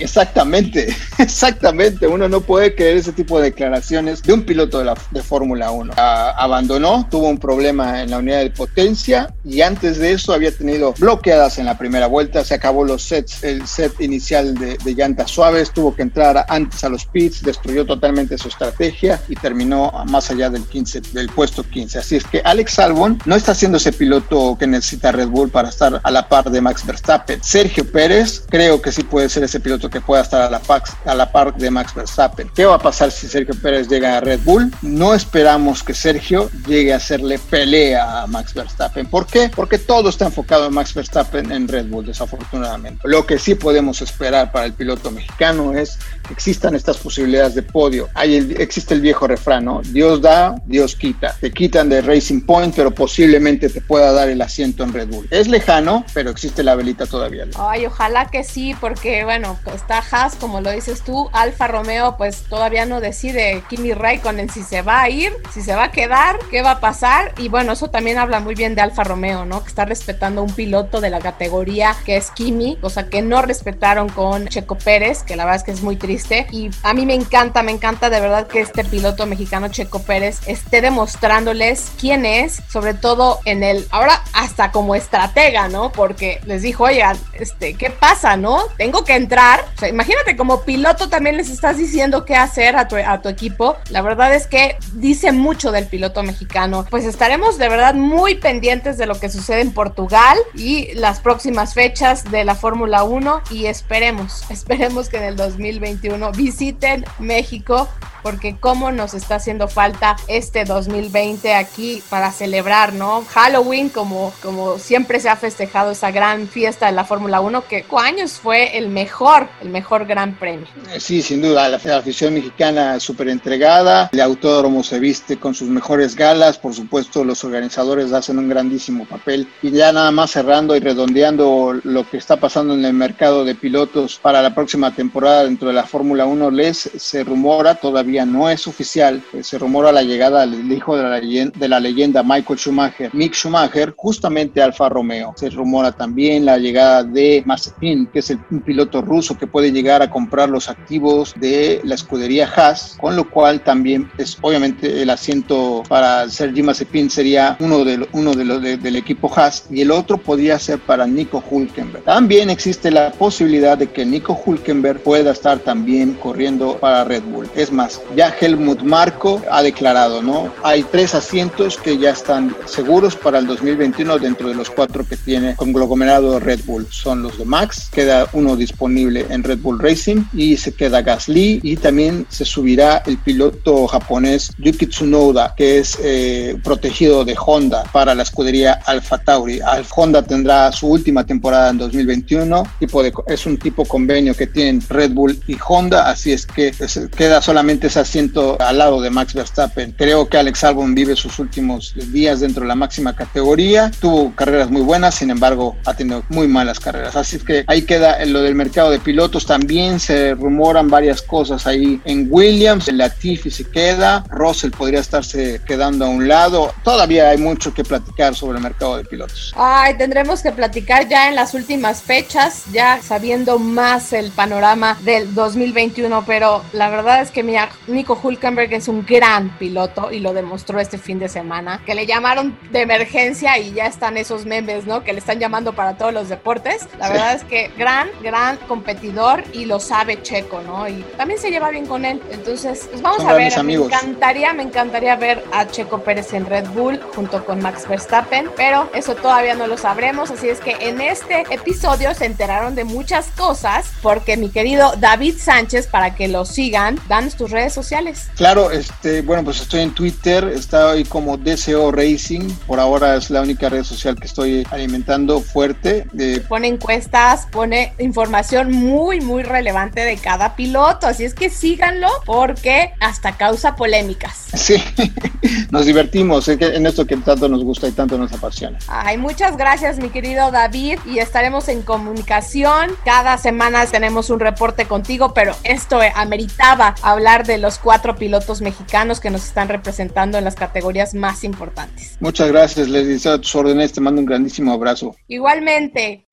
Exactamente, 0.00 0.88
exactamente. 1.18 2.06
Uno 2.06 2.28
no 2.28 2.40
puede 2.40 2.74
creer 2.74 2.96
ese 2.96 3.12
tipo 3.12 3.38
de 3.38 3.50
declaraciones 3.50 4.22
de 4.22 4.32
un 4.32 4.42
piloto 4.42 4.78
de, 4.78 4.86
la, 4.86 4.94
de 5.10 5.22
Fórmula 5.22 5.70
1. 5.70 5.92
Uh, 5.92 5.96
abandonó, 5.96 7.06
tuvo 7.10 7.28
un 7.28 7.38
problema 7.38 8.02
en 8.02 8.10
la 8.10 8.18
unidad 8.18 8.38
de 8.38 8.50
potencia 8.50 9.34
y 9.44 9.60
antes 9.60 9.97
de 9.98 10.12
eso 10.12 10.32
había 10.32 10.52
tenido 10.52 10.94
bloqueadas 10.98 11.58
en 11.58 11.66
la 11.66 11.76
primera 11.76 12.06
vuelta. 12.06 12.44
Se 12.44 12.54
acabó 12.54 12.84
los 12.84 13.02
sets, 13.02 13.42
el 13.44 13.66
set 13.66 14.00
inicial 14.00 14.54
de, 14.54 14.78
de 14.78 14.94
llantas 14.94 15.30
suaves, 15.30 15.72
tuvo 15.72 15.94
que 15.94 16.02
entrar 16.02 16.46
antes 16.48 16.84
a 16.84 16.88
los 16.88 17.04
pits, 17.04 17.42
destruyó 17.42 17.84
totalmente 17.84 18.38
su 18.38 18.48
estrategia 18.48 19.20
y 19.28 19.34
terminó 19.36 19.92
más 20.08 20.30
allá 20.30 20.50
del 20.50 20.64
15, 20.64 21.00
del 21.12 21.28
puesto 21.28 21.62
15. 21.62 21.98
Así 21.98 22.16
es 22.16 22.24
que 22.24 22.40
Alex 22.44 22.78
Albon 22.78 23.20
no 23.24 23.36
está 23.36 23.54
siendo 23.54 23.78
ese 23.78 23.92
piloto 23.92 24.56
que 24.58 24.66
necesita 24.66 25.12
Red 25.12 25.28
Bull 25.28 25.50
para 25.50 25.68
estar 25.68 26.00
a 26.02 26.10
la 26.10 26.28
par 26.28 26.50
de 26.50 26.60
Max 26.60 26.84
Verstappen. 26.84 27.42
Sergio 27.42 27.90
Pérez 27.90 28.44
creo 28.48 28.80
que 28.80 28.92
sí 28.92 29.02
puede 29.02 29.28
ser 29.28 29.44
ese 29.44 29.60
piloto 29.60 29.90
que 29.90 30.00
pueda 30.00 30.22
estar 30.22 30.42
a 30.42 30.50
la, 30.50 30.60
par, 30.60 30.82
a 31.04 31.14
la 31.14 31.30
par 31.30 31.54
de 31.56 31.70
Max 31.70 31.94
Verstappen. 31.94 32.50
¿Qué 32.54 32.64
va 32.64 32.76
a 32.76 32.78
pasar 32.78 33.10
si 33.10 33.26
Sergio 33.26 33.54
Pérez 33.60 33.88
llega 33.88 34.16
a 34.16 34.20
Red 34.20 34.40
Bull? 34.44 34.72
No 34.82 35.14
esperamos 35.14 35.82
que 35.82 35.94
Sergio 35.94 36.50
llegue 36.66 36.92
a 36.92 36.96
hacerle 36.96 37.38
pelea 37.38 38.22
a 38.22 38.26
Max 38.26 38.54
Verstappen. 38.54 39.06
¿Por 39.06 39.26
qué? 39.26 39.50
Porque 39.54 39.77
todo 39.78 40.08
está 40.08 40.26
enfocado 40.26 40.66
en 40.66 40.74
Max 40.74 40.94
Verstappen 40.94 41.50
en 41.52 41.68
Red 41.68 41.86
Bull, 41.86 42.06
desafortunadamente. 42.06 43.02
Lo 43.04 43.26
que 43.26 43.38
sí 43.38 43.54
podemos 43.54 44.02
esperar 44.02 44.52
para 44.52 44.66
el 44.66 44.72
piloto 44.72 45.10
mexicano 45.10 45.74
es 45.74 45.98
que 46.26 46.32
existan 46.32 46.74
estas 46.74 46.98
posibilidades 46.98 47.54
de 47.54 47.62
podio. 47.62 48.08
Hay 48.14 48.36
existe 48.58 48.94
el 48.94 49.00
viejo 49.00 49.26
refrán, 49.26 49.64
¿no? 49.64 49.82
Dios 49.82 50.20
da, 50.20 50.54
Dios 50.66 50.96
quita. 50.96 51.34
Te 51.40 51.50
quitan 51.52 51.88
de 51.88 52.02
Racing 52.02 52.42
Point, 52.42 52.74
pero 52.74 52.90
posiblemente 52.90 53.68
te 53.68 53.80
pueda 53.80 54.12
dar 54.12 54.28
el 54.28 54.40
asiento 54.42 54.84
en 54.84 54.92
Red 54.92 55.08
Bull. 55.08 55.28
Es 55.30 55.48
lejano, 55.48 56.04
pero 56.14 56.30
existe 56.30 56.62
la 56.62 56.74
velita 56.74 57.06
todavía. 57.06 57.46
Ay, 57.58 57.86
ojalá 57.86 58.26
que 58.30 58.44
sí, 58.44 58.74
porque 58.80 59.24
bueno, 59.24 59.58
está 59.74 60.02
Haas, 60.10 60.36
como 60.36 60.60
lo 60.60 60.70
dices 60.70 61.02
tú, 61.02 61.28
Alfa 61.32 61.68
Romeo, 61.68 62.16
pues 62.16 62.42
todavía 62.48 62.86
no 62.86 63.00
decide 63.00 63.62
Kimi 63.68 63.92
Raikkonen 63.92 64.50
si 64.50 64.62
se 64.62 64.82
va 64.82 65.02
a 65.02 65.10
ir, 65.10 65.32
si 65.52 65.62
se 65.62 65.74
va 65.74 65.84
a 65.84 65.90
quedar, 65.90 66.38
qué 66.50 66.62
va 66.62 66.72
a 66.72 66.80
pasar. 66.80 67.34
Y 67.38 67.48
bueno, 67.48 67.72
eso 67.72 67.90
también 67.90 68.18
habla 68.18 68.40
muy 68.40 68.54
bien 68.54 68.74
de 68.74 68.82
Alfa 68.82 69.04
Romeo, 69.04 69.44
¿no? 69.44 69.58
Está 69.68 69.84
respetando 69.84 70.42
un 70.42 70.52
piloto 70.52 71.00
de 71.00 71.10
la 71.10 71.20
categoría 71.20 71.94
que 72.04 72.16
es 72.16 72.30
Kimi, 72.30 72.76
cosa 72.76 73.08
que 73.08 73.22
no 73.22 73.42
respetaron 73.42 74.08
con 74.08 74.48
Checo 74.48 74.76
Pérez, 74.76 75.22
que 75.22 75.36
la 75.36 75.44
verdad 75.44 75.60
es 75.60 75.64
que 75.64 75.70
es 75.70 75.82
muy 75.82 75.96
triste. 75.96 76.46
Y 76.50 76.70
a 76.82 76.94
mí 76.94 77.06
me 77.06 77.14
encanta, 77.14 77.62
me 77.62 77.70
encanta 77.72 78.10
de 78.10 78.20
verdad 78.20 78.46
que 78.46 78.60
este 78.60 78.84
piloto 78.84 79.26
mexicano 79.26 79.68
Checo 79.68 80.00
Pérez 80.00 80.40
esté 80.46 80.80
demostrándoles 80.80 81.92
quién 82.00 82.24
es, 82.24 82.62
sobre 82.68 82.94
todo 82.94 83.40
en 83.44 83.62
el, 83.62 83.86
ahora 83.90 84.22
hasta 84.32 84.72
como 84.72 84.94
estratega, 84.94 85.68
¿no? 85.68 85.92
Porque 85.92 86.40
les 86.46 86.62
dijo, 86.62 86.84
oigan, 86.84 87.16
este, 87.34 87.74
¿qué 87.74 87.90
pasa, 87.90 88.36
no? 88.36 88.64
Tengo 88.76 89.04
que 89.04 89.14
entrar. 89.14 89.64
O 89.76 89.78
sea, 89.78 89.88
imagínate 89.88 90.36
como 90.36 90.62
piloto 90.62 91.08
también 91.08 91.36
les 91.36 91.50
estás 91.50 91.76
diciendo 91.76 92.24
qué 92.24 92.36
hacer 92.36 92.76
a 92.76 92.88
tu, 92.88 92.96
a 92.96 93.20
tu 93.20 93.28
equipo. 93.28 93.76
La 93.90 94.02
verdad 94.02 94.34
es 94.34 94.46
que 94.46 94.76
dice 94.94 95.32
mucho 95.32 95.72
del 95.72 95.86
piloto 95.86 96.22
mexicano. 96.22 96.86
Pues 96.90 97.04
estaremos 97.04 97.58
de 97.58 97.68
verdad 97.68 97.94
muy 97.94 98.36
pendientes 98.36 98.98
de 98.98 99.06
lo 99.06 99.18
que 99.18 99.28
sucede 99.28 99.57
en 99.58 99.72
Portugal 99.72 100.38
y 100.54 100.92
las 100.94 101.20
próximas 101.20 101.74
fechas 101.74 102.24
de 102.30 102.44
la 102.44 102.54
Fórmula 102.54 103.04
1 103.04 103.42
y 103.50 103.66
esperemos, 103.66 104.44
esperemos 104.50 105.08
que 105.08 105.18
en 105.18 105.24
el 105.24 105.36
2021 105.36 106.32
visiten 106.32 107.04
México 107.18 107.88
porque 108.22 108.56
cómo 108.58 108.90
nos 108.90 109.14
está 109.14 109.36
haciendo 109.36 109.68
falta 109.68 110.16
este 110.28 110.64
2020 110.64 111.54
aquí 111.54 112.02
para 112.08 112.32
celebrar, 112.32 112.92
¿no? 112.92 113.24
Halloween, 113.28 113.88
como, 113.88 114.32
como 114.42 114.78
siempre 114.78 115.20
se 115.20 115.28
ha 115.28 115.36
festejado 115.36 115.92
esa 115.92 116.10
gran 116.10 116.48
fiesta 116.48 116.86
de 116.86 116.92
la 116.92 117.04
Fórmula 117.04 117.40
1, 117.40 117.66
que 117.66 117.84
años 117.98 118.32
fue 118.32 118.78
el 118.78 118.88
mejor, 118.88 119.48
el 119.60 119.70
mejor 119.70 120.06
gran 120.06 120.34
premio. 120.34 120.66
Eh, 120.92 121.00
sí, 121.00 121.22
sin 121.22 121.42
duda, 121.42 121.68
la, 121.68 121.78
afición 121.96 122.34
mexicana 122.34 123.00
súper 123.00 123.28
entregada, 123.28 124.08
el 124.12 124.20
autódromo 124.20 124.82
se 124.82 124.98
viste 124.98 125.36
con 125.38 125.54
sus 125.54 125.68
mejores 125.68 126.14
galas, 126.14 126.58
por 126.58 126.74
supuesto 126.74 127.24
los 127.24 127.44
organizadores 127.44 128.12
hacen 128.12 128.38
un 128.38 128.48
grandísimo 128.48 129.04
papel 129.04 129.48
y 129.62 129.70
ya 129.70 129.92
nada 129.92 130.10
más 130.10 130.30
cerrando 130.30 130.76
y 130.76 130.80
redondeando 130.80 131.78
lo 131.82 132.08
que 132.08 132.16
está 132.16 132.36
pasando 132.36 132.74
en 132.74 132.84
el 132.84 132.94
mercado 132.94 133.44
de 133.44 133.54
pilotos 133.54 134.18
para 134.20 134.42
la 134.42 134.54
próxima 134.54 134.94
temporada 134.94 135.44
dentro 135.44 135.68
de 135.68 135.74
la 135.74 135.84
Fórmula 135.84 136.26
1, 136.26 136.50
les 136.50 136.78
se 136.78 137.24
rumora 137.24 137.74
todavía 137.74 138.07
no 138.26 138.48
es 138.50 138.66
oficial, 138.66 139.22
eh, 139.32 139.42
se 139.42 139.58
rumora 139.58 139.92
la 139.92 140.02
llegada 140.02 140.46
del 140.46 140.70
hijo 140.72 140.96
de 140.96 141.02
la, 141.02 141.18
leyenda, 141.18 141.58
de 141.58 141.68
la 141.68 141.80
leyenda 141.80 142.22
Michael 142.22 142.58
Schumacher, 142.58 143.14
Mick 143.14 143.34
Schumacher, 143.34 143.94
justamente 143.96 144.62
Alfa 144.62 144.88
Romeo. 144.88 145.34
Se 145.36 145.50
rumora 145.50 145.92
también 145.92 146.44
la 146.44 146.58
llegada 146.58 147.04
de 147.04 147.42
Mazepin, 147.44 148.06
que 148.06 148.20
es 148.20 148.30
el, 148.30 148.38
un 148.50 148.60
piloto 148.60 149.02
ruso 149.02 149.36
que 149.36 149.46
puede 149.46 149.72
llegar 149.72 150.02
a 150.02 150.10
comprar 150.10 150.48
los 150.48 150.68
activos 150.68 151.34
de 151.36 151.80
la 151.84 151.94
escudería 151.94 152.48
Haas, 152.54 152.96
con 153.00 153.16
lo 153.16 153.28
cual 153.28 153.60
también 153.62 154.10
es 154.18 154.38
obviamente 154.40 155.02
el 155.02 155.10
asiento 155.10 155.82
para 155.88 156.28
Sergi 156.28 156.62
Mazepin 156.62 157.10
sería 157.10 157.56
uno 157.60 157.84
de 157.84 158.08
uno 158.12 158.34
de 158.34 158.44
los 158.44 158.62
del 158.62 158.96
equipo 158.96 159.30
Haas 159.34 159.66
y 159.70 159.80
el 159.82 159.90
otro 159.90 160.18
podría 160.18 160.58
ser 160.58 160.78
para 160.78 161.06
Nico 161.06 161.42
Hulkenberg. 161.48 162.04
También 162.04 162.50
existe 162.50 162.90
la 162.90 163.10
posibilidad 163.12 163.76
de 163.76 163.88
que 163.88 164.04
Nico 164.04 164.38
Hulkenberg 164.44 165.00
pueda 165.00 165.32
estar 165.32 165.58
también 165.58 166.14
corriendo 166.14 166.78
para 166.78 167.04
Red 167.04 167.22
Bull. 167.24 167.48
Es 167.54 167.72
más, 167.72 167.97
ya 168.14 168.34
Helmut 168.40 168.82
Marco 168.82 169.42
ha 169.50 169.62
declarado, 169.62 170.22
¿no? 170.22 170.52
Hay 170.62 170.82
tres 170.82 171.14
asientos 171.14 171.76
que 171.76 171.98
ya 171.98 172.10
están 172.10 172.54
seguros 172.66 173.16
para 173.16 173.38
el 173.38 173.46
2021 173.46 174.18
dentro 174.18 174.48
de 174.48 174.54
los 174.54 174.70
cuatro 174.70 175.06
que 175.06 175.16
tiene 175.16 175.56
conglomerado 175.56 176.40
Red 176.40 176.60
Bull. 176.64 176.86
Son 176.90 177.22
los 177.22 177.38
de 177.38 177.44
Max, 177.44 177.88
queda 177.90 178.28
uno 178.32 178.56
disponible 178.56 179.26
en 179.30 179.42
Red 179.42 179.58
Bull 179.58 179.78
Racing 179.78 180.24
y 180.32 180.56
se 180.56 180.72
queda 180.72 181.02
Gasly 181.02 181.60
y 181.62 181.76
también 181.76 182.26
se 182.28 182.44
subirá 182.44 183.02
el 183.06 183.18
piloto 183.18 183.86
japonés 183.86 184.52
Yuki 184.58 184.86
Tsunoda, 184.86 185.54
que 185.56 185.78
es 185.78 185.98
eh, 186.02 186.58
protegido 186.62 187.24
de 187.24 187.36
Honda 187.38 187.84
para 187.92 188.14
la 188.14 188.22
escudería 188.22 188.80
Alfa 188.86 189.18
Tauri. 189.18 189.60
Alfa 189.60 189.94
Honda 189.94 190.22
tendrá 190.22 190.70
su 190.72 190.88
última 190.88 191.24
temporada 191.24 191.70
en 191.70 191.78
2021, 191.78 192.62
tipo 192.78 193.02
de, 193.02 193.12
es 193.26 193.46
un 193.46 193.58
tipo 193.58 193.84
convenio 193.84 194.34
que 194.34 194.46
tienen 194.46 194.82
Red 194.88 195.12
Bull 195.12 195.40
y 195.46 195.56
Honda, 195.66 196.10
así 196.10 196.32
es 196.32 196.46
que 196.46 196.72
queda 197.16 197.40
solamente 197.42 197.87
ese 197.88 198.00
asiento 198.00 198.56
al 198.60 198.78
lado 198.78 199.00
de 199.00 199.10
Max 199.10 199.34
Verstappen. 199.34 199.92
Creo 199.96 200.28
que 200.28 200.38
Alex 200.38 200.62
Albon 200.64 200.94
vive 200.94 201.16
sus 201.16 201.38
últimos 201.38 201.94
días 202.12 202.40
dentro 202.40 202.62
de 202.62 202.68
la 202.68 202.74
máxima 202.74 203.16
categoría. 203.16 203.90
Tuvo 204.00 204.34
carreras 204.34 204.70
muy 204.70 204.82
buenas, 204.82 205.14
sin 205.16 205.30
embargo, 205.30 205.76
ha 205.84 205.94
tenido 205.94 206.22
muy 206.28 206.46
malas 206.46 206.78
carreras. 206.78 207.16
Así 207.16 207.38
que 207.38 207.64
ahí 207.66 207.82
queda 207.82 208.24
lo 208.26 208.42
del 208.42 208.54
mercado 208.54 208.90
de 208.90 208.98
pilotos. 209.00 209.46
También 209.46 209.98
se 209.98 210.34
rumoran 210.34 210.88
varias 210.88 211.22
cosas 211.22 211.66
ahí 211.66 212.00
en 212.04 212.28
Williams. 212.30 212.88
El 212.88 212.98
Latifi 212.98 213.50
se 213.50 213.64
queda. 213.64 214.24
Russell 214.28 214.70
podría 214.70 215.00
estarse 215.00 215.60
quedando 215.66 216.04
a 216.04 216.08
un 216.08 216.28
lado. 216.28 216.72
Todavía 216.84 217.30
hay 217.30 217.38
mucho 217.38 217.72
que 217.72 217.84
platicar 217.84 218.34
sobre 218.34 218.58
el 218.58 218.62
mercado 218.62 218.98
de 218.98 219.04
pilotos. 219.04 219.52
Ay, 219.56 219.96
tendremos 219.96 220.42
que 220.42 220.52
platicar 220.52 221.08
ya 221.08 221.28
en 221.28 221.34
las 221.34 221.54
últimas 221.54 222.02
fechas, 222.02 222.64
ya 222.70 223.00
sabiendo 223.02 223.58
más 223.58 224.12
el 224.12 224.30
panorama 224.30 224.98
del 225.02 225.34
2021. 225.34 226.24
Pero 226.26 226.62
la 226.72 226.90
verdad 226.90 227.22
es 227.22 227.30
que 227.30 227.42
mira, 227.42 227.70
Nico 227.86 228.18
Hulkenberg 228.22 228.72
es 228.74 228.88
un 228.88 229.04
gran 229.06 229.56
piloto 229.58 230.12
y 230.12 230.20
lo 230.20 230.32
demostró 230.32 230.80
este 230.80 230.98
fin 230.98 231.18
de 231.18 231.28
semana, 231.28 231.82
que 231.86 231.94
le 231.94 232.06
llamaron 232.06 232.58
de 232.70 232.82
emergencia 232.82 233.58
y 233.58 233.72
ya 233.72 233.86
están 233.86 234.16
esos 234.16 234.44
memes, 234.44 234.86
¿no? 234.86 235.04
Que 235.04 235.12
le 235.12 235.20
están 235.20 235.38
llamando 235.38 235.72
para 235.72 235.96
todos 235.96 236.12
los 236.12 236.28
deportes. 236.28 236.88
La 236.98 237.08
verdad 237.08 237.34
es 237.34 237.44
que 237.44 237.70
gran, 237.76 238.08
gran 238.22 238.56
competidor 238.56 239.44
y 239.52 239.64
lo 239.64 239.80
sabe 239.80 240.22
Checo, 240.22 240.60
¿no? 240.62 240.88
Y 240.88 241.04
también 241.16 241.40
se 241.40 241.50
lleva 241.50 241.70
bien 241.70 241.86
con 241.86 242.04
él. 242.04 242.20
Entonces, 242.30 242.88
pues 242.90 243.02
vamos 243.02 243.24
a 243.24 243.32
ver. 243.32 243.62
Me 243.62 243.74
encantaría, 243.74 244.52
me 244.52 244.62
encantaría 244.62 245.16
ver 245.16 245.44
a 245.52 245.66
Checo 245.66 246.02
Pérez 246.02 246.32
en 246.32 246.46
Red 246.46 246.68
Bull 246.68 247.00
junto 247.14 247.44
con 247.44 247.60
Max 247.60 247.88
Verstappen, 247.88 248.50
pero 248.56 248.88
eso 248.94 249.14
todavía 249.14 249.54
no 249.54 249.66
lo 249.66 249.76
sabremos. 249.76 250.30
Así 250.30 250.48
es 250.48 250.60
que 250.60 250.76
en 250.80 251.00
este 251.00 251.44
episodio 251.50 252.14
se 252.14 252.26
enteraron 252.26 252.74
de 252.74 252.84
muchas 252.84 253.28
cosas 253.36 253.90
porque 254.02 254.36
mi 254.36 254.50
querido 254.50 254.94
David 254.98 255.36
Sánchez, 255.38 255.86
para 255.86 256.14
que 256.14 256.28
lo 256.28 256.44
sigan, 256.44 256.98
dan 257.08 257.30
tus 257.30 257.50
redes 257.50 257.67
sociales. 257.72 258.28
Claro, 258.36 258.70
este, 258.70 259.22
bueno, 259.22 259.44
pues 259.44 259.60
estoy 259.60 259.80
en 259.80 259.92
Twitter, 259.92 260.44
estoy 260.44 261.04
como 261.04 261.36
DCO 261.36 261.92
Racing, 261.92 262.48
por 262.66 262.80
ahora 262.80 263.16
es 263.16 263.30
la 263.30 263.42
única 263.42 263.68
red 263.68 263.84
social 263.84 264.16
que 264.16 264.26
estoy 264.26 264.66
alimentando 264.70 265.40
fuerte. 265.40 266.06
Pone 266.48 266.68
encuestas, 266.68 267.46
pone 267.50 267.94
información 267.98 268.72
muy, 268.72 269.20
muy 269.20 269.42
relevante 269.42 270.00
de 270.00 270.16
cada 270.16 270.56
piloto, 270.56 271.06
así 271.06 271.24
es 271.24 271.34
que 271.34 271.50
síganlo 271.50 272.08
porque 272.24 272.92
hasta 273.00 273.36
causa 273.36 273.76
polémicas. 273.76 274.46
Sí, 274.54 274.82
nos 275.70 275.86
divertimos 275.86 276.48
en 276.48 276.86
esto 276.86 277.06
que 277.06 277.16
tanto 277.16 277.48
nos 277.48 277.64
gusta 277.64 277.88
y 277.88 277.92
tanto 277.92 278.16
nos 278.18 278.32
apasiona. 278.32 278.78
Ay, 278.88 279.18
muchas 279.18 279.56
gracias 279.56 279.98
mi 279.98 280.08
querido 280.08 280.50
David 280.50 280.98
y 281.06 281.18
estaremos 281.18 281.68
en 281.68 281.82
comunicación. 281.82 282.90
Cada 283.04 283.38
semana 283.38 283.86
tenemos 283.86 284.30
un 284.30 284.40
reporte 284.40 284.86
contigo, 284.86 285.34
pero 285.34 285.54
esto 285.64 286.00
ameritaba 286.14 286.94
hablar 287.02 287.46
de 287.46 287.58
los 287.58 287.78
cuatro 287.78 288.16
pilotos 288.16 288.60
mexicanos 288.60 289.20
que 289.20 289.30
nos 289.30 289.44
están 289.44 289.68
representando 289.68 290.38
en 290.38 290.44
las 290.44 290.54
categorías 290.54 291.14
más 291.14 291.44
importantes. 291.44 292.16
Muchas 292.20 292.48
gracias, 292.48 292.88
les 292.88 293.26
a 293.26 293.38
tus 293.38 293.54
órdenes, 293.54 293.92
te 293.92 294.00
mando 294.00 294.20
un 294.20 294.26
grandísimo 294.26 294.72
abrazo. 294.72 295.14
Igualmente. 295.28 296.26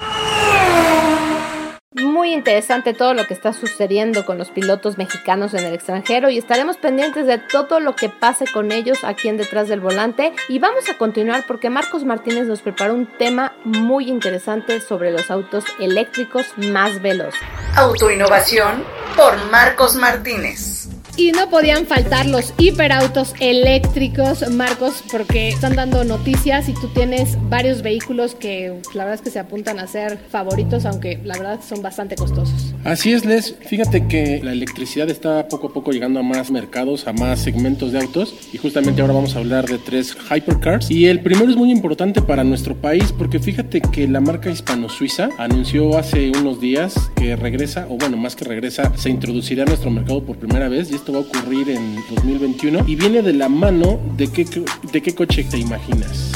Muy 1.96 2.34
interesante 2.34 2.94
todo 2.94 3.14
lo 3.14 3.26
que 3.26 3.34
está 3.34 3.54
sucediendo 3.54 4.26
con 4.26 4.38
los 4.38 4.50
pilotos 4.50 4.98
mexicanos 4.98 5.54
en 5.54 5.64
el 5.64 5.74
extranjero 5.74 6.30
y 6.30 6.38
estaremos 6.38 6.76
pendientes 6.76 7.26
de 7.26 7.38
todo 7.38 7.80
lo 7.80 7.96
que 7.96 8.10
pase 8.10 8.46
con 8.52 8.74
ellos 8.74 9.06
aquí 9.06 9.30
en 9.30 9.38
Detrás 9.38 9.70
del 9.70 9.80
Volante 9.80 10.34
y 10.50 10.60
vamos 10.60 10.90
a 10.90 10.98
continuar 10.98 11.46
porque 11.48 11.70
Marcos 11.70 12.04
Martínez 12.04 12.48
nos 12.48 12.62
preparó 12.62 12.96
un 12.96 13.06
tema 13.06 13.54
muy 13.64 14.10
interesante 14.10 14.82
sobre 14.82 15.12
los 15.12 15.32
autos 15.32 15.64
eléctricos 15.80 16.46
más 16.58 17.02
veloces. 17.02 17.40
Autoinnovación 17.78 18.84
por 19.16 19.38
Marcos 19.50 19.96
Martínez. 19.96 20.90
Y 21.18 21.32
no 21.32 21.50
podían 21.50 21.86
faltar 21.86 22.26
los 22.26 22.54
hiperautos 22.58 23.34
eléctricos, 23.40 24.50
Marcos, 24.50 25.02
porque 25.10 25.48
están 25.48 25.76
dando 25.76 26.04
noticias 26.04 26.68
y 26.68 26.74
tú 26.74 26.90
tienes 26.90 27.38
varios 27.50 27.82
vehículos 27.82 28.36
que 28.36 28.82
la 28.94 29.06
verdad 29.06 29.16
es 29.16 29.22
que 29.22 29.30
se 29.30 29.40
apuntan 29.40 29.80
a 29.80 29.88
ser 29.88 30.18
favoritos, 30.30 30.86
aunque 30.86 31.20
la 31.24 31.38
verdad 31.38 31.62
son 31.66 31.82
bastante 31.82 32.18
costosos. 32.18 32.74
Así 32.84 33.14
es, 33.14 33.24
Les. 33.24 33.56
Fíjate 33.66 34.08
que 34.08 34.42
la 34.44 34.52
electricidad 34.52 35.10
está 35.10 35.48
poco 35.48 35.68
a 35.68 35.74
poco 35.74 35.92
llegando 35.92 36.20
a 36.20 36.24
más 36.24 36.52
mercados, 36.52 37.08
a 37.08 37.14
más 37.14 37.40
segmentos 37.40 37.94
de 37.94 38.00
autos. 38.00 38.36
Y 38.52 38.58
justamente 38.58 39.02
ahora 39.02 39.14
vamos 39.14 39.38
a 39.38 39.40
hablar 39.40 39.66
de 39.68 39.78
tres 39.78 40.18
hypercars. 40.30 40.92
Y 40.92 41.08
el 41.08 41.22
primero 41.22 41.50
es 41.50 41.56
muy 41.56 41.72
importante 41.72 42.22
para 42.22 42.44
nuestro 42.44 42.76
país 42.76 43.14
porque 43.18 43.40
fíjate 43.40 43.80
que 43.80 44.08
la 44.08 44.20
marca 44.20 44.50
hispano-suiza 44.50 45.30
anunció 45.38 45.98
hace 45.98 46.30
unos 46.32 46.60
días 46.60 47.10
que 47.16 47.38
regresa, 47.38 47.88
o 47.90 47.98
bueno, 47.98 48.18
más 48.18 48.36
que 48.36 48.44
regresa, 48.44 48.92
se 48.98 49.10
introducirá 49.10 49.64
a 49.64 49.66
nuestro 49.66 49.90
mercado 49.92 50.22
por 50.24 50.38
primera 50.38 50.68
vez. 50.68 50.92
Y 50.92 51.05
esto 51.06 51.14
va 51.14 51.20
a 51.20 51.40
ocurrir 51.40 51.70
en 51.70 51.98
2021 52.16 52.86
y 52.88 52.96
viene 52.96 53.22
de 53.22 53.34
la 53.34 53.48
mano 53.48 54.00
de 54.18 54.28
qué, 54.28 54.44
de 54.92 55.02
qué 55.04 55.14
coche 55.14 55.44
te 55.44 55.60
imaginas. 55.60 56.32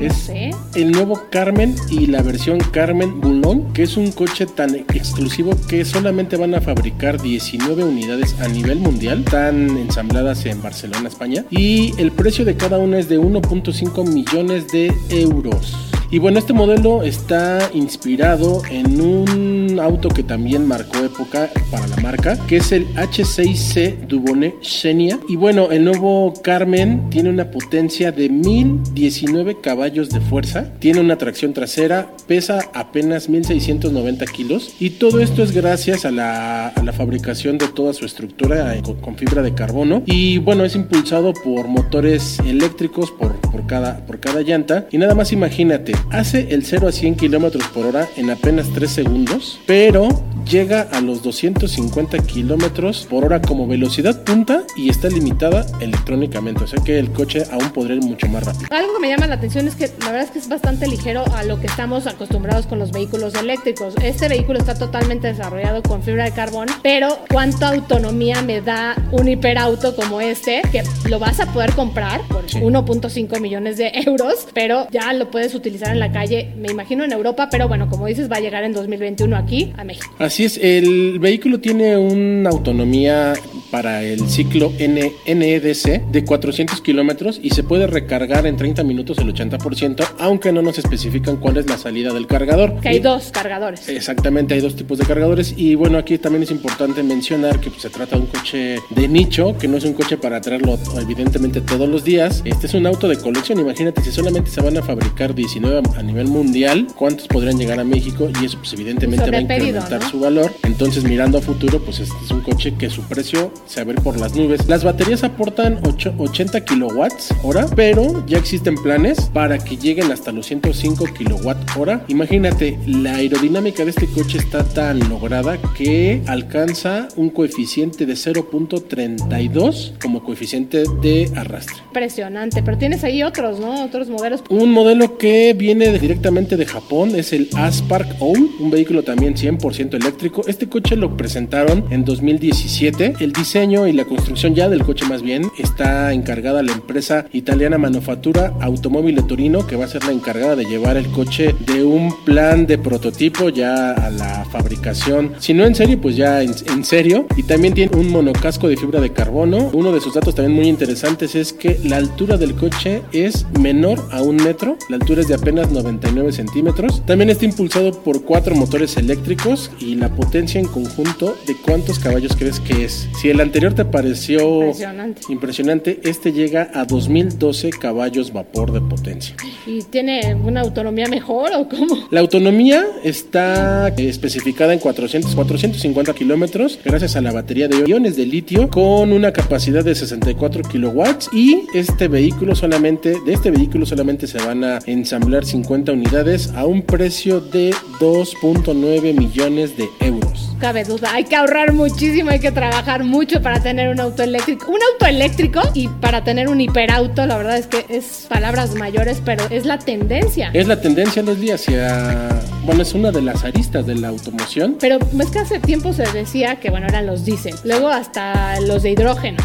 es 0.00 0.30
el 0.76 0.92
nuevo 0.92 1.20
Carmen 1.32 1.74
y 1.90 2.06
la 2.06 2.22
versión 2.22 2.60
Carmen 2.60 3.20
Bulón, 3.20 3.72
que 3.72 3.82
es 3.82 3.96
un 3.96 4.12
coche 4.12 4.46
tan 4.46 4.76
exclusivo 4.76 5.56
que 5.68 5.84
solamente 5.84 6.36
van 6.36 6.54
a 6.54 6.60
fabricar 6.60 7.20
19 7.20 7.82
unidades 7.82 8.36
a 8.40 8.46
nivel 8.46 8.78
mundial, 8.78 9.24
están 9.24 9.76
ensambladas 9.76 10.46
en 10.46 10.62
Barcelona, 10.62 11.08
España, 11.08 11.44
y 11.50 11.92
el 11.98 12.12
precio 12.12 12.44
de 12.44 12.56
cada 12.56 12.78
una 12.78 13.00
es 13.00 13.08
de 13.08 13.18
1.5 13.18 14.08
millones 14.08 14.68
de 14.68 14.94
euros. 15.10 15.87
Y 16.10 16.18
bueno, 16.18 16.38
este 16.38 16.54
modelo 16.54 17.02
está 17.02 17.70
inspirado 17.74 18.62
en 18.70 18.98
un 18.98 19.78
auto 19.78 20.08
que 20.08 20.22
también 20.22 20.66
marcó 20.66 21.04
época 21.04 21.50
para 21.70 21.86
la 21.86 21.96
marca, 21.96 22.38
que 22.46 22.56
es 22.56 22.72
el 22.72 22.86
H6C 22.94 24.06
Dubonnet 24.06 24.54
Xenia. 24.62 25.20
Y 25.28 25.36
bueno, 25.36 25.70
el 25.70 25.84
nuevo 25.84 26.32
Carmen 26.42 27.10
tiene 27.10 27.28
una 27.28 27.50
potencia 27.50 28.10
de 28.10 28.30
1019 28.30 29.60
caballos 29.60 30.08
de 30.08 30.20
fuerza, 30.20 30.72
tiene 30.78 31.00
una 31.00 31.18
tracción 31.18 31.52
trasera, 31.52 32.10
pesa 32.26 32.70
apenas 32.72 33.28
1690 33.28 34.24
kilos. 34.26 34.74
Y 34.80 34.90
todo 34.90 35.20
esto 35.20 35.42
es 35.42 35.52
gracias 35.52 36.04
a 36.04 36.10
la, 36.10 36.72
fabricación 36.96 37.58
de 37.58 37.68
toda 37.68 37.92
su 37.92 38.06
estructura 38.06 38.74
con, 38.82 38.96
con, 38.96 39.16
fibra 39.16 39.42
de 39.42 39.54
carbono. 39.54 40.02
Y 40.06 40.38
bueno, 40.38 40.64
es 40.64 40.74
impulsado 40.74 41.32
por 41.32 41.68
motores 41.68 42.40
eléctricos 42.40 43.12
por, 43.12 43.36
por, 43.36 43.66
cada, 43.66 44.04
por 44.06 44.18
cada 44.18 44.40
llanta. 44.40 44.88
Y 44.90 44.98
nada 44.98 45.14
más 45.14 45.32
imagínate, 45.32 45.92
hace 46.10 46.54
el 46.54 46.64
0 46.64 46.88
a 46.88 46.92
100 46.92 47.16
kilómetros 47.16 47.66
por 47.68 47.86
hora 47.86 48.08
en 48.16 48.30
apenas 48.30 48.68
3 48.72 48.90
segundos, 48.90 49.60
pero 49.66 50.08
llega 50.48 50.82
a 50.92 51.00
los 51.00 51.22
250 51.22 52.18
kilómetros 52.20 53.06
por 53.08 53.24
hora 53.24 53.40
como 53.42 53.66
velocidad 53.66 54.24
punta 54.24 54.64
y 54.76 54.88
está 54.88 55.08
limitada 55.08 55.66
electrónicamente. 55.80 56.64
O 56.64 56.66
sea 56.66 56.82
que 56.82 56.98
el 56.98 57.12
coche 57.12 57.44
aún 57.50 57.70
podría 57.70 57.96
ir 57.96 58.02
mucho 58.02 58.26
más 58.28 58.44
rápido. 58.44 58.66
Algo 58.70 58.94
que 58.94 59.00
me 59.00 59.08
llama 59.08 59.26
la 59.26 59.34
atención 59.34 59.68
es 59.68 59.74
que 59.74 59.90
la 60.00 60.06
verdad 60.06 60.22
es 60.22 60.30
que 60.30 60.38
es 60.38 60.48
bastante 60.48 60.86
ligero 60.86 61.24
a 61.34 61.44
lo 61.44 61.60
que 61.60 61.66
estamos 61.66 62.06
acostumbrados 62.06 62.66
con 62.66 62.78
los 62.78 62.92
vehículos 62.92 63.34
eléctricos. 63.34 63.94
Este 64.02 64.28
vehículo 64.28 64.58
está 64.58 64.74
totalmente 64.74 65.28
desarrollado 65.28 65.82
con 65.82 66.02
fibra 66.02 66.24
de 66.24 66.32
carbón, 66.32 66.68
pero 66.82 67.18
¿cuánta 67.30 67.68
autonomía 67.68 68.42
me 68.42 68.60
da 68.60 68.96
un 69.12 69.28
hiperauto 69.28 69.94
como 69.94 70.20
este? 70.20 70.62
Que 70.72 70.82
lo 71.08 71.18
vas 71.18 71.40
a 71.40 71.52
poder 71.52 71.72
comprar 71.72 72.22
por 72.28 72.48
sí. 72.48 72.58
1.5 72.58 73.40
millones 73.40 73.76
de 73.76 73.92
euros, 74.06 74.48
pero 74.54 74.88
ya 74.90 75.12
lo 75.12 75.30
puedes 75.30 75.54
utilizar 75.54 75.90
en 75.90 76.00
la 76.00 76.12
calle, 76.12 76.52
me 76.56 76.70
imagino 76.70 77.04
en 77.04 77.12
Europa, 77.12 77.48
pero 77.50 77.68
bueno, 77.68 77.88
como 77.88 78.06
dices, 78.06 78.30
va 78.30 78.36
a 78.36 78.40
llegar 78.40 78.64
en 78.64 78.72
2021 78.72 79.36
aquí 79.36 79.72
a 79.76 79.84
México. 79.84 80.14
Así 80.18 80.37
es, 80.44 80.58
el 80.58 81.18
vehículo 81.18 81.60
tiene 81.60 81.96
una 81.96 82.50
autonomía 82.50 83.34
para 83.70 84.02
el 84.02 84.28
ciclo 84.28 84.72
N 84.78 85.12
NEDC 85.26 86.06
de 86.10 86.24
400 86.24 86.80
kilómetros 86.80 87.40
y 87.42 87.50
se 87.50 87.62
puede 87.62 87.86
recargar 87.86 88.46
en 88.46 88.56
30 88.56 88.84
minutos 88.84 89.18
el 89.18 89.32
80%, 89.32 90.06
aunque 90.18 90.52
no 90.52 90.62
nos 90.62 90.78
especifican 90.78 91.36
cuál 91.36 91.58
es 91.58 91.68
la 91.68 91.78
salida 91.78 92.12
del 92.12 92.26
cargador. 92.26 92.80
Que 92.80 92.88
hay 92.88 92.98
dos 92.98 93.30
cargadores. 93.30 93.88
Exactamente, 93.88 94.54
hay 94.54 94.60
dos 94.60 94.76
tipos 94.76 94.98
de 94.98 95.06
cargadores 95.06 95.54
y 95.56 95.74
bueno, 95.74 95.98
aquí 95.98 96.18
también 96.18 96.42
es 96.42 96.50
importante 96.50 97.02
mencionar 97.02 97.60
que 97.60 97.70
pues, 97.70 97.82
se 97.82 97.90
trata 97.90 98.16
de 98.16 98.22
un 98.22 98.28
coche 98.28 98.78
de 98.90 99.08
nicho, 99.08 99.56
que 99.58 99.68
no 99.68 99.76
es 99.76 99.84
un 99.84 99.92
coche 99.92 100.16
para 100.16 100.40
traerlo 100.40 100.78
evidentemente 101.00 101.60
todos 101.60 101.88
los 101.88 102.04
días. 102.04 102.42
Este 102.44 102.66
es 102.66 102.74
un 102.74 102.86
auto 102.86 103.08
de 103.08 103.16
colección, 103.16 103.60
imagínate 103.60 104.02
si 104.02 104.10
solamente 104.10 104.50
se 104.50 104.60
van 104.60 104.76
a 104.76 104.82
fabricar 104.82 105.34
19 105.34 105.82
a 105.96 106.02
nivel 106.02 106.26
mundial, 106.28 106.86
¿cuántos 106.96 107.28
podrían 107.28 107.58
llegar 107.58 107.78
a 107.78 107.84
México? 107.84 108.30
Y 108.40 108.46
eso 108.46 108.58
pues 108.58 108.72
evidentemente 108.72 109.30
va 109.30 109.36
a 109.36 109.40
incrementar 109.40 109.88
pedido, 109.88 110.04
¿no? 110.04 110.10
su 110.10 110.20
valor. 110.20 110.52
Entonces 110.64 111.04
mirando 111.04 111.38
a 111.38 111.40
futuro, 111.40 111.80
pues 111.80 112.00
este 112.00 112.16
es 112.24 112.30
un 112.30 112.40
coche 112.40 112.74
que 112.78 112.90
su 112.90 113.02
precio 113.02 113.52
se 113.66 113.76
va 113.76 113.82
a 113.82 113.94
ver 113.94 114.02
por 114.02 114.18
las 114.18 114.34
nubes. 114.34 114.68
Las 114.68 114.84
baterías 114.84 115.24
aportan 115.24 115.80
8, 115.84 116.14
80 116.16 116.64
kilowatts 116.64 117.34
hora, 117.42 117.66
pero 117.74 118.24
ya 118.26 118.38
existen 118.38 118.76
planes 118.76 119.30
para 119.32 119.58
que 119.58 119.76
lleguen 119.76 120.10
hasta 120.12 120.32
los 120.32 120.46
105 120.46 121.04
kilowatt 121.16 121.58
hora. 121.76 122.04
Imagínate, 122.08 122.78
la 122.86 123.16
aerodinámica 123.16 123.84
de 123.84 123.90
este 123.90 124.06
coche 124.06 124.38
está 124.38 124.64
tan 124.64 124.98
lograda 125.08 125.58
que 125.76 126.22
alcanza 126.26 127.08
un 127.16 127.30
coeficiente 127.30 128.06
de 128.06 128.14
0.32 128.14 129.98
como 130.00 130.22
coeficiente 130.22 130.84
de 131.02 131.30
arrastre. 131.36 131.76
Impresionante, 131.88 132.62
pero 132.62 132.78
tienes 132.78 133.04
ahí 133.04 133.22
otros, 133.22 133.60
¿no? 133.60 133.84
Otros 133.84 134.08
modelos. 134.08 134.42
Un 134.48 134.72
modelo 134.72 135.18
que 135.18 135.54
viene 135.54 135.98
directamente 135.98 136.56
de 136.56 136.66
Japón 136.66 137.16
es 137.16 137.32
el 137.32 137.48
Aspark 137.54 138.16
Owl, 138.20 138.50
un 138.60 138.70
vehículo 138.70 139.02
también 139.02 139.34
100% 139.34 139.94
eléctrico. 139.94 140.42
Este 140.46 140.68
coche 140.68 140.96
lo 140.96 141.16
presentaron 141.16 141.84
en 141.90 142.04
2017. 142.04 143.16
El 143.20 143.32
diseño 143.32 143.47
y 143.54 143.92
la 143.94 144.04
construcción 144.04 144.54
ya 144.54 144.68
del 144.68 144.84
coche 144.84 145.06
más 145.06 145.22
bien 145.22 145.50
está 145.56 146.12
encargada 146.12 146.62
la 146.62 146.72
empresa 146.72 147.24
italiana 147.32 147.78
Manufactura 147.78 148.52
Automóvil 148.60 149.24
Torino 149.26 149.66
que 149.66 149.74
va 149.74 149.86
a 149.86 149.88
ser 149.88 150.04
la 150.04 150.12
encargada 150.12 150.54
de 150.54 150.66
llevar 150.66 150.98
el 150.98 151.06
coche 151.08 151.54
de 151.60 151.82
un 151.82 152.14
plan 152.26 152.66
de 152.66 152.76
prototipo 152.76 153.48
ya 153.48 153.92
a 153.92 154.10
la 154.10 154.44
fabricación. 154.50 155.32
Si 155.38 155.54
no 155.54 155.64
en 155.64 155.74
serio, 155.74 155.98
pues 155.98 156.14
ya 156.14 156.42
en, 156.42 156.84
serio. 156.84 157.26
Y 157.36 157.42
también 157.42 157.72
tiene 157.72 157.96
un 157.96 158.10
monocasco 158.10 158.68
de 158.68 158.76
fibra 158.76 159.00
de 159.00 159.12
carbono. 159.12 159.70
Uno 159.72 159.92
de 159.92 160.00
sus 160.00 160.12
datos 160.12 160.34
también 160.34 160.54
muy 160.54 160.68
interesantes 160.68 161.34
es 161.34 161.54
que 161.54 161.80
la 161.84 161.96
altura 161.96 162.36
del 162.36 162.54
coche 162.54 163.02
es 163.12 163.46
menor 163.58 164.06
a 164.10 164.20
un 164.20 164.36
metro. 164.36 164.76
La 164.90 164.96
altura 164.96 165.22
es 165.22 165.28
de 165.28 165.34
apenas 165.34 165.70
99 165.70 166.32
centímetros. 166.32 167.04
También 167.06 167.30
está 167.30 167.46
impulsado 167.46 167.92
por 167.92 168.24
cuatro 168.24 168.54
motores 168.54 168.96
eléctricos 168.96 169.70
y 169.80 169.94
la 169.94 170.10
potencia 170.10 170.60
en 170.60 170.66
conjunto 170.66 171.34
de 171.46 171.56
cuántos 171.56 171.98
caballos 171.98 172.36
crees 172.36 172.60
que 172.60 172.84
es. 172.84 173.08
Anterior 173.42 173.74
te 173.74 173.84
pareció 173.84 174.62
Impresionante. 174.62 175.20
impresionante 175.28 176.00
este 176.04 176.32
llega 176.32 176.70
a 176.74 176.84
2012 176.84 177.70
caballos 177.70 178.32
vapor 178.32 178.72
de 178.72 178.80
potencia. 178.80 179.36
¿Y 179.66 179.82
tiene 179.82 180.34
una 180.34 180.60
autonomía 180.62 181.08
mejor 181.08 181.50
o 181.54 181.68
cómo? 181.68 182.08
La 182.10 182.20
autonomía 182.20 182.86
está 183.04 183.88
especificada 183.88 184.72
en 184.72 184.78
400, 184.78 185.34
450 185.34 186.14
kilómetros 186.14 186.78
gracias 186.84 187.16
a 187.16 187.20
la 187.20 187.32
batería 187.32 187.68
de 187.68 187.88
iones 187.88 188.16
de 188.16 188.26
litio 188.26 188.68
con 188.68 189.12
una 189.12 189.32
capacidad 189.32 189.84
de 189.84 189.94
64 189.94 190.62
kilowatts 190.62 191.28
y 191.32 191.62
este 191.74 192.08
vehículo 192.08 192.54
solamente, 192.54 193.16
de 193.24 193.32
este 193.32 193.50
vehículo 193.50 193.86
solamente 193.86 194.26
se 194.26 194.38
van 194.38 194.64
a 194.64 194.78
ensamblar 194.86 195.44
50 195.44 195.92
unidades 195.92 196.52
a 196.54 196.66
un 196.66 196.82
precio 196.82 197.40
de 197.40 197.70
2.9 198.00 199.14
millones 199.14 199.76
de 199.76 199.88
euros. 200.00 200.54
Cabe 200.58 200.84
duda, 200.84 201.12
hay 201.12 201.24
que 201.24 201.36
ahorrar 201.36 201.72
muchísimo, 201.72 202.30
hay 202.30 202.40
que 202.40 202.50
trabajar 202.50 203.04
mucho 203.04 203.27
para 203.36 203.60
tener 203.60 203.90
un 203.90 204.00
auto 204.00 204.22
eléctrico. 204.22 204.70
Un 204.70 204.80
auto 204.92 205.06
eléctrico 205.06 205.60
y 205.74 205.88
para 205.88 206.24
tener 206.24 206.48
un 206.48 206.60
hiperauto, 206.60 207.26
la 207.26 207.36
verdad 207.36 207.58
es 207.58 207.66
que 207.66 207.84
es 207.88 208.26
palabras 208.28 208.74
mayores, 208.74 209.20
pero 209.24 209.44
es 209.50 209.66
la 209.66 209.78
tendencia. 209.78 210.50
Es 210.54 210.66
la 210.66 210.80
tendencia, 210.80 211.22
Leslie, 211.22 211.52
hacia... 211.52 212.28
Bueno, 212.68 212.82
es 212.82 212.92
una 212.92 213.10
de 213.10 213.22
las 213.22 213.44
aristas 213.44 213.86
de 213.86 213.94
la 213.94 214.08
automoción. 214.08 214.76
Pero 214.78 214.98
es 215.18 215.30
que 215.30 215.38
hace 215.38 215.58
tiempo 215.58 215.94
se 215.94 216.02
decía 216.12 216.56
que, 216.56 216.68
bueno, 216.68 216.86
eran 216.86 217.06
los 217.06 217.24
diésel. 217.24 217.54
Luego 217.64 217.88
hasta 217.88 218.60
los 218.60 218.82
de 218.82 218.90
hidrógeno. 218.90 219.38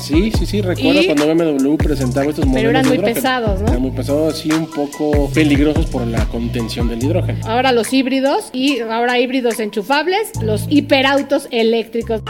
Sí, 0.00 0.32
sí, 0.32 0.46
sí, 0.46 0.62
recuerdo 0.62 1.02
Y- 1.02 1.04
cuando 1.06 1.26
BMW 1.26 1.76
presentaba 1.76 2.30
estos 2.30 2.46
modelos 2.46 2.56
Pero 2.58 2.70
eran 2.70 2.82
de 2.84 2.88
muy 2.88 2.96
hidrógeno. 2.96 3.14
pesados, 3.16 3.60
¿no? 3.60 3.68
Eran 3.68 3.82
muy 3.82 3.90
pesados, 3.90 4.32
así 4.34 4.50
un 4.50 4.64
poco 4.70 5.28
peligrosos 5.34 5.84
por 5.86 6.06
la 6.06 6.24
contención 6.28 6.88
del 6.88 7.04
hidrógeno. 7.04 7.46
Ahora 7.46 7.72
los 7.72 7.92
híbridos 7.92 8.48
y 8.54 8.80
ahora 8.80 9.18
híbridos 9.18 9.60
enchufables, 9.60 10.30
los 10.42 10.64
hiperautos 10.70 11.48
eléctricos. 11.50 12.22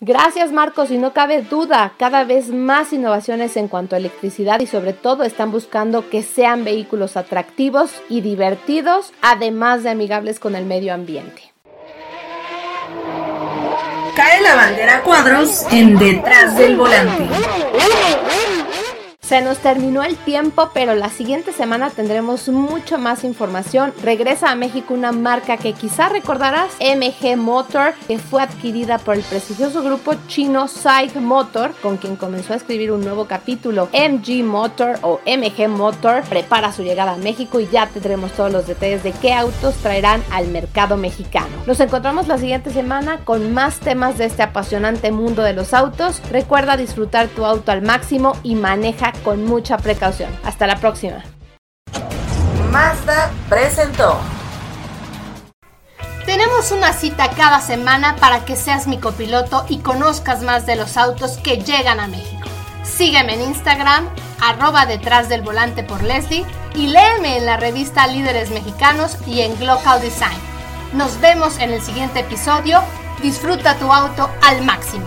Gracias 0.00 0.52
Marcos, 0.52 0.90
y 0.90 0.98
no 0.98 1.14
cabe 1.14 1.40
duda, 1.40 1.94
cada 1.98 2.24
vez 2.24 2.50
más 2.50 2.92
innovaciones 2.92 3.56
en 3.56 3.66
cuanto 3.66 3.96
a 3.96 3.98
electricidad 3.98 4.60
y 4.60 4.66
sobre 4.66 4.92
todo 4.92 5.24
están 5.24 5.50
buscando 5.50 6.10
que 6.10 6.22
sean 6.22 6.64
vehículos 6.64 7.16
atractivos 7.16 7.90
y 8.10 8.20
divertidos, 8.20 9.14
además 9.22 9.84
de 9.84 9.90
amigables 9.90 10.38
con 10.38 10.54
el 10.54 10.66
medio 10.66 10.92
ambiente. 10.92 11.50
Cae 14.14 14.42
la 14.42 14.54
bandera 14.54 15.02
cuadros 15.02 15.64
en 15.70 15.98
detrás 15.98 16.58
del 16.58 16.76
volante. 16.76 17.28
Se 19.26 19.42
nos 19.42 19.58
terminó 19.58 20.04
el 20.04 20.14
tiempo, 20.14 20.70
pero 20.72 20.94
la 20.94 21.08
siguiente 21.08 21.50
semana 21.50 21.90
tendremos 21.90 22.48
mucho 22.48 22.96
más 22.96 23.24
información. 23.24 23.92
Regresa 24.04 24.52
a 24.52 24.54
México 24.54 24.94
una 24.94 25.10
marca 25.10 25.56
que 25.56 25.72
quizá 25.72 26.08
recordarás, 26.08 26.70
MG 26.78 27.36
Motor, 27.36 27.94
que 28.06 28.20
fue 28.20 28.40
adquirida 28.40 28.98
por 28.98 29.16
el 29.16 29.22
prestigioso 29.22 29.82
grupo 29.82 30.14
chino 30.28 30.68
SAIC 30.68 31.16
Motor, 31.16 31.74
con 31.82 31.96
quien 31.96 32.14
comenzó 32.14 32.52
a 32.52 32.56
escribir 32.56 32.92
un 32.92 33.00
nuevo 33.00 33.24
capítulo. 33.24 33.88
MG 33.92 34.44
Motor 34.44 35.00
o 35.02 35.18
MG 35.26 35.68
Motor 35.70 36.22
prepara 36.28 36.72
su 36.72 36.84
llegada 36.84 37.14
a 37.14 37.18
México 37.18 37.58
y 37.58 37.66
ya 37.66 37.88
tendremos 37.88 38.30
todos 38.30 38.52
los 38.52 38.68
detalles 38.68 39.02
de 39.02 39.10
qué 39.10 39.32
autos 39.32 39.74
traerán 39.78 40.22
al 40.30 40.46
mercado 40.46 40.96
mexicano. 40.96 41.48
Nos 41.66 41.80
encontramos 41.80 42.28
la 42.28 42.38
siguiente 42.38 42.70
semana 42.70 43.18
con 43.24 43.52
más 43.52 43.80
temas 43.80 44.18
de 44.18 44.26
este 44.26 44.44
apasionante 44.44 45.10
mundo 45.10 45.42
de 45.42 45.52
los 45.52 45.74
autos. 45.74 46.22
Recuerda 46.30 46.76
disfrutar 46.76 47.26
tu 47.26 47.44
auto 47.44 47.72
al 47.72 47.82
máximo 47.82 48.36
y 48.44 48.54
maneja 48.54 49.14
con 49.24 49.44
mucha 49.44 49.78
precaución. 49.78 50.30
Hasta 50.44 50.66
la 50.66 50.76
próxima. 50.76 51.24
Mazda 52.70 53.30
presentó. 53.48 54.18
Tenemos 56.26 56.72
una 56.72 56.92
cita 56.92 57.30
cada 57.30 57.60
semana 57.60 58.16
para 58.16 58.44
que 58.44 58.56
seas 58.56 58.88
mi 58.88 58.98
copiloto 58.98 59.64
y 59.68 59.78
conozcas 59.78 60.42
más 60.42 60.66
de 60.66 60.74
los 60.74 60.96
autos 60.96 61.38
que 61.38 61.58
llegan 61.58 62.00
a 62.00 62.08
México. 62.08 62.48
Sígueme 62.82 63.34
en 63.34 63.42
Instagram, 63.42 64.08
arroba 64.40 64.86
detrás 64.86 65.28
del 65.28 65.42
volante 65.42 65.84
por 65.84 66.02
Leslie 66.02 66.44
y 66.74 66.88
léeme 66.88 67.38
en 67.38 67.46
la 67.46 67.56
revista 67.56 68.06
Líderes 68.06 68.50
Mexicanos 68.50 69.18
y 69.26 69.40
en 69.40 69.56
Glocal 69.58 70.00
Design. 70.00 70.38
Nos 70.92 71.20
vemos 71.20 71.58
en 71.58 71.72
el 71.72 71.80
siguiente 71.80 72.20
episodio. 72.20 72.82
Disfruta 73.22 73.76
tu 73.76 73.92
auto 73.92 74.28
al 74.42 74.64
máximo. 74.64 75.06